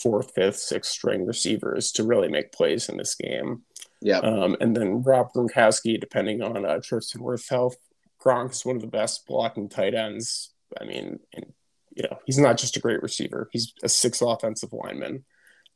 fourth, 0.00 0.32
fifth, 0.34 0.56
sixth 0.56 0.90
string 0.90 1.26
receivers 1.26 1.92
to 1.92 2.04
really 2.04 2.28
make 2.28 2.50
plays 2.50 2.88
in 2.88 2.96
this 2.96 3.14
game. 3.14 3.62
Yeah. 4.02 4.18
Um, 4.18 4.56
and 4.60 4.76
then 4.76 5.02
Rob 5.02 5.32
Gronkowski, 5.32 5.98
depending 5.98 6.42
on 6.42 6.66
uh, 6.66 6.80
Tristan 6.82 7.22
Wirfs' 7.22 7.48
health, 7.48 7.76
Gronk 8.20 8.50
is 8.50 8.64
one 8.64 8.76
of 8.76 8.82
the 8.82 8.88
best 8.88 9.26
blocking 9.26 9.68
tight 9.68 9.94
ends. 9.94 10.52
I 10.80 10.84
mean, 10.84 11.20
and, 11.32 11.46
you 11.94 12.02
know, 12.02 12.18
he's 12.26 12.38
not 12.38 12.58
just 12.58 12.76
a 12.76 12.80
great 12.80 13.02
receiver; 13.02 13.48
he's 13.52 13.72
a 13.82 13.88
six 13.88 14.20
offensive 14.20 14.72
lineman, 14.72 15.24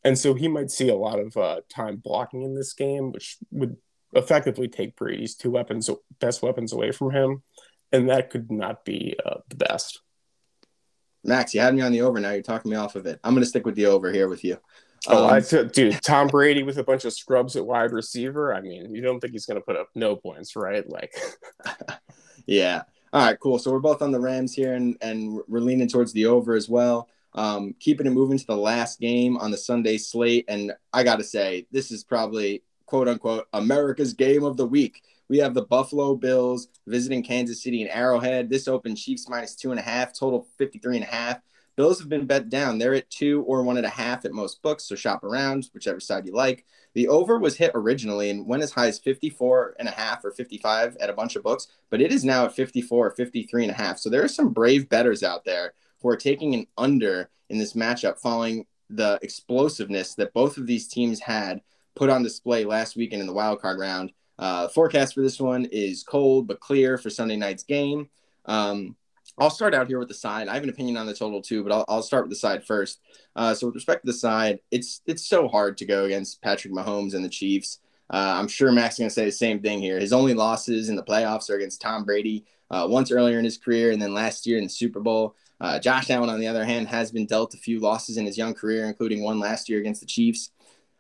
and 0.03 0.19
so 0.19 0.35
he 0.35 0.49
might 0.49 0.71
see 0.71 0.89
a 0.89 0.97
lot 0.97 1.19
of 1.21 1.37
uh, 1.37 1.61
time 1.69 1.97
blocking 2.03 2.43
in 2.43 2.55
this 2.55 2.73
game, 2.73 3.13
which 3.13 3.37
would 3.51 3.77
effectively 4.13 4.69
take 4.69 4.97
Brady's 4.97 5.37
two 5.37 5.51
weapons, 5.51 5.89
best 6.19 6.43
weapons, 6.43 6.73
away 6.73 6.91
from 6.91 7.11
him, 7.13 7.43
and 7.93 8.09
that 8.09 8.31
could 8.31 8.51
not 8.51 8.85
be 8.85 9.17
uh, 9.25 9.39
the 9.49 9.57
best. 9.57 10.01
Max, 11.23 11.55
you 11.55 11.61
had 11.61 11.75
me 11.75 11.83
on 11.83 11.93
the 11.93 12.03
over. 12.03 12.19
Now 12.19 12.31
you're 12.31 12.43
talking 12.43 12.71
me 12.71 12.77
off 12.77 12.97
of 12.97 13.07
it. 13.07 13.21
I'm 13.23 13.35
going 13.35 13.43
to 13.43 13.49
stick 13.49 13.67
with 13.67 13.75
the 13.75 13.87
over 13.87 14.13
here 14.13 14.29
with 14.29 14.45
you. 14.45 14.59
Oh, 15.09 15.25
um, 15.27 15.33
I 15.33 15.41
t- 15.41 15.65
dude, 15.65 16.03
Tom 16.03 16.29
Brady 16.29 16.63
with 16.63 16.79
a 16.79 16.85
bunch 16.85 17.05
of 17.05 17.13
scrubs 17.13 17.57
at 17.57 17.67
wide 17.67 17.93
receiver. 17.93 18.55
I 18.55 18.61
mean, 18.61 18.95
you 18.95 19.03
don't 19.03 19.21
think 19.21 19.33
he's 19.33 19.47
going 19.47 19.61
to 19.61 19.65
put 19.65 19.77
up 19.77 19.89
no 19.95 20.17
points, 20.17 20.57
right? 20.57 20.89
Like, 20.89 21.15
yeah. 22.47 22.83
All 23.13 23.25
right, 23.25 23.39
cool. 23.39 23.59
So 23.59 23.71
we're 23.71 23.79
both 23.79 24.03
on 24.03 24.11
the 24.11 24.21
Rams 24.21 24.53
here, 24.53 24.75
and 24.75 24.97
and 25.01 25.41
we're 25.49 25.61
leaning 25.61 25.89
towards 25.89 26.13
the 26.13 26.27
over 26.27 26.55
as 26.55 26.69
well. 26.69 27.09
Um, 27.35 27.75
keeping 27.79 28.07
it 28.07 28.11
moving 28.11 28.39
to 28.39 28.47
the 28.47 28.57
last 28.57 28.99
game 28.99 29.37
on 29.37 29.51
the 29.51 29.57
Sunday 29.57 29.99
slate, 29.99 30.47
and 30.49 30.73
I 30.93 31.03
got 31.03 31.17
to 31.17 31.25
say, 31.25 31.67
this 31.71 31.91
is 31.91 32.03
probably 32.03 32.63
quote 32.87 33.09
unquote 33.09 33.47
America's 33.53 34.15
game 34.15 34.43
of 34.43 34.57
the 34.57 34.67
week. 34.67 35.03
We 35.29 35.39
have 35.39 35.55
the 35.55 35.63
Buffalo 35.63 36.15
Bills 36.15 36.69
visiting 36.87 37.23
Kansas 37.23 37.63
City 37.63 37.83
and 37.83 37.91
Arrowhead. 37.91 38.49
This 38.49 38.69
open 38.69 38.95
Chiefs 38.95 39.29
minus 39.29 39.55
two 39.55 39.71
and 39.71 39.81
a 39.81 39.83
half, 39.83 40.17
total 40.17 40.47
53 40.57 40.97
and 40.97 41.05
a 41.05 41.09
half. 41.09 41.41
Bills 41.77 41.99
have 41.99 42.09
been 42.09 42.27
bet 42.27 42.49
down. 42.49 42.79
They're 42.79 42.95
at 42.95 43.11
two 43.11 43.43
or 43.43 43.63
one 43.63 43.77
and 43.77 43.87
a 43.87 43.91
half 43.91 44.25
at 44.25 44.33
most 44.33 44.63
books, 44.63 44.85
so 44.85 44.95
shop 44.95 45.23
around, 45.23 45.69
whichever 45.75 46.01
side 46.01 46.27
you 46.27 46.33
like. 46.33 46.65
The 46.95 47.09
over 47.09 47.39
was 47.39 47.59
hit 47.59 47.73
originally 47.75 48.31
and 48.31 48.47
went 48.47 48.63
as 48.63 48.73
high 48.73 48.87
as 48.87 48.99
54 48.99 49.77
and 49.79 49.87
a 49.87 49.93
half 49.93 50.25
or 50.25 50.31
55 50.31 50.97
at 50.97 51.11
a 51.11 51.13
bunch 51.13 51.37
of 51.37 51.43
books, 51.43 51.69
but 51.91 52.01
it 52.01 52.11
is 52.11 52.25
now 52.25 52.47
at 52.47 52.57
54 52.57 53.07
or 53.07 53.11
53 53.11 53.65
and 53.65 53.71
a 53.71 53.75
half. 53.75 53.99
So 53.99 54.09
there 54.09 54.25
are 54.25 54.29
some 54.29 54.55
brave 54.55 54.89
bettors 54.89 55.23
out 55.23 55.45
there 55.45 55.75
who 56.01 56.09
are 56.09 56.17
taking 56.17 56.55
an 56.55 56.67
under 56.79 57.29
in 57.51 57.59
this 57.59 57.75
matchup 57.75 58.19
following 58.19 58.65
the 58.89 59.19
explosiveness 59.21 60.15
that 60.15 60.33
both 60.33 60.57
of 60.57 60.67
these 60.67 60.89
teams 60.89 61.21
had 61.21 61.61
put 61.95 62.09
on 62.09 62.23
display 62.23 62.65
last 62.65 62.97
weekend 62.97 63.21
in 63.21 63.27
the 63.27 63.35
wild 63.35 63.61
card 63.61 63.79
round. 63.79 64.13
Uh, 64.39 64.69
forecast 64.69 65.15
for 65.15 65.23
this 65.23 65.41
one 65.41 65.67
is 65.67 66.03
cold 66.03 66.47
but 66.47 66.61
clear 66.61 66.97
for 66.97 67.11
Sunday 67.11 67.37
night's 67.37 67.65
game. 67.65 68.09
Um, 68.47 68.97
I'll 69.39 69.51
start 69.51 69.75
out 69.75 69.89
here 69.89 69.99
with 69.99 70.09
the 70.09 70.15
side. 70.15 70.49
I 70.49 70.55
have 70.55 70.63
an 70.63 70.71
opinion 70.71 70.97
on 70.97 71.07
the 71.07 71.15
total 71.15 71.43
too, 71.43 71.63
but 71.63 71.73
I'll, 71.73 71.85
I'll 71.89 72.03
start 72.03 72.25
with 72.25 72.31
the 72.31 72.37
side 72.37 72.65
first. 72.65 73.01
Uh, 73.35 73.55
so 73.55 73.67
with 73.67 73.75
respect 73.75 74.03
to 74.05 74.07
the 74.07 74.17
side, 74.17 74.61
it's 74.71 75.03
it's 75.07 75.27
so 75.27 75.47
hard 75.49 75.77
to 75.79 75.85
go 75.85 76.05
against 76.05 76.41
Patrick 76.43 76.73
Mahomes 76.73 77.15
and 77.15 77.25
the 77.25 77.29
Chiefs. 77.29 77.81
Uh, 78.09 78.37
I'm 78.39 78.49
sure 78.49 78.73
Max 78.73 78.95
is 78.95 78.99
going 79.01 79.09
to 79.09 79.15
say 79.15 79.25
the 79.25 79.33
same 79.33 79.61
thing 79.61 79.81
here. 79.81 79.99
His 79.99 80.13
only 80.13 80.33
losses 80.33 80.89
in 80.89 80.97
the 80.97 81.03
playoffs 81.03 81.51
are 81.51 81.57
against 81.57 81.81
Tom 81.81 82.05
Brady 82.05 82.45
uh, 82.71 82.87
once 82.89 83.11
earlier 83.11 83.39
in 83.39 83.45
his 83.45 83.59
career, 83.59 83.91
and 83.91 84.01
then 84.01 84.15
last 84.15 84.47
year 84.47 84.59
in 84.59 84.65
the 84.65 84.71
Super 84.71 85.01
Bowl. 85.01 85.35
Uh, 85.61 85.79
Josh 85.79 86.11
Allen, 86.11 86.31
on 86.31 86.39
the 86.39 86.47
other 86.47 86.65
hand, 86.65 86.87
has 86.89 87.11
been 87.11 87.27
dealt 87.27 87.55
a 87.55 87.59
few 87.59 87.81
losses 87.81 88.17
in 88.17 88.27
his 88.27 88.39
young 88.39 88.55
career, 88.55 88.85
including 88.85 89.23
one 89.23 89.41
last 89.41 89.69
year 89.69 89.81
against 89.81 90.01
the 90.01 90.07
Chiefs. 90.07 90.51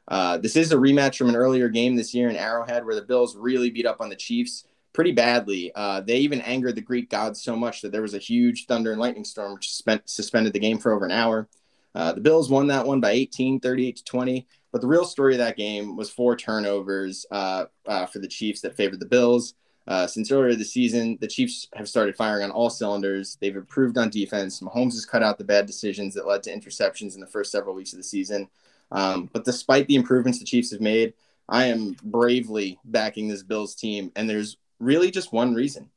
Uh, 0.09 0.39
this 0.39 0.57
is 0.57 0.73
a 0.73 0.77
rematch 0.77 1.17
from 1.17 1.29
an 1.29 1.37
earlier 1.37 1.69
game 1.69 1.97
this 1.97 2.15
year 2.15 2.29
in 2.29 2.37
Arrowhead, 2.37 2.85
where 2.85 2.95
the 2.95 3.03
Bills 3.03 3.37
really 3.37 3.71
beat 3.71 3.87
up 3.87 4.01
on 4.01 4.09
the 4.09 4.17
Chiefs 4.17 4.65
pretty 4.97 5.13
badly. 5.13 5.71
Uh, 5.75 6.01
they 6.01 6.17
even 6.17 6.41
angered 6.41 6.75
the 6.75 6.81
Greek 6.81 7.11
gods 7.11 7.43
so 7.43 7.55
much 7.55 7.83
that 7.83 7.93
there 7.93 8.01
was 8.01 8.15
a 8.15 8.19
huge 8.19 8.65
thunder 8.65 8.93
and 8.93 9.01
lightning 9.01 9.27
storm, 9.27 9.53
which 9.53 9.75
spent, 9.75 10.09
suspended 10.09 10.55
the 10.55 10.59
game 10.59 10.79
for 10.79 10.91
over 10.91 11.05
an 11.05 11.13
hour. 11.13 11.49
Uh, 11.95 12.15
the 12.15 12.21
Bills 12.23 12.49
won 12.49 12.67
that 12.69 12.87
one 12.87 12.99
by 12.99 13.11
18, 13.11 13.61
38 13.61 13.97
to 13.97 14.05
20. 14.05 14.47
But 14.73 14.81
the 14.81 14.87
real 14.87 15.05
story 15.05 15.35
of 15.35 15.39
that 15.39 15.59
game 15.59 15.97
was 15.97 16.11
four 16.11 16.35
turnovers 16.35 17.27
uh, 17.31 17.67
uh 17.87 18.07
for 18.07 18.19
the 18.19 18.29
Chiefs 18.29 18.63
that 18.63 18.75
favored 18.75 19.01
the 19.01 19.07
Bills. 19.07 19.55
Uh, 19.87 20.07
since 20.07 20.33
earlier 20.33 20.55
this 20.55 20.73
season, 20.73 21.19
the 21.21 21.29
Chiefs 21.29 21.69
have 21.75 21.89
started 21.89 22.17
firing 22.17 22.45
on 22.45 22.51
all 22.51 22.71
cylinders. 22.71 23.37
They've 23.39 23.55
improved 23.55 23.99
on 23.99 24.09
defense. 24.09 24.61
Mahomes 24.61 24.95
has 24.95 25.05
cut 25.05 25.23
out 25.23 25.37
the 25.37 25.45
bad 25.45 25.67
decisions 25.67 26.15
that 26.15 26.27
led 26.27 26.43
to 26.45 26.55
interceptions 26.55 27.15
in 27.15 27.21
the 27.21 27.27
first 27.27 27.53
several 27.53 27.75
weeks 27.75 27.93
of 27.93 27.99
the 27.99 28.03
season. 28.03 28.49
Um, 28.91 29.29
but 29.33 29.45
despite 29.45 29.89
the 29.89 29.97
improvements 29.97 30.39
the 30.39 30.47
Chiefs 30.47 30.73
have 30.73 30.81
made, 30.81 31.13
I 31.49 31.67
am 31.67 31.97
bravely 32.03 32.79
backing 32.85 33.29
this 33.29 33.43
Bills 33.43 33.75
team. 33.75 34.11
And 34.17 34.29
there's 34.29 34.57
really 34.79 35.11
just 35.11 35.33
one 35.33 35.55
reason 35.55 35.91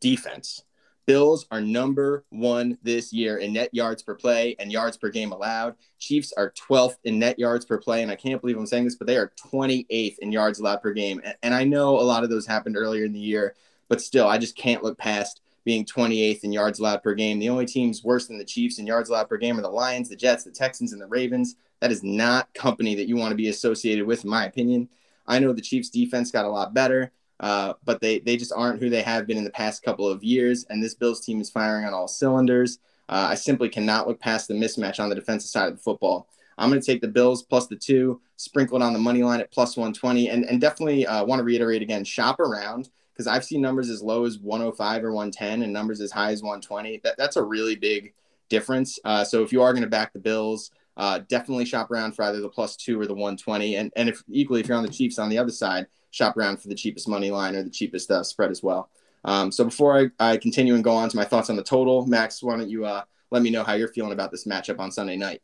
defense. 0.00 0.62
Bills 1.06 1.46
are 1.50 1.60
number 1.60 2.24
one 2.30 2.78
this 2.82 3.12
year 3.12 3.36
in 3.36 3.52
net 3.52 3.68
yards 3.72 4.02
per 4.02 4.14
play 4.14 4.56
and 4.58 4.72
yards 4.72 4.96
per 4.96 5.10
game 5.10 5.32
allowed. 5.32 5.74
Chiefs 5.98 6.32
are 6.34 6.52
12th 6.52 6.96
in 7.04 7.18
net 7.18 7.38
yards 7.38 7.66
per 7.66 7.76
play. 7.76 8.02
And 8.02 8.10
I 8.10 8.16
can't 8.16 8.40
believe 8.40 8.56
I'm 8.56 8.66
saying 8.66 8.84
this, 8.84 8.96
but 8.96 9.06
they 9.06 9.18
are 9.18 9.32
28th 9.52 10.18
in 10.20 10.32
yards 10.32 10.60
allowed 10.60 10.80
per 10.80 10.92
game. 10.92 11.20
And 11.42 11.54
I 11.54 11.64
know 11.64 11.98
a 11.98 12.00
lot 12.00 12.24
of 12.24 12.30
those 12.30 12.46
happened 12.46 12.76
earlier 12.76 13.04
in 13.04 13.12
the 13.12 13.20
year, 13.20 13.54
but 13.88 14.00
still, 14.00 14.26
I 14.26 14.38
just 14.38 14.56
can't 14.56 14.82
look 14.82 14.96
past 14.96 15.42
being 15.64 15.84
28th 15.84 16.44
in 16.44 16.52
yards 16.52 16.78
allowed 16.78 17.02
per 17.02 17.14
game. 17.14 17.38
The 17.38 17.48
only 17.50 17.66
teams 17.66 18.04
worse 18.04 18.26
than 18.26 18.38
the 18.38 18.44
Chiefs 18.44 18.78
in 18.78 18.86
yards 18.86 19.10
allowed 19.10 19.28
per 19.28 19.36
game 19.36 19.58
are 19.58 19.62
the 19.62 19.68
Lions, 19.68 20.08
the 20.08 20.16
Jets, 20.16 20.44
the 20.44 20.50
Texans, 20.50 20.92
and 20.92 21.00
the 21.00 21.06
Ravens. 21.06 21.56
That 21.80 21.92
is 21.92 22.02
not 22.02 22.52
company 22.54 22.94
that 22.94 23.08
you 23.08 23.16
want 23.16 23.30
to 23.30 23.36
be 23.36 23.48
associated 23.48 24.06
with, 24.06 24.24
in 24.24 24.30
my 24.30 24.46
opinion. 24.46 24.88
I 25.26 25.38
know 25.38 25.52
the 25.52 25.60
Chiefs 25.60 25.90
defense 25.90 26.30
got 26.30 26.44
a 26.44 26.50
lot 26.50 26.74
better. 26.74 27.12
Uh, 27.40 27.74
but 27.84 28.00
they 28.00 28.20
they 28.20 28.36
just 28.36 28.52
aren't 28.54 28.80
who 28.80 28.88
they 28.88 29.02
have 29.02 29.26
been 29.26 29.36
in 29.36 29.44
the 29.44 29.50
past 29.50 29.82
couple 29.82 30.08
of 30.08 30.22
years. 30.22 30.64
And 30.70 30.82
this 30.82 30.94
Bills 30.94 31.20
team 31.20 31.40
is 31.40 31.50
firing 31.50 31.84
on 31.84 31.94
all 31.94 32.08
cylinders. 32.08 32.78
Uh, 33.08 33.28
I 33.30 33.34
simply 33.34 33.68
cannot 33.68 34.08
look 34.08 34.20
past 34.20 34.48
the 34.48 34.54
mismatch 34.54 34.98
on 34.98 35.08
the 35.08 35.14
defensive 35.14 35.50
side 35.50 35.68
of 35.68 35.76
the 35.76 35.82
football. 35.82 36.28
I'm 36.56 36.70
going 36.70 36.80
to 36.80 36.86
take 36.86 37.00
the 37.00 37.08
Bills 37.08 37.42
plus 37.42 37.66
the 37.66 37.76
two, 37.76 38.20
sprinkled 38.36 38.82
on 38.82 38.92
the 38.92 38.98
money 38.98 39.22
line 39.22 39.40
at 39.40 39.50
plus 39.50 39.76
120, 39.76 40.28
and 40.28 40.44
and 40.44 40.60
definitely 40.60 41.06
uh, 41.06 41.24
want 41.24 41.40
to 41.40 41.44
reiterate 41.44 41.82
again: 41.82 42.04
shop 42.04 42.40
around 42.40 42.88
because 43.12 43.26
I've 43.26 43.44
seen 43.44 43.60
numbers 43.60 43.90
as 43.90 44.02
low 44.02 44.24
as 44.24 44.38
105 44.38 45.04
or 45.04 45.12
110 45.12 45.62
and 45.62 45.72
numbers 45.72 46.00
as 46.00 46.10
high 46.10 46.32
as 46.32 46.42
120. 46.42 47.00
That 47.04 47.16
that's 47.16 47.36
a 47.36 47.42
really 47.42 47.76
big 47.76 48.14
difference. 48.48 48.98
Uh, 49.04 49.24
so 49.24 49.42
if 49.42 49.52
you 49.52 49.62
are 49.62 49.72
going 49.72 49.84
to 49.84 49.88
back 49.88 50.12
the 50.12 50.18
Bills, 50.18 50.70
uh, 50.96 51.20
definitely 51.28 51.64
shop 51.64 51.90
around 51.90 52.12
for 52.12 52.24
either 52.24 52.40
the 52.40 52.48
plus 52.48 52.76
two 52.76 53.00
or 53.00 53.06
the 53.06 53.14
120. 53.14 53.76
And 53.76 53.92
and 53.96 54.08
if 54.08 54.22
equally 54.28 54.60
if 54.60 54.68
you're 54.68 54.76
on 54.76 54.84
the 54.84 54.90
Chiefs 54.90 55.18
on 55.18 55.28
the 55.28 55.38
other 55.38 55.50
side, 55.50 55.86
shop 56.14 56.36
around 56.36 56.62
for 56.62 56.68
the 56.68 56.74
cheapest 56.74 57.08
money 57.08 57.30
line 57.30 57.56
or 57.56 57.62
the 57.62 57.70
cheapest 57.70 58.10
uh, 58.10 58.22
spread 58.22 58.50
as 58.50 58.62
well. 58.62 58.88
Um, 59.24 59.50
so 59.50 59.64
before 59.64 59.98
I, 59.98 60.32
I, 60.32 60.36
continue 60.36 60.74
and 60.74 60.84
go 60.84 60.94
on 60.94 61.08
to 61.08 61.16
my 61.16 61.24
thoughts 61.24 61.48
on 61.50 61.56
the 61.56 61.62
total, 61.62 62.06
Max, 62.06 62.42
why 62.42 62.56
don't 62.56 62.68
you 62.68 62.84
uh, 62.84 63.02
let 63.30 63.42
me 63.42 63.50
know 63.50 63.64
how 63.64 63.72
you're 63.72 63.88
feeling 63.88 64.12
about 64.12 64.30
this 64.30 64.46
matchup 64.46 64.78
on 64.78 64.92
Sunday 64.92 65.16
night? 65.16 65.40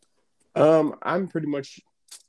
Um, 0.55 0.95
I'm 1.03 1.29
pretty 1.29 1.47
much, 1.47 1.81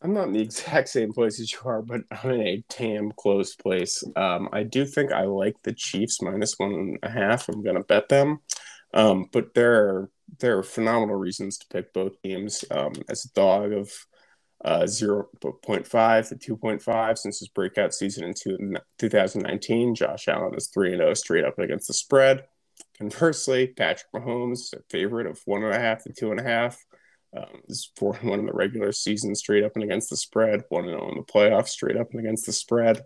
I'm 0.02 0.14
not 0.14 0.28
in 0.28 0.34
the 0.34 0.42
exact 0.42 0.90
same 0.90 1.12
place 1.12 1.40
as 1.40 1.52
you 1.52 1.60
are, 1.66 1.82
but 1.82 2.02
I'm 2.10 2.32
in 2.32 2.48
a 2.48 2.64
damn 2.70 3.12
close 3.12 3.56
place. 3.56 4.02
Um, 4.16 4.50
I 4.54 4.64
do 4.64 4.86
think 4.86 5.12
I 5.12 5.24
like 5.24 5.56
the 5.64 5.74
Chiefs 5.74 6.22
minus 6.22 6.56
one 6.58 6.74
and 6.74 7.00
a 7.04 7.10
half. 7.10 7.50
I'm 7.50 7.64
going 7.64 7.76
to 7.76 7.84
bet 7.84 8.08
them. 8.08 8.40
Um, 8.94 9.30
but 9.32 9.54
there 9.54 9.74
are 9.74 10.10
there 10.40 10.58
are 10.58 10.64
phenomenal 10.64 11.16
reasons 11.16 11.58
to 11.58 11.68
pick 11.68 11.94
both 11.94 12.22
teams. 12.22 12.64
Um, 12.72 12.94
as 13.10 13.26
a 13.26 13.34
dog 13.34 13.74
of 13.74 13.92
uh, 14.64 14.82
0.5 14.84 16.30
to 16.30 16.56
2.5 16.56 17.18
since 17.18 17.40
his 17.40 17.48
breakout 17.48 17.94
season 17.94 18.26
in 18.26 18.34
two, 18.34 18.58
2019. 19.00 19.96
Josh 19.96 20.28
Allen 20.28 20.56
is 20.56 20.68
3 20.68 20.92
0 20.92 21.14
straight 21.14 21.44
up 21.44 21.58
against 21.60 21.88
the 21.88 21.94
spread. 21.94 22.46
Conversely, 22.98 23.68
Patrick 23.68 24.12
Mahomes, 24.14 24.74
a 24.74 24.82
favorite 24.90 25.28
of 25.28 25.40
1.5 25.46 26.04
to 26.04 26.26
2.5. 26.26 26.78
Um, 27.36 27.62
is 27.70 27.90
4 27.96 28.16
1 28.22 28.40
in 28.40 28.46
the 28.46 28.54
regular 28.54 28.92
season 28.92 29.34
straight 29.36 29.64
up 29.64 29.72
and 29.76 29.84
against 29.84 30.10
the 30.10 30.18
spread, 30.18 30.64
1 30.70 30.86
0 30.86 31.10
in 31.10 31.18
the 31.18 31.24
playoffs 31.24 31.70
straight 31.70 31.98
up 31.98 32.12
and 32.12 32.20
against 32.20 32.46
the 32.46 32.52
spread. 32.52 33.02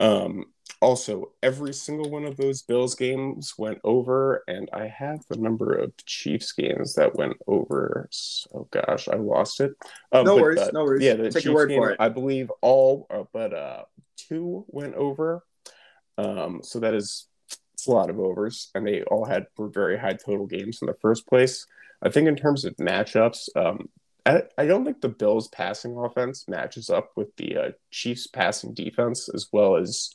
Um, 0.00 0.46
also, 0.80 1.32
every 1.42 1.72
single 1.72 2.10
one 2.10 2.24
of 2.24 2.36
those 2.36 2.62
Bills 2.62 2.94
games 2.94 3.54
went 3.56 3.78
over, 3.82 4.44
and 4.46 4.68
I 4.72 4.88
have 4.88 5.20
the 5.28 5.38
number 5.38 5.74
of 5.74 5.92
Chiefs 6.04 6.52
games 6.52 6.94
that 6.94 7.14
went 7.16 7.36
over. 7.46 8.08
Oh 8.54 8.68
gosh, 8.70 9.08
I 9.08 9.16
lost 9.16 9.60
it. 9.60 9.72
Um, 10.12 10.24
no 10.24 10.36
but, 10.36 10.42
worries, 10.42 10.58
uh, 10.58 10.70
no 10.72 10.84
worries. 10.84 11.02
Yeah, 11.02 11.14
the 11.14 11.24
Take 11.24 11.32
Chiefs 11.34 11.44
your 11.46 11.54
word 11.54 11.68
game, 11.70 11.80
for 11.80 11.90
it. 11.90 11.96
I 11.98 12.08
believe 12.08 12.50
all, 12.60 13.06
uh, 13.10 13.24
but 13.32 13.54
uh, 13.54 13.84
two 14.16 14.64
went 14.68 14.94
over. 14.94 15.44
Um, 16.18 16.60
so 16.62 16.80
that 16.80 16.94
is 16.94 17.26
it's 17.72 17.86
a 17.86 17.90
lot 17.90 18.10
of 18.10 18.18
overs, 18.18 18.70
and 18.74 18.86
they 18.86 19.02
all 19.02 19.24
had 19.24 19.46
were 19.56 19.68
very 19.68 19.98
high 19.98 20.14
total 20.14 20.46
games 20.46 20.80
in 20.82 20.86
the 20.86 20.96
first 21.00 21.26
place. 21.26 21.66
I 22.02 22.10
think 22.10 22.28
in 22.28 22.36
terms 22.36 22.64
of 22.66 22.76
matchups, 22.76 23.48
um, 23.56 23.88
I, 24.26 24.42
I 24.58 24.66
don't 24.66 24.84
think 24.84 25.00
the 25.00 25.08
Bills' 25.08 25.48
passing 25.48 25.96
offense 25.96 26.46
matches 26.48 26.90
up 26.90 27.12
with 27.16 27.34
the 27.36 27.56
uh, 27.56 27.70
Chiefs' 27.90 28.26
passing 28.26 28.74
defense 28.74 29.28
as 29.32 29.48
well 29.52 29.76
as 29.76 30.10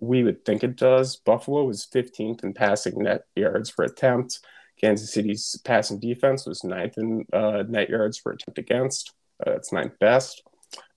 we 0.00 0.24
would 0.24 0.44
think 0.44 0.64
it 0.64 0.76
does. 0.76 1.16
Buffalo 1.16 1.64
was 1.64 1.86
15th 1.86 2.42
in 2.42 2.54
passing 2.54 3.02
net 3.02 3.24
yards 3.36 3.70
per 3.70 3.84
attempt. 3.84 4.40
Kansas 4.80 5.12
City's 5.12 5.60
passing 5.64 6.00
defense 6.00 6.46
was 6.46 6.64
ninth 6.64 6.96
in 6.96 7.26
uh, 7.32 7.64
net 7.68 7.90
yards 7.90 8.18
per 8.18 8.32
attempt 8.32 8.58
against. 8.58 9.12
Uh, 9.44 9.52
that's 9.52 9.72
ninth 9.72 9.98
best. 9.98 10.42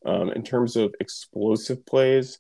Um, 0.06 0.32
in 0.32 0.44
terms 0.44 0.76
of 0.76 0.94
explosive 1.00 1.86
plays, 1.86 2.38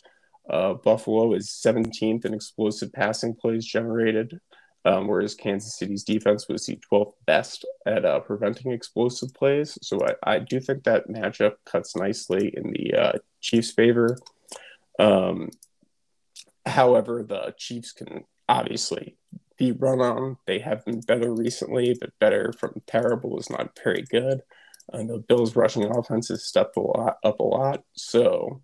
uh, 0.49 0.73
Buffalo 0.73 1.33
is 1.33 1.49
17th 1.49 2.25
in 2.25 2.33
explosive 2.33 2.91
passing 2.93 3.35
plays 3.35 3.65
generated, 3.65 4.39
um, 4.85 5.07
whereas 5.07 5.35
Kansas 5.35 5.77
City's 5.77 6.03
defense 6.03 6.47
was 6.47 6.65
the 6.65 6.79
12th 6.91 7.13
best 7.25 7.65
at 7.85 8.05
uh, 8.05 8.19
preventing 8.19 8.71
explosive 8.71 9.33
plays. 9.33 9.77
So 9.81 9.99
I, 10.05 10.35
I, 10.35 10.39
do 10.39 10.59
think 10.59 10.83
that 10.83 11.07
matchup 11.07 11.55
cuts 11.65 11.95
nicely 11.95 12.53
in 12.55 12.71
the 12.71 12.93
uh, 12.93 13.11
Chiefs' 13.39 13.71
favor. 13.71 14.17
Um, 14.99 15.49
However, 16.65 17.23
the 17.23 17.53
Chiefs 17.57 17.91
can 17.91 18.23
obviously 18.47 19.17
be 19.57 19.71
run 19.71 20.01
on. 20.01 20.37
They 20.47 20.59
have 20.59 20.85
been 20.85 21.01
better 21.01 21.33
recently, 21.33 21.95
but 21.99 22.17
better 22.19 22.53
from 22.53 22.81
terrible 22.87 23.39
is 23.39 23.49
not 23.49 23.77
very 23.83 24.03
good. 24.09 24.41
And 24.91 25.09
the 25.09 25.19
Bills' 25.19 25.55
rushing 25.55 25.83
offense 25.83 26.29
has 26.29 26.45
stepped 26.45 26.77
a 26.77 26.81
lot 26.81 27.17
up 27.23 27.39
a 27.39 27.43
lot. 27.43 27.83
So 27.95 28.61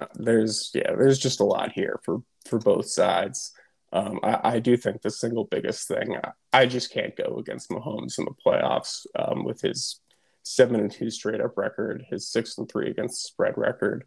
uh, 0.00 0.06
there's 0.14 0.70
yeah, 0.74 0.94
there's 0.96 1.18
just 1.18 1.40
a 1.40 1.44
lot 1.44 1.72
here 1.72 2.00
for 2.04 2.22
for 2.46 2.58
both 2.58 2.86
sides. 2.86 3.52
Um, 3.92 4.20
I, 4.22 4.54
I, 4.54 4.58
do 4.58 4.74
think 4.78 5.02
the 5.02 5.10
single 5.10 5.44
biggest 5.44 5.86
thing 5.86 6.16
I, 6.16 6.30
I, 6.60 6.64
just 6.64 6.90
can't 6.90 7.14
go 7.14 7.36
against 7.36 7.68
Mahomes 7.68 8.18
in 8.18 8.24
the 8.24 8.32
playoffs 8.44 9.04
um, 9.18 9.44
with 9.44 9.60
his 9.60 10.00
seven 10.42 10.80
and 10.80 10.90
two 10.90 11.10
straight 11.10 11.42
up 11.42 11.58
record, 11.58 12.06
his 12.08 12.26
six 12.26 12.56
and 12.56 12.66
three 12.70 12.88
against 12.88 13.22
spread 13.22 13.52
record 13.58 14.06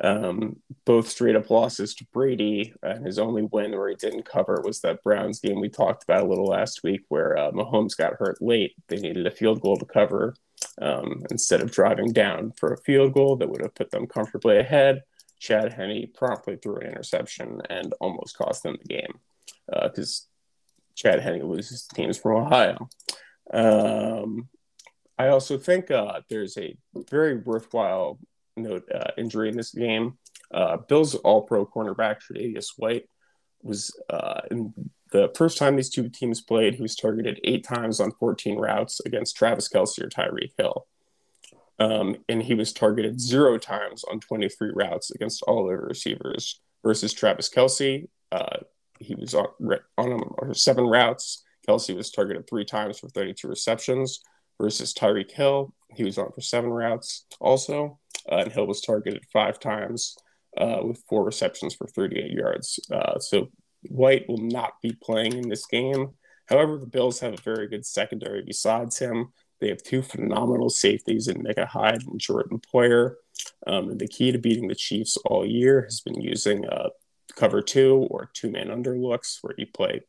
um, 0.00 0.56
both 0.84 1.08
straight 1.08 1.36
up 1.36 1.50
losses 1.50 1.94
to 1.96 2.06
Brady, 2.12 2.72
and 2.82 3.04
his 3.04 3.18
only 3.18 3.42
win 3.42 3.72
where 3.72 3.88
he 3.88 3.96
didn't 3.96 4.24
cover 4.24 4.62
was 4.64 4.80
that 4.80 5.02
Browns 5.02 5.40
game 5.40 5.60
we 5.60 5.68
talked 5.68 6.04
about 6.04 6.24
a 6.24 6.28
little 6.28 6.46
last 6.46 6.82
week, 6.82 7.02
where 7.08 7.36
uh, 7.36 7.50
Mahomes 7.50 7.96
got 7.96 8.14
hurt 8.14 8.40
late. 8.40 8.74
They 8.88 8.98
needed 8.98 9.26
a 9.26 9.30
field 9.30 9.60
goal 9.60 9.76
to 9.76 9.84
cover 9.84 10.34
um, 10.80 11.24
instead 11.30 11.60
of 11.60 11.72
driving 11.72 12.12
down 12.12 12.52
for 12.52 12.72
a 12.72 12.78
field 12.82 13.12
goal 13.12 13.36
that 13.36 13.48
would 13.48 13.62
have 13.62 13.74
put 13.74 13.90
them 13.90 14.06
comfortably 14.06 14.58
ahead. 14.58 15.02
Chad 15.40 15.72
Henne 15.72 16.10
promptly 16.14 16.56
threw 16.56 16.76
an 16.76 16.88
interception 16.88 17.60
and 17.70 17.94
almost 18.00 18.36
cost 18.36 18.62
them 18.62 18.76
the 18.80 18.88
game 18.88 19.18
because 19.66 20.26
uh, 20.26 20.28
Chad 20.94 21.20
Henne 21.20 21.44
loses 21.44 21.86
teams 21.86 22.18
from 22.18 22.36
Ohio. 22.36 22.88
Um, 23.52 24.48
I 25.18 25.28
also 25.28 25.58
think 25.58 25.90
uh, 25.90 26.20
there's 26.28 26.56
a 26.58 26.76
very 27.10 27.36
worthwhile 27.36 28.18
note 28.58 28.84
uh, 28.94 29.10
injury 29.16 29.48
in 29.48 29.56
this 29.56 29.72
game. 29.72 30.18
Uh, 30.52 30.76
Bills 30.76 31.14
All 31.14 31.42
Pro 31.42 31.66
cornerback 31.66 32.16
Tre'Davious 32.20 32.68
White 32.76 33.08
was 33.62 33.90
uh, 34.10 34.40
in 34.50 34.72
the 35.10 35.30
first 35.36 35.58
time 35.58 35.76
these 35.76 35.90
two 35.90 36.08
teams 36.08 36.40
played. 36.40 36.74
He 36.74 36.82
was 36.82 36.96
targeted 36.96 37.40
eight 37.44 37.64
times 37.64 38.00
on 38.00 38.12
14 38.12 38.58
routes 38.58 39.00
against 39.00 39.36
Travis 39.36 39.68
Kelce 39.68 40.02
or 40.02 40.08
Tyreek 40.08 40.52
Hill. 40.56 40.86
Um, 41.78 42.16
and 42.28 42.42
he 42.42 42.54
was 42.54 42.72
targeted 42.72 43.20
zero 43.20 43.56
times 43.56 44.04
on 44.04 44.20
23 44.20 44.72
routes 44.74 45.10
against 45.10 45.42
all 45.42 45.66
the 45.66 45.76
receivers 45.76 46.60
versus 46.84 47.12
Travis 47.12 47.48
Kelce. 47.48 48.08
Uh, 48.32 48.58
he 48.98 49.14
was 49.14 49.34
on, 49.34 49.46
on 49.96 50.54
seven 50.54 50.86
routes. 50.86 51.44
Kelce 51.68 51.94
was 51.94 52.10
targeted 52.10 52.48
three 52.48 52.64
times 52.64 52.98
for 52.98 53.08
32 53.08 53.46
receptions 53.46 54.20
versus 54.60 54.92
Tyreek 54.92 55.30
Hill. 55.30 55.72
He 55.94 56.04
was 56.04 56.18
on 56.18 56.32
for 56.32 56.40
seven 56.40 56.70
routes 56.70 57.26
also 57.40 57.98
and 58.36 58.52
Hill 58.52 58.66
was 58.66 58.80
targeted 58.80 59.24
five 59.32 59.58
times 59.58 60.16
uh, 60.56 60.80
with 60.82 61.02
four 61.08 61.24
receptions 61.24 61.74
for 61.74 61.86
38 61.86 62.30
yards. 62.30 62.80
Uh, 62.92 63.18
so 63.18 63.48
White 63.88 64.28
will 64.28 64.38
not 64.38 64.72
be 64.82 64.96
playing 65.02 65.34
in 65.34 65.48
this 65.48 65.66
game. 65.66 66.10
However, 66.46 66.78
the 66.78 66.86
Bills 66.86 67.20
have 67.20 67.34
a 67.34 67.42
very 67.42 67.68
good 67.68 67.84
secondary 67.86 68.42
besides 68.42 68.98
him. 68.98 69.32
They 69.60 69.68
have 69.68 69.82
two 69.82 70.02
phenomenal 70.02 70.70
safeties 70.70 71.28
in 71.28 71.42
Micah 71.42 71.66
Hyde 71.66 72.02
and 72.06 72.20
Jordan 72.20 72.60
Poyer. 72.72 73.14
Um, 73.66 73.90
and 73.90 74.00
the 74.00 74.08
key 74.08 74.32
to 74.32 74.38
beating 74.38 74.68
the 74.68 74.74
Chiefs 74.74 75.16
all 75.24 75.46
year 75.46 75.82
has 75.82 76.00
been 76.00 76.20
using 76.20 76.66
uh, 76.66 76.90
cover 77.36 77.60
two 77.60 78.06
or 78.10 78.30
two 78.32 78.50
man 78.50 78.70
under 78.70 78.96
looks, 78.96 79.38
where 79.42 79.54
you 79.58 79.66
play 79.66 80.00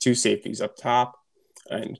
two 0.00 0.14
safeties 0.14 0.60
up 0.60 0.76
top 0.76 1.14
and 1.70 1.98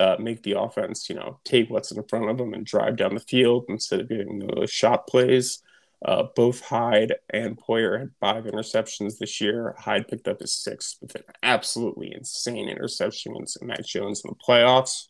uh, 0.00 0.16
make 0.18 0.42
the 0.42 0.58
offense, 0.58 1.08
you 1.08 1.16
know, 1.16 1.40
take 1.44 1.70
what's 1.70 1.90
in 1.90 2.02
front 2.04 2.30
of 2.30 2.38
them 2.38 2.54
and 2.54 2.64
drive 2.64 2.96
down 2.96 3.14
the 3.14 3.20
field 3.20 3.64
instead 3.68 4.00
of 4.00 4.08
getting 4.08 4.38
those 4.38 4.70
shot 4.70 5.06
plays. 5.06 5.62
Uh, 6.04 6.24
both 6.36 6.60
Hyde 6.60 7.14
and 7.30 7.58
Poyer 7.58 7.98
had 7.98 8.10
five 8.20 8.44
interceptions 8.44 9.18
this 9.18 9.40
year. 9.40 9.74
Hyde 9.78 10.06
picked 10.06 10.28
up 10.28 10.40
his 10.40 10.52
sixth 10.52 10.98
with 11.00 11.16
an 11.16 11.24
absolutely 11.42 12.14
insane 12.14 12.68
interception 12.68 13.32
against 13.32 13.62
Mac 13.62 13.84
Jones 13.84 14.22
in 14.24 14.30
the 14.30 14.36
playoffs. 14.36 15.08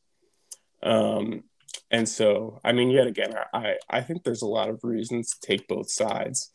Um, 0.82 1.44
and 1.90 2.08
so, 2.08 2.60
I 2.64 2.72
mean, 2.72 2.90
yet 2.90 3.06
again, 3.06 3.34
I, 3.52 3.76
I 3.90 4.00
think 4.00 4.22
there's 4.22 4.42
a 4.42 4.46
lot 4.46 4.70
of 4.70 4.80
reasons 4.82 5.30
to 5.30 5.46
take 5.46 5.68
both 5.68 5.90
sides. 5.90 6.50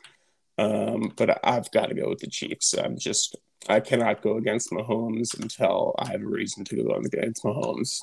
Um, 0.58 1.14
but 1.16 1.40
I've 1.44 1.70
got 1.72 1.88
to 1.90 1.96
go 1.96 2.10
with 2.10 2.20
the 2.20 2.28
Chiefs. 2.28 2.76
I'm 2.78 2.98
just, 2.98 3.36
I 3.68 3.80
cannot 3.80 4.22
go 4.22 4.38
against 4.38 4.72
Mahomes 4.72 5.40
until 5.40 5.96
I 6.00 6.08
have 6.12 6.22
a 6.22 6.28
reason 6.28 6.64
to 6.66 6.84
go 6.84 6.94
against 6.96 7.44
Mahomes. 7.44 8.02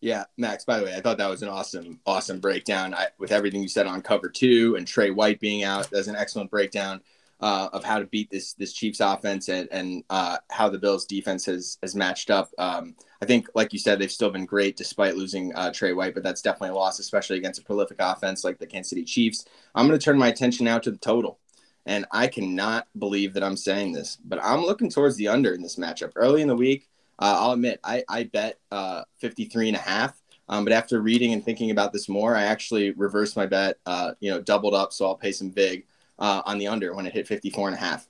Yeah, 0.00 0.24
Max. 0.38 0.64
By 0.64 0.78
the 0.78 0.84
way, 0.84 0.94
I 0.94 1.00
thought 1.00 1.18
that 1.18 1.28
was 1.28 1.42
an 1.42 1.48
awesome, 1.48 2.00
awesome 2.06 2.40
breakdown. 2.40 2.94
I, 2.94 3.08
with 3.18 3.32
everything 3.32 3.60
you 3.60 3.68
said 3.68 3.86
on 3.86 4.00
cover 4.00 4.30
two 4.30 4.76
and 4.76 4.86
Trey 4.86 5.10
White 5.10 5.40
being 5.40 5.62
out, 5.62 5.90
that's 5.90 6.08
an 6.08 6.16
excellent 6.16 6.50
breakdown 6.50 7.02
uh, 7.40 7.68
of 7.72 7.84
how 7.84 7.98
to 7.98 8.06
beat 8.06 8.30
this 8.30 8.54
this 8.54 8.72
Chiefs 8.72 9.00
offense 9.00 9.48
and 9.48 9.68
and 9.70 10.02
uh, 10.08 10.38
how 10.50 10.70
the 10.70 10.78
Bills 10.78 11.04
defense 11.04 11.44
has 11.46 11.76
has 11.82 11.94
matched 11.94 12.30
up. 12.30 12.50
Um, 12.56 12.94
I 13.20 13.26
think, 13.26 13.48
like 13.54 13.74
you 13.74 13.78
said, 13.78 13.98
they've 13.98 14.10
still 14.10 14.30
been 14.30 14.46
great 14.46 14.76
despite 14.76 15.16
losing 15.16 15.54
uh, 15.54 15.70
Trey 15.72 15.92
White, 15.92 16.14
but 16.14 16.22
that's 16.22 16.40
definitely 16.40 16.70
a 16.70 16.78
loss, 16.78 16.98
especially 16.98 17.36
against 17.36 17.60
a 17.60 17.64
prolific 17.64 17.98
offense 18.00 18.42
like 18.42 18.58
the 18.58 18.66
Kansas 18.66 18.90
City 18.90 19.04
Chiefs. 19.04 19.44
I'm 19.74 19.86
going 19.86 19.98
to 19.98 20.04
turn 20.04 20.18
my 20.18 20.28
attention 20.28 20.64
now 20.64 20.78
to 20.78 20.90
the 20.90 20.98
total. 20.98 21.38
And 21.86 22.04
I 22.12 22.26
cannot 22.26 22.86
believe 22.98 23.32
that 23.34 23.42
I'm 23.42 23.56
saying 23.56 23.92
this, 23.92 24.18
but 24.22 24.38
I'm 24.42 24.60
looking 24.60 24.90
towards 24.90 25.16
the 25.16 25.28
under 25.28 25.54
in 25.54 25.62
this 25.62 25.76
matchup. 25.76 26.12
Early 26.14 26.42
in 26.42 26.48
the 26.48 26.54
week, 26.54 26.89
uh, 27.20 27.36
I'll 27.38 27.52
admit 27.52 27.80
I, 27.84 28.02
I 28.08 28.24
bet 28.24 28.58
uh, 28.70 29.02
53 29.18 29.68
and 29.68 29.76
a 29.76 29.80
half. 29.80 30.20
Um, 30.48 30.64
but 30.64 30.72
after 30.72 31.00
reading 31.00 31.32
and 31.32 31.44
thinking 31.44 31.70
about 31.70 31.92
this 31.92 32.08
more, 32.08 32.34
I 32.34 32.42
actually 32.42 32.90
reversed 32.90 33.36
my 33.36 33.46
bet, 33.46 33.78
uh, 33.86 34.12
you 34.18 34.30
know, 34.30 34.40
doubled 34.40 34.74
up. 34.74 34.92
So 34.92 35.06
I'll 35.06 35.14
pay 35.14 35.30
some 35.30 35.50
big 35.50 35.86
uh, 36.18 36.42
on 36.44 36.58
the 36.58 36.66
under 36.66 36.94
when 36.94 37.06
it 37.06 37.12
hit 37.12 37.28
54 37.28 37.68
and 37.68 37.76
a 37.76 37.80
half. 37.80 38.08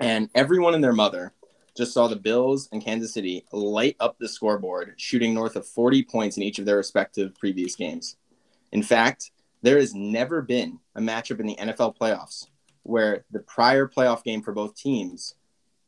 And 0.00 0.28
everyone 0.34 0.74
and 0.74 0.84
their 0.84 0.92
mother 0.92 1.32
just 1.76 1.94
saw 1.94 2.08
the 2.08 2.16
Bills 2.16 2.68
and 2.72 2.84
Kansas 2.84 3.14
City 3.14 3.46
light 3.52 3.96
up 4.00 4.18
the 4.18 4.28
scoreboard, 4.28 4.94
shooting 4.96 5.32
north 5.32 5.56
of 5.56 5.66
40 5.66 6.02
points 6.02 6.36
in 6.36 6.42
each 6.42 6.58
of 6.58 6.66
their 6.66 6.76
respective 6.76 7.34
previous 7.36 7.74
games. 7.76 8.16
In 8.72 8.82
fact, 8.82 9.30
there 9.62 9.78
has 9.78 9.94
never 9.94 10.42
been 10.42 10.80
a 10.94 11.00
matchup 11.00 11.40
in 11.40 11.46
the 11.46 11.56
NFL 11.56 11.96
playoffs 11.96 12.48
where 12.82 13.24
the 13.30 13.40
prior 13.40 13.86
playoff 13.86 14.24
game 14.24 14.42
for 14.42 14.52
both 14.52 14.74
teams, 14.74 15.34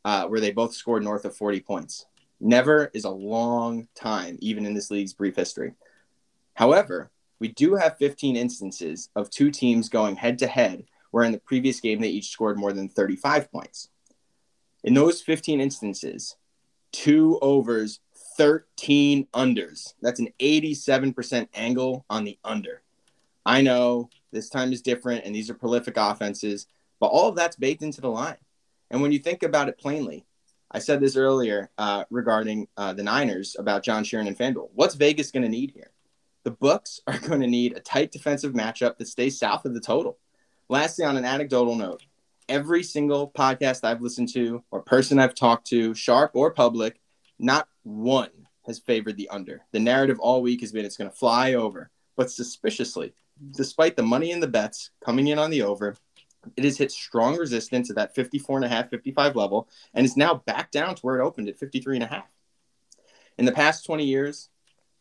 uh, 0.05 0.27
where 0.27 0.41
they 0.41 0.53
both 0.53 0.75
scored 0.75 1.03
north 1.03 1.25
of 1.25 1.37
40 1.37 1.61
points. 1.61 2.07
Never 2.41 2.91
is 2.95 3.05
a 3.05 3.11
long 3.11 3.89
time, 3.95 4.39
even 4.41 4.65
in 4.65 4.75
this 4.75 4.91
league's 4.91 5.13
brief 5.13 5.37
history. 5.37 5.75
However, 6.55 7.11
we 7.39 7.49
do 7.49 7.75
have 7.75 7.99
15 7.99 8.37
instances 8.37 9.11
of 9.15 9.31
two 9.31 9.51
teams 9.51 9.89
going 9.89 10.17
head 10.17 10.39
to 10.39 10.47
head, 10.47 10.85
where 11.11 11.25
in 11.25 11.33
the 11.33 11.39
previous 11.39 11.81
game 11.81 12.01
they 12.01 12.09
each 12.09 12.31
scored 12.31 12.59
more 12.59 12.73
than 12.73 12.89
35 12.89 13.51
points. 13.53 13.89
In 14.85 14.95
those 14.95 15.21
15 15.21 15.61
instances, 15.61 16.37
two 16.93 17.39
overs, 17.43 18.01
13 18.37 19.27
unders. 19.35 19.95
That's 20.01 20.21
an 20.21 20.29
87% 20.41 21.49
angle 21.55 22.05
on 22.09 22.25
the 22.25 22.39
under. 22.45 22.83
I 23.45 23.61
know 23.63 24.09
this 24.33 24.49
time 24.49 24.73
is 24.73 24.83
different 24.83 25.25
and 25.25 25.35
these 25.35 25.51
are 25.51 25.55
prolific 25.55 25.97
offenses, 25.97 26.67
but 27.01 27.09
all 27.09 27.29
of 27.29 27.37
that's 27.37 27.57
baked 27.57 27.83
into 27.83 28.01
the 28.01 28.09
line. 28.09 28.37
And 28.91 29.03
when 29.03 29.13
you 29.13 29.19
think 29.19 29.43
about 29.43 29.69
it 29.69 29.79
plainly, 29.79 30.27
I 30.71 30.79
said 30.79 31.01
this 31.01 31.17
earlier 31.17 31.71
uh, 31.79 32.05
regarding 32.11 32.69
uh, 32.77 32.93
the 32.93 33.03
Niners 33.03 33.57
about 33.59 33.83
John 33.83 34.05
Sheeran 34.05 34.29
and 34.29 34.39
FanDuel. 34.39 34.69
What's 34.73 34.95
Vegas 34.95 35.33
going 35.33 35.43
to 35.43 35.49
need 35.49 35.73
here? 35.73 35.91
The 36.45 36.53
books 36.53 37.01
are 37.07 37.19
going 37.19 37.41
to 37.41 37.47
need 37.47 37.77
a 37.77 37.81
tight 37.81 38.13
defensive 38.13 38.53
matchup 38.53 38.99
that 38.99 39.09
stays 39.09 39.39
south 39.39 39.65
of 39.65 39.75
the 39.75 39.81
total. 39.81 40.19
Lastly, 40.69 41.05
on 41.05 41.17
an 41.17 41.25
anecdotal 41.25 41.75
note, 41.75 42.05
every 42.49 42.85
single 42.85 43.31
podcast 43.31 43.83
I've 43.83 44.03
listened 44.03 44.29
to 44.35 44.63
or 44.71 44.83
person 44.83 45.19
I've 45.19 45.35
talked 45.35 45.67
to, 45.69 45.95
sharp 45.95 46.33
or 46.35 46.53
public, 46.53 47.01
not 47.39 47.69
one 47.83 48.31
has 48.67 48.79
favored 48.79 49.17
the 49.17 49.29
under. 49.31 49.63
The 49.73 49.81
narrative 49.81 50.21
all 50.21 50.43
week 50.43 50.61
has 50.61 50.71
been 50.71 50.85
it's 50.85 50.97
going 50.97 51.11
to 51.11 51.17
fly 51.17 51.55
over. 51.55 51.91
But 52.17 52.31
suspiciously, 52.31 53.15
despite 53.57 53.97
the 53.97 54.03
money 54.03 54.31
and 54.31 54.43
the 54.43 54.49
bets 54.49 54.91
coming 55.05 55.29
in 55.29 55.39
on 55.39 55.51
the 55.51 55.63
over, 55.63 55.97
it 56.57 56.65
has 56.65 56.79
hit 56.79 56.91
strong 56.91 57.37
resistance 57.37 57.91
at 57.91 57.97
that 57.97 58.15
54 58.15 58.57
and 58.57 58.65
a 58.65 58.69
half, 58.69 58.91
55 58.91 59.37
level, 59.37 59.69
and 59.95 60.05
is 60.05 60.17
now 60.17 60.35
back 60.35 60.71
down 60.71 60.95
to 60.95 61.03
where 61.03 61.21
it 61.21 61.25
opened 61.25 61.49
at 61.49 61.59
53 61.59 61.97
and 61.97 62.05
a 62.05 62.09
half. 62.09 62.29
In 63.39 63.45
the 63.45 63.53
past 63.53 63.85
20 63.85 64.05
years, 64.05 64.49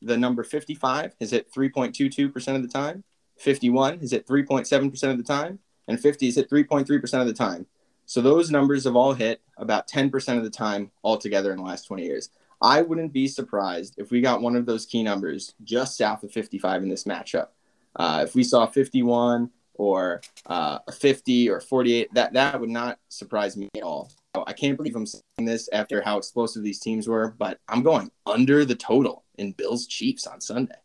the 0.02 0.18
number 0.18 0.44
55 0.44 1.16
has 1.20 1.32
hit 1.32 1.52
3.22% 1.52 2.56
of 2.56 2.62
the 2.62 2.68
time, 2.68 3.04
51 3.38 4.00
has 4.00 4.12
hit 4.12 4.28
3.7% 4.28 5.12
of 5.12 5.18
the 5.18 5.24
time, 5.24 5.60
and 5.88 6.00
50 6.00 6.26
has 6.26 6.36
hit 6.36 6.50
3.3% 6.50 7.22
of 7.22 7.28
the 7.28 7.34
time. 7.34 7.66
So 8.06 8.22
those 8.22 8.50
numbers 8.50 8.86
have 8.86 8.96
all 8.96 9.14
hit 9.14 9.42
about 9.58 9.88
10% 9.88 10.38
of 10.38 10.44
the 10.44 10.50
time 10.50 10.92
altogether 11.04 11.52
in 11.52 11.58
the 11.58 11.64
last 11.64 11.86
20 11.86 12.04
years. 12.04 12.30
I 12.62 12.82
wouldn't 12.82 13.14
be 13.14 13.28
surprised 13.28 13.96
if 13.98 14.12
we 14.12 14.22
got 14.22 14.42
one 14.42 14.56
of 14.56 14.66
those 14.66 14.86
key 14.86 15.04
numbers 15.04 15.54
just 15.64 15.98
south 15.98 16.24
of 16.24 16.32
55 16.32 16.84
in 16.84 16.90
this 16.90 17.06
matchup. 17.06 17.50
Uh, 17.96 18.26
if 18.28 18.36
we 18.36 18.44
saw 18.44 18.66
51, 18.66 19.50
or 19.80 20.22
uh, 20.46 20.78
a 20.88 20.92
50 20.92 21.50
or 21.50 21.62
48, 21.62 22.14
that, 22.14 22.34
that 22.34 22.60
would 22.60 22.70
not 22.70 23.00
surprise 23.08 23.56
me 23.56 23.70
at 23.76 23.82
all. 23.82 24.12
I 24.36 24.52
can't 24.52 24.76
believe 24.76 24.96
I'm 24.96 25.06
saying 25.06 25.24
this 25.40 25.70
after 25.72 26.02
how 26.02 26.18
explosive 26.18 26.64
these 26.64 26.80
teams 26.80 27.08
were, 27.08 27.34
but 27.40 27.60
I'm 27.68 27.82
going 27.82 28.12
under 28.26 28.66
the 28.66 28.76
total 28.76 29.24
in 29.38 29.54
Bills 29.54 29.88
Chiefs 29.88 30.28
on 30.28 30.42
Sunday. 30.42 30.76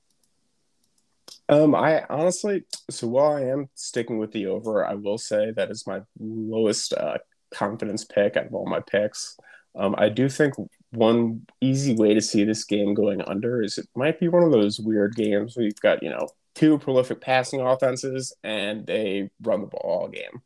Um, 1.48 1.74
I 1.74 2.04
honestly, 2.08 2.64
so 2.88 3.08
while 3.08 3.32
I 3.32 3.42
am 3.42 3.68
sticking 3.74 4.18
with 4.18 4.32
the 4.32 4.46
over, 4.46 4.86
I 4.86 4.94
will 4.94 5.18
say 5.18 5.50
that 5.50 5.70
is 5.70 5.86
my 5.86 6.00
lowest 6.18 6.94
uh, 6.94 7.18
confidence 7.52 8.04
pick 8.04 8.36
out 8.36 8.46
of 8.46 8.54
all 8.54 8.66
my 8.66 8.80
picks. 8.80 9.36
Um, 9.74 9.96
I 9.98 10.08
do 10.08 10.28
think 10.28 10.54
one 10.92 11.46
easy 11.60 11.96
way 11.96 12.14
to 12.14 12.20
see 12.20 12.44
this 12.44 12.62
game 12.64 12.94
going 12.94 13.20
under 13.22 13.60
is 13.60 13.76
it 13.76 13.88
might 13.96 14.20
be 14.20 14.28
one 14.28 14.44
of 14.44 14.52
those 14.52 14.78
weird 14.78 15.16
games 15.16 15.56
where 15.56 15.66
you've 15.66 15.80
got, 15.80 16.02
you 16.02 16.10
know, 16.10 16.28
two 16.54 16.78
prolific 16.78 17.20
passing 17.20 17.60
offenses 17.60 18.34
and 18.42 18.86
they 18.86 19.30
run 19.42 19.60
the 19.60 19.66
ball 19.66 19.80
all 19.84 20.08
game, 20.08 20.42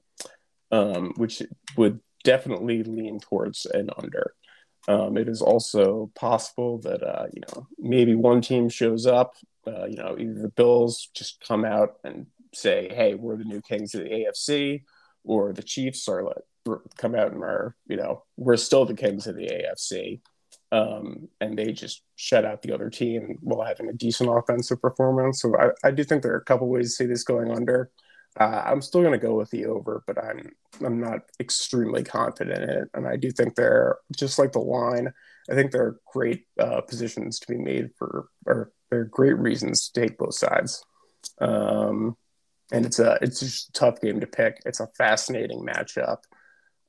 um, 0.71 1.13
which 1.17 1.43
would 1.77 2.01
definitely 2.25 2.83
lean 2.83 3.21
towards 3.21 3.67
an 3.67 3.91
under. 3.97 4.35
Um, 4.87 5.19
it 5.19 5.29
is 5.29 5.43
also 5.43 6.11
possible 6.15 6.79
that 6.79 7.03
uh, 7.03 7.27
you 7.33 7.43
know 7.43 7.67
maybe 7.79 8.15
one 8.15 8.41
team 8.41 8.69
shows 8.69 9.07
up. 9.07 9.35
Uh, 9.67 9.85
you 9.85 9.97
know, 9.97 10.17
either 10.19 10.41
the 10.41 10.49
Bills 10.49 11.11
just 11.15 11.45
come 11.47 11.65
out 11.65 11.97
and 12.05 12.27
say, 12.55 12.89
"Hey, 12.91 13.15
we're 13.15 13.37
the 13.37 13.45
new 13.45 13.61
kings 13.61 13.95
of 13.95 14.05
the 14.05 14.11
AFC," 14.11 14.85
or 15.25 15.53
the 15.53 15.63
Chiefs 15.63 16.09
are 16.09 16.23
like 16.23 16.43
come 16.97 17.15
out 17.15 17.33
and 17.33 17.43
are 17.43 17.75
you 17.87 17.97
know 17.97 18.25
we're 18.37 18.57
still 18.57 18.85
the 18.85 18.95
kings 18.95 19.27
of 19.27 19.37
the 19.37 19.47
AFC 19.47 20.21
um, 20.71 21.29
and 21.41 21.59
they 21.59 21.73
just 21.73 22.03
shut 22.17 22.45
out 22.45 22.63
the 22.63 22.73
other 22.73 22.91
team 22.91 23.39
while 23.41 23.67
having 23.67 23.89
a 23.89 23.95
decent 23.95 24.31
offensive 24.31 24.81
performance. 24.81 25.41
So 25.41 25.57
I, 25.57 25.71
I 25.89 25.91
do 25.91 26.05
think 26.05 26.23
there 26.23 26.35
are 26.35 26.39
a 26.39 26.45
couple 26.45 26.69
ways 26.69 26.91
to 26.91 26.97
see 26.97 27.07
this 27.07 27.25
going 27.25 27.51
under. 27.51 27.91
Uh, 28.39 28.63
I'm 28.65 28.83
still 28.83 29.01
going 29.01 29.19
to 29.19 29.27
go 29.27 29.35
with 29.35 29.51
the 29.51 29.67
over, 29.67 30.05
but 30.07 30.23
I'm 30.23 30.53
I'm 30.85 31.01
not 31.01 31.21
extremely 31.41 32.05
confident 32.05 32.63
in 32.63 32.71
it, 32.71 32.89
and 32.95 33.09
I 33.09 33.17
do 33.17 33.31
think 33.31 33.55
they're 33.55 33.97
just 34.17 34.39
like 34.39 34.53
the 34.53 34.61
line. 34.61 35.13
I 35.51 35.55
think 35.55 35.73
there 35.73 35.83
are 35.83 36.01
great 36.13 36.45
uh, 36.61 36.83
positions 36.83 37.39
to 37.41 37.49
be 37.49 37.59
made 37.59 37.91
for, 37.97 38.29
or 38.47 38.71
there 38.91 39.01
are 39.01 39.05
great 39.05 39.39
reasons 39.39 39.89
to 39.89 40.01
take 40.01 40.19
both 40.19 40.35
sides. 40.35 40.85
Um, 41.41 42.17
and 42.71 42.85
it's 42.85 42.99
a 42.99 43.19
it's 43.23 43.41
just 43.41 43.71
a 43.71 43.73
tough 43.73 44.01
game 44.01 44.21
to 44.21 44.27
pick. 44.27 44.61
It's 44.67 44.81
a 44.81 44.89
fascinating 44.99 45.65
matchup. 45.65 46.19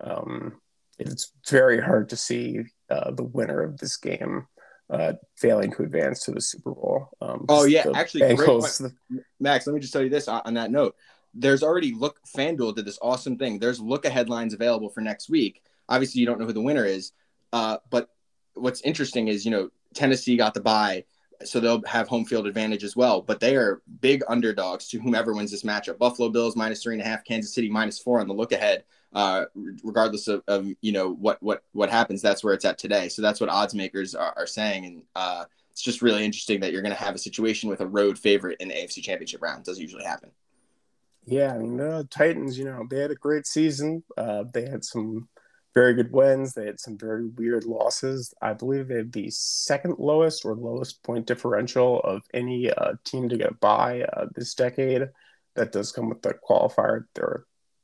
Um, 0.02 0.60
it's 1.00 1.32
very 1.50 1.82
hard 1.82 2.10
to 2.10 2.18
see 2.18 2.60
uh, 2.90 3.12
the 3.12 3.24
winner 3.24 3.62
of 3.62 3.78
this 3.78 3.98
game 3.98 4.48
uh, 4.90 5.14
failing 5.36 5.72
to 5.72 5.84
advance 5.84 6.26
to 6.26 6.32
the 6.32 6.42
Super 6.42 6.72
Bowl. 6.72 7.10
Um, 7.22 7.46
oh 7.50 7.66
yeah, 7.66 7.86
actually, 7.96 8.22
Bengals, 8.22 8.92
Max. 9.40 9.66
Let 9.66 9.74
me 9.74 9.80
just 9.80 9.94
tell 9.94 10.04
you 10.04 10.10
this 10.10 10.28
on 10.28 10.54
that 10.56 10.72
note. 10.72 10.96
There's 11.34 11.64
already 11.64 11.94
look. 11.94 12.20
FanDuel 12.36 12.76
did 12.76 12.86
this 12.86 13.00
awesome 13.02 13.38
thing. 13.38 13.60
There's 13.60 13.80
look 13.80 14.06
ahead 14.06 14.30
lines 14.30 14.54
available 14.54 14.90
for 14.90 15.02
next 15.02 15.30
week. 15.30 15.62
Obviously, 15.88 16.20
you 16.22 16.28
don't 16.28 16.40
know 16.40 16.46
who 16.46 16.54
the 16.54 16.62
winner 16.62 16.86
is, 16.86 17.14
uh, 17.54 17.78
but 17.90 18.10
what's 18.56 18.82
interesting 18.82 19.28
is 19.28 19.46
you 19.46 19.52
know 19.52 19.70
Tennessee 19.94 20.38
got 20.38 20.54
the 20.54 20.62
bye, 20.62 21.06
so 21.44 21.60
they'll 21.60 21.84
have 21.86 22.08
home 22.08 22.26
field 22.26 22.48
advantage 22.48 22.84
as 22.84 22.96
well. 22.96 23.22
But 23.22 23.40
they 23.40 23.56
are 23.56 23.82
big 24.02 24.24
underdogs 24.28 24.88
to 24.90 25.00
whomever 25.00 25.34
wins 25.34 25.52
this 25.52 25.64
matchup. 25.64 26.00
Buffalo 26.00 26.30
Bills 26.30 26.56
minus 26.56 26.82
three 26.82 26.96
and 26.96 27.02
a 27.02 27.06
half, 27.06 27.24
Kansas 27.24 27.54
City 27.54 27.70
minus 27.70 28.00
four 28.00 28.20
on 28.20 28.28
the 28.28 28.34
look 28.34 28.52
ahead 28.52 28.84
uh, 29.14 29.46
regardless 29.84 30.28
of, 30.28 30.44
of, 30.48 30.68
you 30.82 30.92
know 30.92 31.12
what 31.12 31.42
what 31.42 31.64
what 31.72 31.90
happens. 31.90 32.22
That's 32.22 32.44
where 32.44 32.54
it's 32.54 32.66
at 32.66 32.78
today. 32.78 33.10
So 33.10 33.22
that's 33.22 33.42
what 33.42 33.50
odds 33.50 33.74
makers 33.74 34.16
are, 34.16 34.34
are 34.38 34.48
saying, 34.48 34.86
and 34.86 35.04
uh, 35.16 35.46
it's 35.72 35.82
just 35.82 36.02
really 36.02 36.24
interesting 36.24 36.60
that 36.60 36.72
you're 36.72 36.82
going 36.82 36.96
to 36.96 37.02
have 37.02 37.16
a 37.16 37.20
situation 37.20 37.70
with 37.70 37.82
a 37.82 37.88
road 37.88 38.18
favorite 38.18 38.58
in 38.60 38.68
the 38.68 38.76
AFC 38.76 39.02
Championship 39.02 39.42
round. 39.42 39.62
It 39.62 39.66
doesn't 39.66 39.82
usually 39.82 40.04
happen. 40.04 40.32
Yeah, 41.26 41.54
I 41.54 41.58
mean 41.58 41.78
the 41.78 42.08
Titans. 42.10 42.58
You 42.58 42.66
know 42.66 42.86
they 42.90 43.00
had 43.00 43.12
a 43.12 43.16
great 43.16 43.48
season. 43.48 44.04
Uh, 44.18 44.44
they 44.54 44.64
had 44.70 44.84
some 44.84 45.28
very 45.74 45.94
good 45.94 46.12
wins. 46.12 46.54
They 46.54 46.66
had 46.66 46.80
some 46.80 46.98
very 46.98 47.28
weird 47.28 47.66
losses. 47.66 48.34
I 48.42 48.54
believe 48.54 48.88
they 48.88 48.96
had 48.96 49.14
the 49.14 49.30
second 49.30 49.96
lowest 50.00 50.44
or 50.46 50.56
lowest 50.56 51.04
point 51.04 51.28
differential 51.28 52.00
of 52.02 52.24
any 52.34 52.72
uh, 52.72 52.94
team 53.04 53.30
to 53.30 53.38
get 53.38 53.60
by 53.60 54.02
uh, 54.02 54.26
this 54.36 54.54
decade. 54.56 55.10
That 55.56 55.72
does 55.72 55.92
come 55.92 56.10
with 56.10 56.22
the 56.22 56.34
qualifier. 56.34 57.06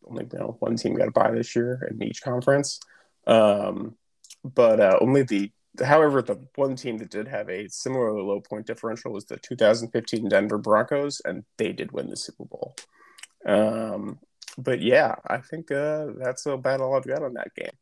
Only 0.07 0.27
you 0.31 0.39
know 0.39 0.57
one 0.59 0.75
team 0.75 0.95
got 0.95 1.07
a 1.07 1.11
bye 1.11 1.31
this 1.31 1.55
year 1.55 1.87
in 1.89 2.01
each 2.03 2.21
conference. 2.21 2.79
Um, 3.27 3.95
but 4.43 4.79
uh, 4.79 4.97
only 5.01 5.23
the 5.23 5.51
however 5.83 6.21
the 6.21 6.39
one 6.55 6.75
team 6.75 6.97
that 6.99 7.09
did 7.09 7.27
have 7.27 7.49
a 7.49 7.67
similarly 7.67 8.21
low 8.21 8.39
point 8.39 8.67
differential 8.67 9.11
was 9.11 9.25
the 9.25 9.37
2015 9.37 10.29
Denver 10.29 10.57
Broncos, 10.57 11.21
and 11.25 11.43
they 11.57 11.71
did 11.71 11.91
win 11.91 12.09
the 12.09 12.17
Super 12.17 12.45
Bowl. 12.45 12.75
Um, 13.45 14.19
but 14.57 14.81
yeah, 14.81 15.15
I 15.27 15.37
think 15.37 15.71
uh, 15.71 16.07
that's 16.17 16.45
about 16.45 16.81
all 16.81 16.95
I've 16.95 17.07
got 17.07 17.23
on 17.23 17.33
that 17.33 17.53
game. 17.55 17.75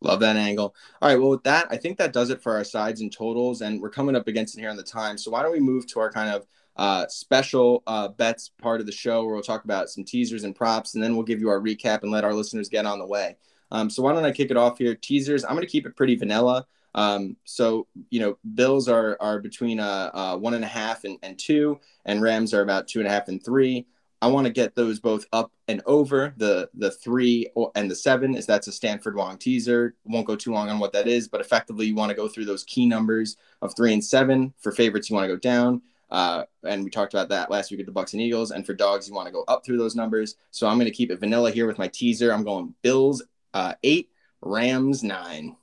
Love 0.00 0.20
that 0.20 0.36
angle. 0.36 0.74
All 1.00 1.08
right. 1.08 1.20
Well, 1.20 1.30
with 1.30 1.44
that, 1.44 1.68
I 1.70 1.76
think 1.76 1.98
that 1.98 2.12
does 2.12 2.30
it 2.30 2.42
for 2.42 2.56
our 2.56 2.64
sides 2.64 3.00
and 3.00 3.12
totals. 3.12 3.60
And 3.60 3.80
we're 3.80 3.90
coming 3.90 4.16
up 4.16 4.26
against 4.26 4.56
it 4.56 4.60
here 4.60 4.70
on 4.70 4.76
the 4.76 4.82
time. 4.82 5.16
So 5.16 5.30
why 5.30 5.42
don't 5.42 5.52
we 5.52 5.60
move 5.60 5.86
to 5.88 6.00
our 6.00 6.10
kind 6.10 6.28
of 6.30 6.44
uh, 6.76 7.06
special 7.08 7.82
uh, 7.86 8.08
bets 8.08 8.50
part 8.60 8.80
of 8.80 8.86
the 8.86 8.92
show 8.92 9.24
where 9.24 9.34
we'll 9.34 9.42
talk 9.42 9.64
about 9.64 9.90
some 9.90 10.04
teasers 10.04 10.44
and 10.44 10.56
props, 10.56 10.94
and 10.94 11.02
then 11.02 11.14
we'll 11.14 11.24
give 11.24 11.40
you 11.40 11.48
our 11.48 11.60
recap 11.60 12.02
and 12.02 12.10
let 12.10 12.24
our 12.24 12.34
listeners 12.34 12.68
get 12.68 12.86
on 12.86 12.98
the 12.98 13.06
way. 13.06 13.36
Um, 13.70 13.88
so 13.90 14.02
why 14.02 14.12
don't 14.12 14.24
I 14.24 14.32
kick 14.32 14.50
it 14.50 14.56
off 14.56 14.78
here? 14.78 14.94
Teasers. 14.94 15.44
I'm 15.44 15.52
going 15.52 15.66
to 15.66 15.70
keep 15.70 15.86
it 15.86 15.96
pretty 15.96 16.16
vanilla. 16.16 16.66
Um, 16.94 17.36
so 17.44 17.86
you 18.10 18.20
know, 18.20 18.38
Bills 18.54 18.88
are 18.88 19.16
are 19.20 19.38
between 19.38 19.80
uh, 19.80 20.10
uh, 20.12 20.36
one 20.36 20.54
and 20.54 20.64
a 20.64 20.68
half 20.68 21.04
and, 21.04 21.18
and 21.22 21.38
two, 21.38 21.80
and 22.04 22.22
Rams 22.22 22.52
are 22.54 22.62
about 22.62 22.88
two 22.88 23.00
and 23.00 23.08
a 23.08 23.10
half 23.10 23.28
and 23.28 23.42
three. 23.42 23.86
I 24.20 24.28
want 24.28 24.46
to 24.46 24.52
get 24.52 24.76
those 24.76 25.00
both 25.00 25.26
up 25.32 25.50
and 25.66 25.82
over 25.84 26.32
the 26.36 26.70
the 26.74 26.90
three 26.90 27.50
and 27.74 27.90
the 27.90 27.96
seven. 27.96 28.36
Is 28.36 28.46
that's 28.46 28.68
a 28.68 28.72
Stanford 28.72 29.16
Wong 29.16 29.38
teaser? 29.38 29.94
Won't 30.04 30.26
go 30.26 30.36
too 30.36 30.52
long 30.52 30.68
on 30.68 30.78
what 30.78 30.92
that 30.92 31.08
is, 31.08 31.28
but 31.28 31.40
effectively 31.40 31.86
you 31.86 31.94
want 31.94 32.10
to 32.10 32.16
go 32.16 32.28
through 32.28 32.44
those 32.44 32.64
key 32.64 32.86
numbers 32.86 33.36
of 33.62 33.74
three 33.74 33.92
and 33.92 34.04
seven. 34.04 34.52
For 34.58 34.70
favorites, 34.70 35.10
you 35.10 35.16
want 35.16 35.24
to 35.24 35.34
go 35.34 35.40
down. 35.40 35.82
Uh, 36.12 36.44
and 36.64 36.84
we 36.84 36.90
talked 36.90 37.14
about 37.14 37.30
that 37.30 37.50
last 37.50 37.70
week 37.70 37.80
at 37.80 37.86
the 37.86 37.92
Bucks 37.92 38.12
and 38.12 38.20
Eagles. 38.20 38.50
And 38.50 38.66
for 38.66 38.74
dogs, 38.74 39.08
you 39.08 39.14
want 39.14 39.26
to 39.26 39.32
go 39.32 39.44
up 39.48 39.64
through 39.64 39.78
those 39.78 39.96
numbers. 39.96 40.36
So 40.50 40.68
I'm 40.68 40.76
going 40.76 40.84
to 40.84 40.94
keep 40.94 41.10
it 41.10 41.18
vanilla 41.18 41.50
here 41.50 41.66
with 41.66 41.78
my 41.78 41.88
teaser. 41.88 42.32
I'm 42.32 42.44
going 42.44 42.74
Bills 42.82 43.22
uh, 43.54 43.74
eight, 43.82 44.10
Rams 44.42 45.02
nine. 45.02 45.56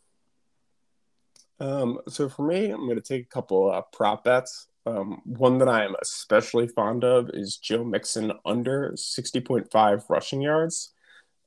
Um, 1.59 1.99
so 2.07 2.27
for 2.27 2.43
me, 2.43 2.71
I'm 2.71 2.85
going 2.85 2.95
to 2.95 3.01
take 3.01 3.23
a 3.23 3.29
couple 3.29 3.71
uh, 3.71 3.81
prop 3.81 4.23
bets. 4.23 4.67
Um, 4.87 5.21
one 5.25 5.59
that 5.59 5.69
I 5.69 5.85
am 5.85 5.95
especially 6.01 6.67
fond 6.67 7.03
of 7.03 7.29
is 7.33 7.57
Joe 7.57 7.83
Mixon 7.83 8.31
under 8.43 8.93
60.5 8.95 10.09
rushing 10.09 10.41
yards. 10.41 10.93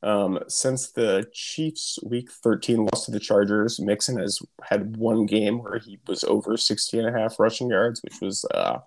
Um, 0.05 0.41
since 0.49 0.91
the 0.91 1.29
Chiefs' 1.33 1.99
Week 2.05 2.31
13 2.31 2.87
loss 2.87 3.07
to 3.07 3.11
the 3.11 3.21
Chargers, 3.21 3.81
Mixon 3.81 4.19
has 4.19 4.41
had 4.63 4.97
one 4.97 5.27
game 5.27 5.63
where 5.63 5.79
he 5.79 5.99
was 6.07 6.25
over 6.25 6.57
60 6.57 6.99
and 6.99 7.09
a 7.09 7.19
half 7.19 7.39
rushing 7.39 7.71
yards, 7.71 8.03
which 8.03 8.21
was 8.21 8.45
uh, 8.53 8.79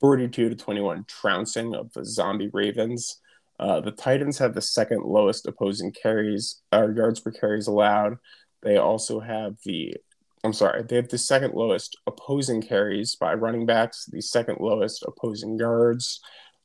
42 0.00 0.50
to 0.50 0.54
21 0.54 1.04
trouncing 1.08 1.74
of 1.74 1.92
the 1.92 2.04
zombie 2.04 2.50
Ravens. 2.52 3.20
Uh, 3.58 3.80
the 3.80 3.90
Titans 3.90 4.38
have 4.38 4.54
the 4.54 4.62
second 4.62 5.02
lowest 5.02 5.46
opposing 5.46 5.92
carries, 5.92 6.62
uh, 6.72 6.88
yards 6.88 7.20
per 7.20 7.32
carries 7.32 7.66
allowed. 7.66 8.16
They 8.62 8.76
also 8.76 9.20
have 9.20 9.56
the 9.64 9.96
I'm 10.44 10.52
sorry, 10.52 10.82
they 10.84 10.96
have 10.96 11.08
the 11.08 11.18
second 11.18 11.54
lowest 11.54 11.96
opposing 12.06 12.62
carries 12.62 13.16
by 13.16 13.34
running 13.34 13.66
backs, 13.66 14.06
the 14.06 14.20
second 14.20 14.58
lowest 14.60 15.04
opposing 15.06 15.58
yards, 15.58 16.20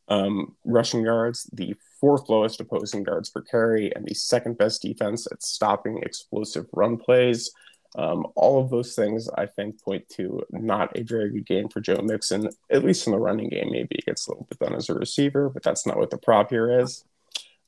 um, 0.10 0.56
rushing 0.64 1.02
yards, 1.02 1.50
the 1.54 1.76
fourth 2.00 2.30
lowest 2.30 2.60
opposing 2.60 3.04
yards 3.04 3.30
per 3.30 3.42
carry, 3.42 3.94
and 3.96 4.06
the 4.06 4.14
second 4.14 4.58
best 4.58 4.82
defense 4.82 5.28
at 5.32 5.42
stopping 5.42 6.00
explosive 6.04 6.66
run 6.72 6.98
plays. 6.98 7.52
Um, 7.96 8.26
all 8.36 8.60
of 8.60 8.70
those 8.70 8.96
things, 8.96 9.30
I 9.38 9.46
think, 9.46 9.82
point 9.82 10.08
to 10.16 10.42
not 10.52 10.98
a 10.98 11.04
very 11.04 11.30
good 11.30 11.46
game 11.46 11.70
for 11.70 11.80
Joe 11.80 12.02
Mixon, 12.02 12.50
at 12.72 12.84
least 12.84 13.06
in 13.06 13.14
the 13.14 13.20
running 13.20 13.50
game. 13.50 13.70
Maybe 13.72 13.96
he 13.96 14.02
gets 14.02 14.28
a 14.28 14.32
little 14.32 14.48
bit 14.50 14.60
done 14.60 14.74
as 14.74 14.90
a 14.90 14.96
receiver, 14.96 15.50
but 15.50 15.64
that's 15.64 15.86
not 15.86 15.98
what 15.98 16.10
the 16.10 16.18
prop 16.18 16.50
here 16.50 16.80
is. 16.80 17.04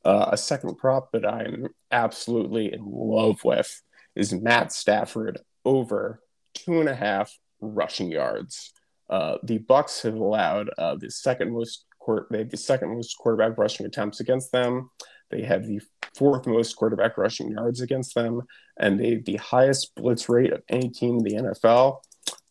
Uh, 0.04 0.30
a 0.32 0.38
second 0.38 0.78
prop 0.78 1.12
that 1.12 1.26
I'm 1.26 1.68
absolutely 1.92 2.74
in 2.74 2.86
love 2.86 3.44
with 3.44 3.82
is 4.16 4.34
Matt 4.34 4.72
Stafford 4.72 5.40
over 5.64 6.22
two 6.54 6.80
and 6.80 6.90
a 6.90 6.96
half 6.96 7.38
rushing 7.60 8.12
yards. 8.12 8.72
Uh, 9.10 9.38
the 9.44 9.60
Bucks 9.60 10.02
have 10.02 10.16
allowed 10.16 10.70
uh, 10.78 10.96
the 10.96 11.12
second 11.12 11.52
most 11.52 11.86
they 12.30 12.40
have 12.40 12.50
the 12.52 12.58
second 12.58 12.90
most 12.90 13.18
quarterback 13.18 13.58
rushing 13.58 13.86
attempts 13.86 14.20
against 14.20 14.52
them. 14.52 14.92
They 15.32 15.44
have 15.44 15.66
the 15.66 15.82
fourth 16.16 16.48
most 16.48 16.76
quarterback 16.76 17.18
rushing 17.18 17.52
yards 17.52 17.82
against 17.82 18.16
them, 18.16 18.42
and 18.80 19.00
they 19.00 19.16
have 19.16 19.26
the 19.26 19.38
highest 19.38 19.96
blitz 19.96 20.30
rate 20.30 20.54
of 20.54 20.64
any 20.70 20.90
team 20.90 21.18
in 21.18 21.24
the 21.24 21.36
NFL. 21.36 22.00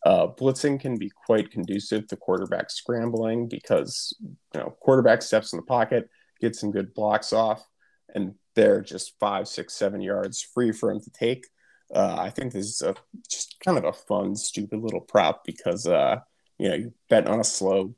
Uh, 0.05 0.27
blitzing 0.27 0.79
can 0.79 0.97
be 0.97 1.11
quite 1.25 1.49
conducive 1.49 2.07
to 2.07 2.15
quarterback 2.15 2.69
scrambling 2.69 3.47
because 3.47 4.15
you 4.21 4.59
know 4.59 4.75
quarterback 4.79 5.21
steps 5.21 5.51
in 5.51 5.57
the 5.57 5.65
pocket, 5.65 6.09
gets 6.39 6.59
some 6.59 6.71
good 6.71 6.93
blocks 6.93 7.33
off, 7.33 7.65
and 8.13 8.35
they're 8.55 8.81
just 8.81 9.13
five, 9.19 9.47
six, 9.47 9.73
seven 9.73 10.01
yards 10.01 10.41
free 10.41 10.71
for 10.71 10.91
him 10.91 10.99
to 11.01 11.09
take. 11.09 11.45
Uh, 11.93 12.15
I 12.17 12.29
think 12.29 12.53
this 12.53 12.65
is 12.65 12.81
a 12.81 12.95
just 13.29 13.57
kind 13.63 13.77
of 13.77 13.83
a 13.83 13.93
fun, 13.93 14.35
stupid 14.35 14.79
little 14.79 15.01
prop 15.01 15.43
because 15.43 15.87
uh, 15.87 16.17
you 16.57 16.69
know 16.69 16.75
you 16.75 16.93
bet 17.09 17.27
on 17.27 17.39
a 17.39 17.43
slow. 17.43 17.95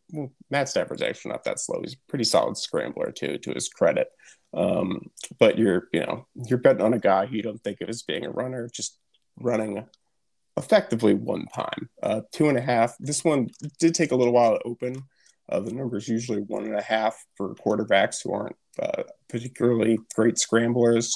Matt 0.50 0.70
Stafford's 0.70 1.02
actually 1.02 1.32
not 1.32 1.44
that 1.44 1.60
slow. 1.60 1.82
He's 1.82 1.94
a 1.94 2.10
pretty 2.10 2.26
solid 2.26 2.58
scrambler 2.58 3.12
too, 3.12 3.38
to 3.38 3.52
his 3.52 3.70
credit. 3.70 4.08
Um, 4.54 5.12
but 5.40 5.58
you're 5.58 5.88
you 5.92 6.02
know 6.02 6.26
you're 6.48 6.60
betting 6.60 6.82
on 6.82 6.94
a 6.94 7.00
guy 7.00 7.26
who 7.26 7.36
you 7.36 7.44
don't 7.44 7.62
think 7.64 7.82
of 7.82 7.90
as 7.90 8.04
being 8.04 8.26
a 8.26 8.32
runner, 8.32 8.70
just 8.74 8.98
running 9.40 9.86
effectively 10.58 11.14
one 11.14 11.46
time. 11.48 11.90
Uh, 12.02 12.22
two 12.32 12.50
and 12.50 12.58
a 12.58 12.62
half. 12.62 12.96
This 13.00 13.24
one 13.24 13.50
did 13.80 13.94
take 13.94 14.12
a 14.12 14.16
little 14.16 14.34
while 14.34 14.58
to 14.58 14.64
open. 14.66 15.04
Uh, 15.50 15.60
the 15.60 15.72
number 15.72 15.98
is 15.98 16.10
usually 16.10 16.42
one 16.42 16.66
and 16.66 16.76
a 16.76 16.82
half 16.82 17.24
for 17.36 17.56
quarterbacks 17.56 18.24
who 18.24 18.34
aren't 18.34 18.56
uh, 18.82 19.04
particularly 19.30 20.00
great 20.16 20.38
scramblers. 20.38 21.16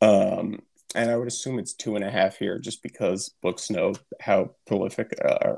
Um, 0.00 0.60
and 0.94 1.10
I 1.10 1.16
would 1.16 1.26
assume 1.26 1.58
it's 1.58 1.74
two 1.74 1.96
and 1.96 2.04
a 2.04 2.10
half 2.10 2.36
here, 2.36 2.58
just 2.58 2.82
because 2.82 3.34
books 3.42 3.70
know 3.70 3.94
how 4.20 4.54
prolific 4.66 5.12
uh, 5.24 5.54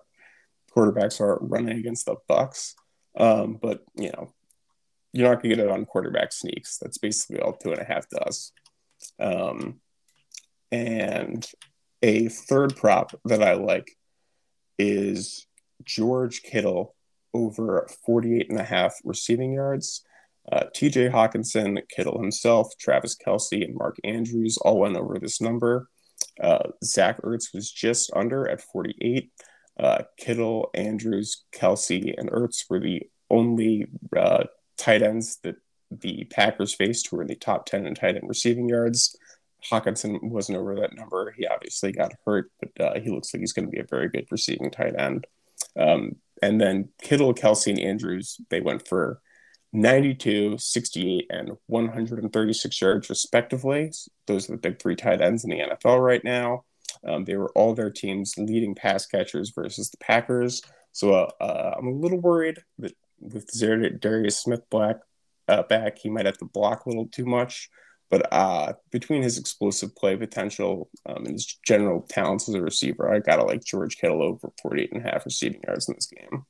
quarterbacks 0.75 1.21
are 1.21 1.39
running 1.43 1.79
against 1.79 2.07
the 2.07 2.17
Bucks. 2.27 2.75
Um, 3.17 3.59
but 3.61 3.83
you 3.97 4.11
know, 4.13 4.33
you're 5.13 5.29
not 5.29 5.43
gonna 5.43 5.55
get 5.55 5.65
it 5.65 5.71
on 5.71 5.85
quarterback 5.85 6.33
sneaks. 6.33 6.79
That's 6.79 6.99
basically 6.99 7.41
all 7.41 7.55
two 7.55 7.73
and 7.73 7.81
a 7.81 7.85
half 7.85 8.09
does. 8.09 8.53
Um, 9.19 9.81
and 10.71 11.47
a 12.03 12.29
third 12.29 12.77
prop 12.77 13.19
that 13.25 13.43
I 13.43 13.55
like 13.55 13.97
is 14.79 15.47
George 15.85 16.43
Kittle 16.43 16.95
over 17.33 17.87
48 18.05 18.51
and 18.51 18.61
a 18.61 18.65
half 18.65 18.95
receiving 19.05 19.53
yards. 19.53 20.05
Uh, 20.51 20.65
TJ 20.75 21.11
Hockenson, 21.11 21.81
Kittle 21.89 22.21
himself, 22.21 22.77
Travis 22.79 23.17
Kelce, 23.17 23.65
and 23.65 23.75
Mark 23.75 23.97
Andrews 24.05 24.57
all 24.59 24.79
went 24.79 24.97
over 24.97 25.19
this 25.19 25.41
number. 25.41 25.89
Uh, 26.41 26.71
Zach 26.85 27.21
Ertz 27.23 27.53
was 27.53 27.71
just 27.71 28.11
under 28.15 28.49
at 28.49 28.61
48. 28.61 29.31
Uh, 29.79 30.03
Kittle, 30.19 30.71
Andrews, 30.75 31.45
Kelce, 31.53 32.15
and 32.17 32.31
Ertz 32.31 32.65
were 32.71 32.81
the 32.81 33.03
only 33.29 33.87
uh, 34.17 34.45
tight 34.77 35.03
ends 35.03 35.39
that 35.43 35.57
the 35.91 36.25
Packers 36.25 36.75
faced 36.75 37.13
were 37.13 37.23
in 37.23 37.29
the 37.29 37.35
top 37.35 37.67
10 37.67 37.87
in 37.87 37.95
tight 37.95 38.17
end 38.17 38.29
receiving 38.29 38.69
yards. 38.69 39.17
Hockenson 39.71 40.23
wasn't 40.23 40.59
over 40.59 40.77
that 40.77 40.95
number. 40.95 41.33
He 41.37 41.47
obviously 41.47 41.93
got 41.93 42.13
hurt, 42.25 42.51
but 42.61 42.85
uh, 42.85 43.01
he 43.01 43.11
looks 43.11 43.33
like 43.33 43.41
he's 43.41 43.53
going 43.53 43.67
to 43.67 43.71
be 43.71 43.81
a 43.81 43.87
very 43.89 44.09
good 44.09 44.27
receiving 44.31 44.71
tight 44.71 44.99
end. 44.99 45.27
Um, 45.79 46.17
and 46.43 46.61
then 46.61 46.91
Kittle, 47.03 47.35
Kelce, 47.35 47.71
and 47.71 47.81
Andrews, 47.81 48.41
they 48.51 48.61
went 48.61 48.87
for 48.87 49.21
92, 49.73 50.59
68, 50.59 51.27
and 51.31 51.53
136 51.67 52.81
yards, 52.81 53.11
respectively. 53.11 53.91
Those 54.27 54.49
are 54.49 54.53
the 54.53 54.59
big 54.59 54.81
three 54.81 54.97
tight 54.97 55.21
ends 55.21 55.45
in 55.45 55.51
the 55.51 55.61
NFL 55.61 56.03
right 56.03 56.23
now. 56.23 56.65
Um, 57.07 57.25
they 57.25 57.37
were 57.37 57.51
all 57.51 57.75
their 57.75 57.91
teams' 57.91 58.35
leading 58.39 58.75
pass 58.75 59.07
catchers 59.07 59.51
versus 59.51 59.91
the 59.91 59.99
Packers. 59.99 60.63
So 60.93 61.13
uh, 61.13 61.31
uh, 61.41 61.75
I'm 61.79 61.89
a 61.89 61.93
little 61.93 62.21
worried 62.21 62.59
that 62.79 62.95
with 63.21 63.49
Darius 64.01 64.41
Smith 64.41 64.63
Black 64.71 64.97
uh, 65.49 65.63
back, 65.63 65.99
he 65.99 66.11
might 66.11 66.27
have 66.27 66.39
to 66.39 66.45
block 66.45 66.87
a 66.87 66.89
little 66.89 67.09
too 67.09 67.27
much. 67.27 67.69
But 68.09 68.33
uh, 68.33 68.75
between 68.93 69.23
his 69.23 69.37
explosive 69.37 69.95
play 69.97 70.17
potential 70.17 70.89
um, 71.07 71.25
and 71.25 71.35
his 71.35 71.59
general 71.67 72.03
talents 72.03 72.49
as 72.49 72.55
a 72.55 72.63
receiver, 72.63 73.13
I 73.13 73.19
gotta 73.19 73.43
like 73.43 73.65
George 73.65 73.97
Kittle 73.97 74.23
over 74.23 74.53
48 74.63 74.93
and 74.93 75.05
a 75.05 75.11
half 75.11 75.25
receiving 75.25 75.61
yards 75.67 75.89
in 75.89 75.95
this 75.95 76.07
game. 76.07 76.45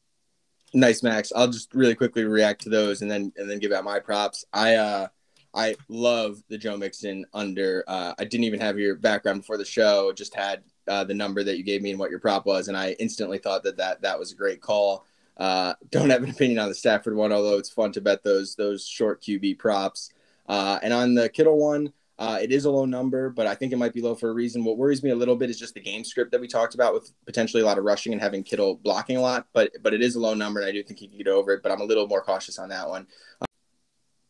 Nice, 0.75 1.03
Max. 1.03 1.33
I'll 1.35 1.49
just 1.49 1.73
really 1.75 1.95
quickly 1.95 2.25
react 2.25 2.63
to 2.63 2.69
those 2.69 3.01
and 3.01 3.11
then 3.11 3.33
and 3.37 3.49
then 3.49 3.59
give 3.59 3.73
out 3.73 3.85
my 3.85 4.01
props. 4.01 4.45
I 4.53 4.75
uh 4.75 5.09
I 5.55 5.75
love 5.89 6.43
the 6.51 6.59
Joe 6.59 6.77
Mixon 6.77 7.25
under. 7.33 7.83
Uh, 7.89 8.13
I 8.19 8.25
didn't 8.25 8.45
even 8.45 8.61
have 8.61 8.79
your 8.79 8.95
background 8.95 9.41
before 9.41 9.57
the 9.57 9.65
show. 9.65 10.13
Just 10.13 10.35
had 10.35 10.63
uh, 10.87 11.05
the 11.05 11.15
number 11.15 11.43
that 11.43 11.57
you 11.57 11.65
gave 11.65 11.81
me 11.81 11.91
and 11.91 11.99
what 11.99 12.11
your 12.11 12.21
prop 12.21 12.45
was, 12.45 12.69
and 12.69 12.77
I 12.77 12.95
instantly 12.99 13.39
thought 13.39 13.63
that 13.63 13.79
that 13.79 14.03
that 14.03 14.19
was 14.19 14.33
a 14.33 14.37
great 14.37 14.61
call. 14.61 15.07
Uh, 15.37 15.75
don't 15.91 16.11
have 16.11 16.23
an 16.23 16.31
opinion 16.31 16.59
on 16.59 16.69
the 16.69 16.75
Stafford 16.75 17.15
one, 17.15 17.33
although 17.33 17.59
it's 17.59 17.71
fun 17.71 17.93
to 17.93 18.01
bet 18.01 18.23
those 18.23 18.55
those 18.55 18.87
short 18.87 19.23
QB 19.23 19.59
props. 19.59 20.11
Uh, 20.49 20.79
and 20.83 20.93
on 20.93 21.15
the 21.15 21.29
Kittle 21.29 21.59
one, 21.59 21.93
uh, 22.19 22.39
it 22.41 22.51
is 22.51 22.65
a 22.65 22.71
low 22.71 22.87
number, 22.87 23.29
but 23.29 23.47
I 23.47 23.55
think 23.55 23.73
it 23.73 23.77
might 23.77 23.93
be 23.93 24.01
low 24.01 24.15
for 24.15 24.31
a 24.31 24.33
reason. 24.33 24.65
What 24.65 24.79
worries 24.79 25.03
me 25.03 25.11
a 25.11 25.17
little 25.17 25.37
bit 25.37 25.51
is 25.51 25.59
just 25.59 25.75
the 25.75 25.81
game 25.81 26.03
script 26.03 26.31
that 26.33 26.41
we 26.41 26.49
talked 26.49 26.75
about 26.75 26.95
with 26.95 27.13
potentially 27.27 27.63
a 27.63 27.67
lot 27.67 27.77
of 27.77 27.85
rushing 27.85 28.13
and 28.13 28.23
having 28.23 28.43
Kittle 28.43 28.77
blocking 28.77 29.19
a 29.19 29.21
lot. 29.21 29.49
But 29.53 29.73
but 29.83 29.93
it 29.93 30.03
is 30.03 30.15
a 30.15 30.21
low 30.21 30.33
number, 30.33 30.61
and 30.61 30.69
I 30.69 30.73
do 30.73 30.83
think 30.83 31.01
he 31.01 31.09
can 31.09 31.19
get 31.19 31.29
over 31.29 31.53
it. 31.53 31.63
But 31.63 31.73
I'm 31.73 31.83
a 31.83 31.85
little 31.85 32.07
more 32.07 32.23
cautious 32.23 32.59
on 32.59 32.71
that 32.71 32.89
one. 32.89 33.07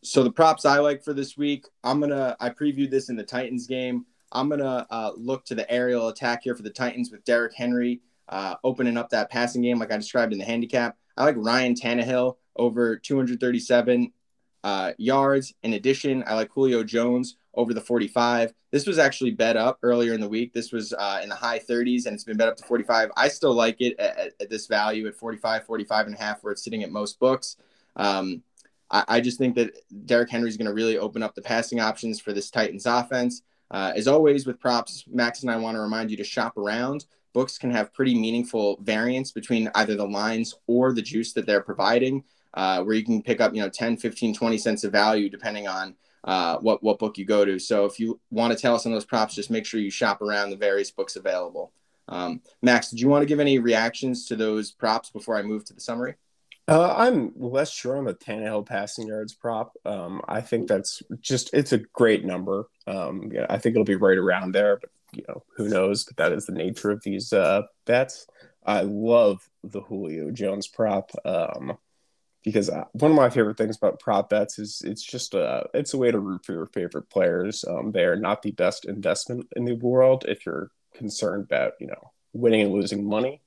so 0.02 0.24
the 0.24 0.32
props 0.32 0.64
I 0.64 0.78
like 0.78 1.04
for 1.04 1.12
this 1.12 1.36
week, 1.36 1.66
I'm 1.84 2.00
gonna 2.00 2.36
I 2.40 2.50
previewed 2.50 2.90
this 2.90 3.08
in 3.08 3.16
the 3.16 3.22
Titans 3.22 3.68
game. 3.68 4.06
I'm 4.32 4.48
gonna 4.48 4.86
uh, 4.90 5.12
look 5.16 5.44
to 5.46 5.54
the 5.54 5.70
aerial 5.70 6.08
attack 6.08 6.42
here 6.42 6.56
for 6.56 6.62
the 6.62 6.70
Titans 6.70 7.12
with 7.12 7.24
Derrick 7.24 7.54
Henry 7.54 8.00
uh, 8.28 8.56
opening 8.64 8.96
up 8.96 9.10
that 9.10 9.30
passing 9.30 9.62
game, 9.62 9.78
like 9.78 9.92
I 9.92 9.96
described 9.96 10.32
in 10.32 10.38
the 10.38 10.44
handicap. 10.44 10.96
I 11.16 11.24
like 11.24 11.36
Ryan 11.38 11.74
Tannehill 11.74 12.36
over 12.56 12.96
237 12.96 14.12
uh, 14.64 14.92
yards. 14.98 15.54
In 15.62 15.74
addition, 15.74 16.24
I 16.26 16.34
like 16.34 16.50
Julio 16.50 16.82
Jones 16.82 17.36
over 17.54 17.72
the 17.72 17.80
45. 17.80 18.52
This 18.70 18.86
was 18.86 18.98
actually 18.98 19.30
bet 19.30 19.56
up 19.56 19.78
earlier 19.82 20.12
in 20.12 20.20
the 20.20 20.28
week. 20.28 20.52
This 20.52 20.72
was 20.72 20.92
uh, 20.92 21.20
in 21.22 21.28
the 21.28 21.34
high 21.34 21.58
30s 21.58 22.06
and 22.06 22.14
it's 22.14 22.24
been 22.24 22.36
bet 22.36 22.48
up 22.48 22.56
to 22.56 22.64
45. 22.64 23.10
I 23.16 23.28
still 23.28 23.54
like 23.54 23.80
it 23.80 23.98
at, 23.98 24.34
at, 24.40 24.50
this 24.50 24.66
value 24.66 25.06
at 25.06 25.14
45, 25.14 25.64
45 25.64 26.06
and 26.06 26.14
a 26.14 26.18
half, 26.18 26.42
where 26.42 26.52
it's 26.52 26.62
sitting 26.62 26.82
at 26.82 26.90
most 26.90 27.18
books. 27.18 27.56
Um, 27.94 28.42
I, 28.90 29.04
I, 29.08 29.20
just 29.20 29.38
think 29.38 29.54
that 29.54 29.74
Derrick 30.04 30.30
Henry 30.30 30.50
is 30.50 30.58
going 30.58 30.66
to 30.66 30.74
really 30.74 30.98
open 30.98 31.22
up 31.22 31.34
the 31.34 31.42
passing 31.42 31.80
options 31.80 32.20
for 32.20 32.32
this 32.34 32.50
Titans 32.50 32.84
offense. 32.84 33.42
Uh, 33.70 33.92
as 33.96 34.06
always, 34.06 34.46
with 34.46 34.60
props, 34.60 35.04
Max 35.08 35.42
and 35.42 35.50
I 35.50 35.56
want 35.56 35.76
to 35.76 35.80
remind 35.80 36.10
you 36.10 36.16
to 36.16 36.24
shop 36.24 36.56
around. 36.56 37.06
Books 37.32 37.58
can 37.58 37.70
have 37.70 37.92
pretty 37.92 38.14
meaningful 38.14 38.78
variance 38.82 39.32
between 39.32 39.70
either 39.74 39.94
the 39.94 40.06
lines 40.06 40.54
or 40.66 40.92
the 40.92 41.02
juice 41.02 41.32
that 41.34 41.46
they're 41.46 41.62
providing, 41.62 42.24
uh, 42.54 42.82
where 42.82 42.94
you 42.94 43.04
can 43.04 43.22
pick 43.22 43.40
up, 43.40 43.54
you 43.54 43.60
know, 43.60 43.68
10, 43.68 43.96
15, 43.96 44.34
20 44.34 44.58
cents 44.58 44.84
of 44.84 44.92
value 44.92 45.28
depending 45.28 45.68
on 45.68 45.94
uh, 46.24 46.58
what 46.58 46.82
what 46.82 46.98
book 46.98 47.18
you 47.18 47.24
go 47.24 47.44
to. 47.44 47.58
So 47.58 47.84
if 47.84 48.00
you 48.00 48.20
want 48.30 48.52
to 48.52 48.58
tell 48.58 48.74
us 48.74 48.86
on 48.86 48.92
those 48.92 49.04
props, 49.04 49.34
just 49.34 49.50
make 49.50 49.66
sure 49.66 49.80
you 49.80 49.90
shop 49.90 50.22
around 50.22 50.50
the 50.50 50.56
various 50.56 50.90
books 50.90 51.16
available. 51.16 51.72
Um, 52.08 52.40
Max, 52.62 52.90
did 52.90 53.00
you 53.00 53.08
want 53.08 53.22
to 53.22 53.26
give 53.26 53.40
any 53.40 53.58
reactions 53.58 54.26
to 54.26 54.36
those 54.36 54.70
props 54.70 55.10
before 55.10 55.36
I 55.36 55.42
move 55.42 55.64
to 55.66 55.74
the 55.74 55.80
summary? 55.80 56.14
Uh, 56.68 56.94
I'm 56.96 57.32
less 57.36 57.70
sure 57.70 57.96
on 57.96 58.04
the 58.04 58.14
Tannehill 58.14 58.66
passing 58.66 59.06
yards 59.06 59.34
prop. 59.34 59.76
Um, 59.84 60.20
I 60.26 60.40
think 60.40 60.66
that's 60.66 61.02
just 61.20 61.54
it's 61.54 61.72
a 61.72 61.78
great 61.78 62.24
number. 62.24 62.68
Um, 62.86 63.30
yeah, 63.32 63.46
I 63.48 63.58
think 63.58 63.74
it'll 63.74 63.84
be 63.84 63.94
right 63.94 64.18
around 64.18 64.52
there, 64.52 64.78
but 64.80 64.90
you 65.12 65.24
know 65.28 65.44
who 65.56 65.68
knows? 65.68 66.04
But 66.04 66.16
that 66.16 66.32
is 66.32 66.46
the 66.46 66.52
nature 66.52 66.90
of 66.90 67.02
these 67.02 67.32
uh, 67.32 67.62
bets. 67.84 68.26
I 68.64 68.82
love 68.82 69.48
the 69.62 69.80
Julio 69.80 70.32
Jones 70.32 70.66
prop. 70.66 71.12
Um, 71.24 71.78
because 72.46 72.70
uh, 72.70 72.84
one 72.92 73.10
of 73.10 73.16
my 73.16 73.28
favorite 73.28 73.58
things 73.58 73.76
about 73.76 73.98
prop 73.98 74.30
bets 74.30 74.60
is 74.60 74.80
it's 74.84 75.02
just 75.02 75.34
a 75.34 75.42
uh, 75.42 75.64
it's 75.74 75.94
a 75.94 75.98
way 75.98 76.12
to 76.12 76.18
root 76.20 76.44
for 76.46 76.52
your 76.52 76.66
favorite 76.66 77.10
players. 77.10 77.64
Um, 77.68 77.90
they 77.90 78.04
are 78.04 78.16
not 78.16 78.42
the 78.42 78.52
best 78.52 78.84
investment 78.84 79.48
in 79.56 79.64
the 79.64 79.74
world 79.74 80.24
if 80.28 80.46
you're 80.46 80.70
concerned 80.94 81.44
about 81.44 81.72
you 81.80 81.88
know 81.88 82.12
winning 82.32 82.62
and 82.62 82.72
losing 82.72 83.06
money. 83.06 83.42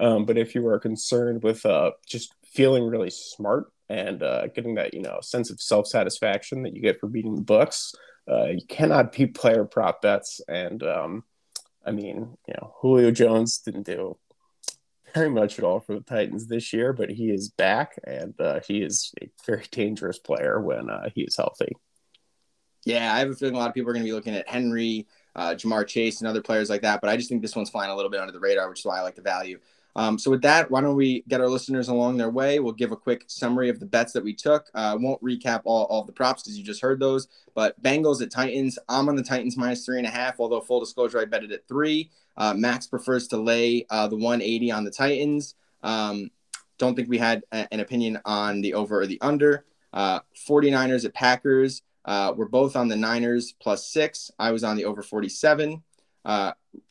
Um, 0.00 0.24
but 0.24 0.38
if 0.38 0.54
you 0.54 0.66
are 0.66 0.78
concerned 0.78 1.42
with 1.42 1.64
uh, 1.66 1.92
just 2.06 2.34
feeling 2.44 2.86
really 2.86 3.10
smart 3.10 3.70
and 3.88 4.22
uh, 4.22 4.46
getting 4.48 4.76
that 4.76 4.94
you 4.94 5.02
know 5.02 5.18
sense 5.20 5.50
of 5.50 5.60
self 5.60 5.86
satisfaction 5.86 6.62
that 6.62 6.74
you 6.74 6.80
get 6.80 6.98
for 6.98 7.06
beating 7.06 7.36
the 7.36 7.42
books, 7.42 7.94
uh, 8.28 8.46
you 8.46 8.64
cannot 8.66 9.12
beat 9.12 9.34
player 9.34 9.64
prop 9.64 10.00
bets. 10.00 10.40
And 10.48 10.82
um, 10.82 11.24
I 11.84 11.90
mean, 11.90 12.36
you 12.48 12.54
know, 12.54 12.74
Julio 12.80 13.10
Jones 13.10 13.58
didn't 13.58 13.86
do 13.86 14.16
very 15.14 15.30
much 15.30 15.58
at 15.58 15.64
all 15.64 15.80
for 15.80 15.94
the 15.94 16.00
Titans 16.00 16.46
this 16.46 16.72
year, 16.72 16.92
but 16.92 17.10
he 17.10 17.30
is 17.30 17.48
back 17.48 17.98
and 18.04 18.38
uh, 18.40 18.60
he 18.66 18.82
is 18.82 19.12
a 19.20 19.28
very 19.44 19.64
dangerous 19.70 20.18
player 20.18 20.60
when 20.60 20.88
uh, 20.88 21.10
he 21.14 21.22
is 21.22 21.36
healthy. 21.36 21.72
Yeah, 22.84 23.12
I 23.12 23.18
have 23.18 23.30
a 23.30 23.34
feeling 23.34 23.56
a 23.56 23.58
lot 23.58 23.68
of 23.68 23.74
people 23.74 23.90
are 23.90 23.92
going 23.92 24.04
to 24.04 24.08
be 24.08 24.14
looking 24.14 24.34
at 24.34 24.48
Henry, 24.48 25.06
uh, 25.36 25.50
Ja'Marr 25.50 25.86
Chase, 25.86 26.20
and 26.20 26.28
other 26.28 26.40
players 26.40 26.70
like 26.70 26.82
that, 26.82 27.00
but 27.02 27.10
I 27.10 27.16
just 27.16 27.28
think 27.28 27.42
this 27.42 27.54
one's 27.54 27.68
flying 27.68 27.90
a 27.90 27.96
little 27.96 28.10
bit 28.10 28.20
under 28.20 28.32
the 28.32 28.40
radar, 28.40 28.70
which 28.70 28.78
is 28.78 28.86
why 28.86 28.98
I 28.98 29.02
like 29.02 29.16
the 29.16 29.22
value. 29.22 29.58
Um, 29.96 30.18
so 30.18 30.30
with 30.30 30.42
that, 30.42 30.70
why 30.70 30.80
don't 30.80 30.96
we 30.96 31.24
get 31.28 31.40
our 31.40 31.48
listeners 31.48 31.88
along 31.88 32.16
their 32.16 32.30
way? 32.30 32.60
We'll 32.60 32.72
give 32.72 32.92
a 32.92 32.96
quick 32.96 33.24
summary 33.26 33.68
of 33.68 33.80
the 33.80 33.86
bets 33.86 34.12
that 34.12 34.22
we 34.22 34.34
took. 34.34 34.66
Uh, 34.74 34.78
I 34.78 34.90
uh, 34.90 34.96
won't 34.98 35.22
recap 35.22 35.62
all, 35.64 35.84
all 35.84 36.04
the 36.04 36.12
props 36.12 36.42
because 36.42 36.56
you 36.56 36.64
just 36.64 36.80
heard 36.80 37.00
those. 37.00 37.28
But 37.54 37.80
Bengals 37.82 38.22
at 38.22 38.30
Titans, 38.30 38.78
I'm 38.88 39.08
on 39.08 39.16
the 39.16 39.22
Titans 39.22 39.56
minus 39.56 39.84
three 39.84 39.98
and 39.98 40.06
a 40.06 40.10
half. 40.10 40.38
Although 40.38 40.60
full 40.60 40.80
disclosure, 40.80 41.20
I 41.20 41.24
bet 41.24 41.44
it 41.44 41.52
at 41.52 41.66
three. 41.66 42.10
Uh, 42.36 42.54
Max 42.54 42.86
prefers 42.86 43.28
to 43.28 43.36
lay 43.36 43.86
uh, 43.90 44.06
the 44.06 44.16
180 44.16 44.70
on 44.70 44.84
the 44.84 44.90
Titans. 44.90 45.54
Um, 45.82 46.30
don't 46.78 46.94
think 46.94 47.08
we 47.08 47.18
had 47.18 47.42
a, 47.52 47.72
an 47.72 47.80
opinion 47.80 48.20
on 48.24 48.60
the 48.60 48.74
over 48.74 49.00
or 49.00 49.06
the 49.06 49.20
under. 49.20 49.64
Uh, 49.92 50.20
49ers 50.48 51.04
at 51.04 51.14
Packers. 51.14 51.82
Uh, 52.04 52.32
we're 52.34 52.46
both 52.46 52.76
on 52.76 52.88
the 52.88 52.96
Niners 52.96 53.54
plus 53.60 53.86
six. 53.86 54.30
I 54.38 54.52
was 54.52 54.64
on 54.64 54.76
the 54.76 54.84
over 54.84 55.02
47. 55.02 55.82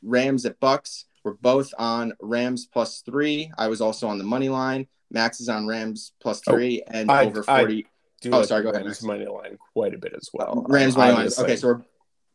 Rams 0.02 0.46
at 0.46 0.60
Bucks. 0.60 1.06
We're 1.24 1.34
both 1.34 1.72
on 1.78 2.14
Rams 2.20 2.66
plus 2.66 3.02
three. 3.02 3.50
I 3.58 3.68
was 3.68 3.80
also 3.80 4.08
on 4.08 4.18
the 4.18 4.24
money 4.24 4.48
line. 4.48 4.86
Max 5.10 5.40
is 5.40 5.48
on 5.48 5.66
Rams 5.66 6.12
plus 6.20 6.40
oh, 6.46 6.52
three 6.52 6.82
oh, 6.86 6.90
and 6.92 7.10
I, 7.10 7.26
over 7.26 7.42
40. 7.42 7.86
oh, 8.26 8.28
like 8.28 8.46
sorry, 8.46 8.62
go 8.62 8.70
ahead. 8.70 8.84
Rams 8.84 9.02
money 9.02 9.26
line 9.26 9.58
quite 9.72 9.94
a 9.94 9.98
bit 9.98 10.14
as 10.16 10.30
well. 10.32 10.64
Rams 10.68 10.96
money 10.96 11.12
line. 11.12 11.28
Okay, 11.38 11.56
so 11.56 11.68
we're, 11.68 11.82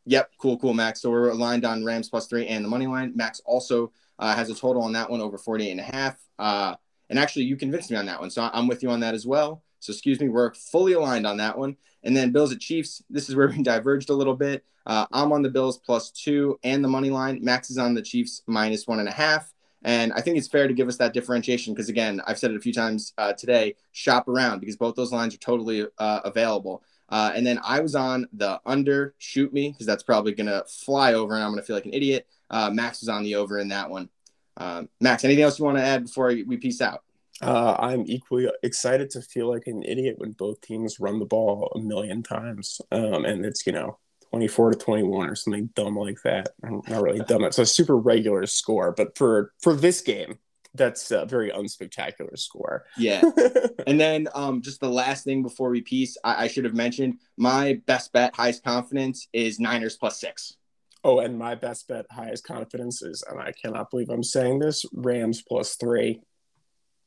yep, 0.06 0.30
cool, 0.40 0.58
cool, 0.58 0.74
Max. 0.74 1.02
So 1.02 1.10
we're 1.10 1.30
aligned 1.30 1.66
on 1.66 1.84
Rams 1.84 2.10
plus 2.10 2.28
three 2.28 2.48
and 2.48 2.64
the 2.64 2.70
money 2.70 2.88
line. 2.88 3.14
Max 3.16 3.42
also 3.46 3.92
uh, 4.20 4.36
has 4.36 4.50
a 4.50 4.56
total 4.56 4.84
on 4.84 4.94
that 4.94 5.10
one 5.10 5.22
over 5.22 5.38
48 5.38 5.72
and 5.72 5.80
a 5.80 5.84
half. 5.84 6.18
Uh, 6.38 6.76
and 7.10 7.20
actually, 7.20 7.46
you 7.46 7.56
convinced 7.56 7.92
me 7.92 7.98
on 7.98 8.06
that 8.08 8.20
one. 8.20 8.30
So 8.30 8.50
I'm 8.52 8.68
with 8.68 8.84
you 8.84 8.90
on 8.90 9.00
that 9.02 9.14
as 9.14 9.26
well. 9.26 9.64
So 9.86 9.92
excuse 9.92 10.20
me, 10.20 10.30
we're 10.30 10.54
fully 10.54 10.94
aligned 10.94 11.28
on 11.28 11.38
that 11.38 11.58
one. 11.58 11.78
And 12.04 12.16
then 12.16 12.32
Bills 12.32 12.52
at 12.52 12.60
Chiefs. 12.60 13.04
This 13.10 13.30
is 13.30 13.36
where 13.36 13.48
we 13.56 13.62
diverged 13.62 14.10
a 14.10 14.14
little 14.14 14.36
bit. 14.36 14.64
Uh, 14.86 15.06
I'm 15.12 15.32
on 15.32 15.42
the 15.42 15.50
Bills 15.50 15.78
plus 15.78 16.12
two 16.12 16.60
and 16.64 16.84
the 16.84 16.88
money 16.88 17.10
line. 17.10 17.40
Max 17.44 17.70
is 17.70 17.78
on 17.78 17.94
the 17.94 18.02
Chiefs 18.02 18.44
minus 18.48 18.88
one 18.88 19.00
and 19.00 19.10
a 19.10 19.14
half. 19.14 19.52
And 19.84 20.14
I 20.14 20.22
think 20.22 20.38
it's 20.38 20.48
fair 20.48 20.68
to 20.68 20.74
give 20.74 20.88
us 20.88 20.98
that 20.98 21.14
differentiation 21.14 21.74
because, 21.74 21.90
again, 21.90 22.20
I've 22.26 22.40
said 22.40 22.50
it 22.50 22.58
a 22.58 22.60
few 22.60 22.74
times 22.74 23.14
uh, 23.20 23.34
today 23.34 23.76
shop 23.92 24.28
around 24.28 24.60
because 24.60 24.78
both 24.78 24.96
those 24.96 25.12
lines 25.12 25.36
are 25.36 25.40
totally 25.40 25.86
uh, 26.00 26.22
available. 26.26 26.82
Uh, 27.10 27.32
and 27.36 27.46
then 27.46 27.60
I 27.64 27.82
was 27.82 27.94
on 27.94 28.28
the 28.34 28.60
under, 28.66 29.14
shoot 29.20 29.54
me, 29.54 29.70
because 29.70 29.86
that's 29.86 30.02
probably 30.02 30.34
going 30.34 30.48
to 30.48 30.66
fly 30.68 31.14
over 31.14 31.36
and 31.36 31.44
I'm 31.44 31.52
going 31.52 31.62
to 31.62 31.66
feel 31.66 31.76
like 31.76 31.86
an 31.86 31.94
idiot. 31.94 32.28
Uh, 32.50 32.72
Max 32.72 33.02
was 33.02 33.10
on 33.10 33.24
the 33.24 33.36
over 33.36 33.60
in 33.60 33.68
that 33.68 33.92
one. 33.92 34.10
Um, 34.58 34.90
Max, 35.00 35.24
anything 35.24 35.44
else 35.44 35.60
you 35.60 35.66
want 35.66 35.78
to 35.78 35.84
add 35.84 36.04
before 36.04 36.28
we 36.28 36.58
peace 36.58 36.82
out? 36.82 37.05
Uh, 37.42 37.76
I'm 37.78 38.06
equally 38.08 38.50
excited 38.64 39.10
to 39.12 39.22
feel 39.22 39.50
like 39.50 39.68
an 39.68 39.84
idiot 39.84 40.16
when 40.18 40.32
both 40.32 40.62
teams 40.62 41.00
run 41.00 41.20
the 41.20 41.26
ball 41.26 41.72
a 41.76 41.80
million 41.80 42.24
times. 42.24 42.80
Um, 42.92 43.26
and 43.26 43.46
it's, 43.46 43.68
you 43.68 43.74
know, 43.74 43.98
24 44.30 44.72
to 44.72 44.78
21 44.78 45.30
or 45.30 45.36
something 45.36 45.70
dumb 45.76 45.98
like 45.98 46.22
that. 46.24 46.50
I'm 46.64 46.82
Not 46.88 47.02
really 47.02 47.20
dumb. 47.20 47.44
It's 47.44 47.60
a 47.60 47.66
super 47.66 47.98
regular 47.98 48.46
score, 48.46 48.92
but 48.92 49.18
for 49.18 49.54
for 49.62 49.74
this 49.74 50.02
game, 50.02 50.40
that's 50.74 51.12
a 51.12 51.26
very 51.26 51.52
unspectacular 51.52 52.38
score. 52.38 52.86
Yeah. 52.98 53.22
and 53.88 54.00
then 54.00 54.28
um, 54.34 54.62
just 54.62 54.82
the 54.82 54.90
last 54.90 55.24
thing 55.24 55.42
before 55.42 55.70
we 55.70 55.82
peace, 55.82 56.18
I, 56.24 56.44
I 56.44 56.48
should 56.48 56.66
have 56.66 56.74
mentioned 56.74 57.20
my 57.38 57.82
best 57.86 58.12
bet, 58.14 58.36
highest 58.36 58.64
confidence 58.64 59.28
is 59.34 59.60
Niners 59.60 59.98
plus 59.98 60.20
six. 60.20 60.58
Oh, 61.04 61.20
and 61.20 61.38
my 61.38 61.56
best 61.56 61.88
bet, 61.88 62.06
highest 62.10 62.46
confidence 62.46 63.04
is, 63.04 63.24
and 63.30 63.40
I 63.40 63.52
cannot 63.52 63.92
believe 63.92 64.10
I'm 64.10 64.24
saying 64.24 64.60
this, 64.60 64.86
Rams 64.92 65.44
plus 65.48 65.76
three. 65.76 66.20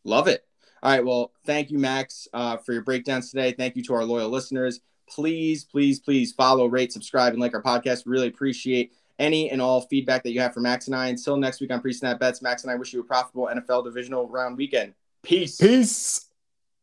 Love 0.09 0.27
it. 0.27 0.45
All 0.83 0.91
right. 0.91 1.05
Well, 1.05 1.33
thank 1.45 1.71
you, 1.71 1.79
Max, 1.79 2.27
uh, 2.33 2.57
for 2.57 2.73
your 2.73 2.83
breakdowns 2.83 3.31
today. 3.31 3.53
Thank 3.53 3.77
you 3.77 3.83
to 3.85 3.95
our 3.95 4.05
loyal 4.05 4.29
listeners. 4.29 4.81
Please, 5.09 5.65
please, 5.65 6.01
please 6.01 6.33
follow, 6.33 6.67
rate, 6.67 6.93
subscribe, 6.93 7.33
and 7.33 7.41
like 7.41 7.55
our 7.55 7.63
podcast. 7.63 8.03
Really 8.07 8.29
appreciate 8.29 8.93
any 9.19 9.51
and 9.51 9.61
all 9.61 9.83
feedback 9.83 10.23
that 10.23 10.33
you 10.33 10.41
have 10.41 10.55
for 10.55 10.61
Max 10.61 10.87
and 10.87 10.95
I. 10.95 11.09
Until 11.09 11.37
next 11.37 11.61
week 11.61 11.73
on 11.73 11.81
Pre 11.81 11.93
Snap 11.93 12.21
Bets, 12.21 12.43
Max 12.43 12.63
and 12.63 12.71
I 12.71 12.77
wish 12.77 12.93
you 12.93 13.01
a 13.01 13.05
profitable 13.05 13.49
NFL 13.53 13.85
divisional 13.85 14.29
round 14.29 14.57
weekend. 14.57 14.95
Peace. 15.23 15.57
Peace. 15.57 16.28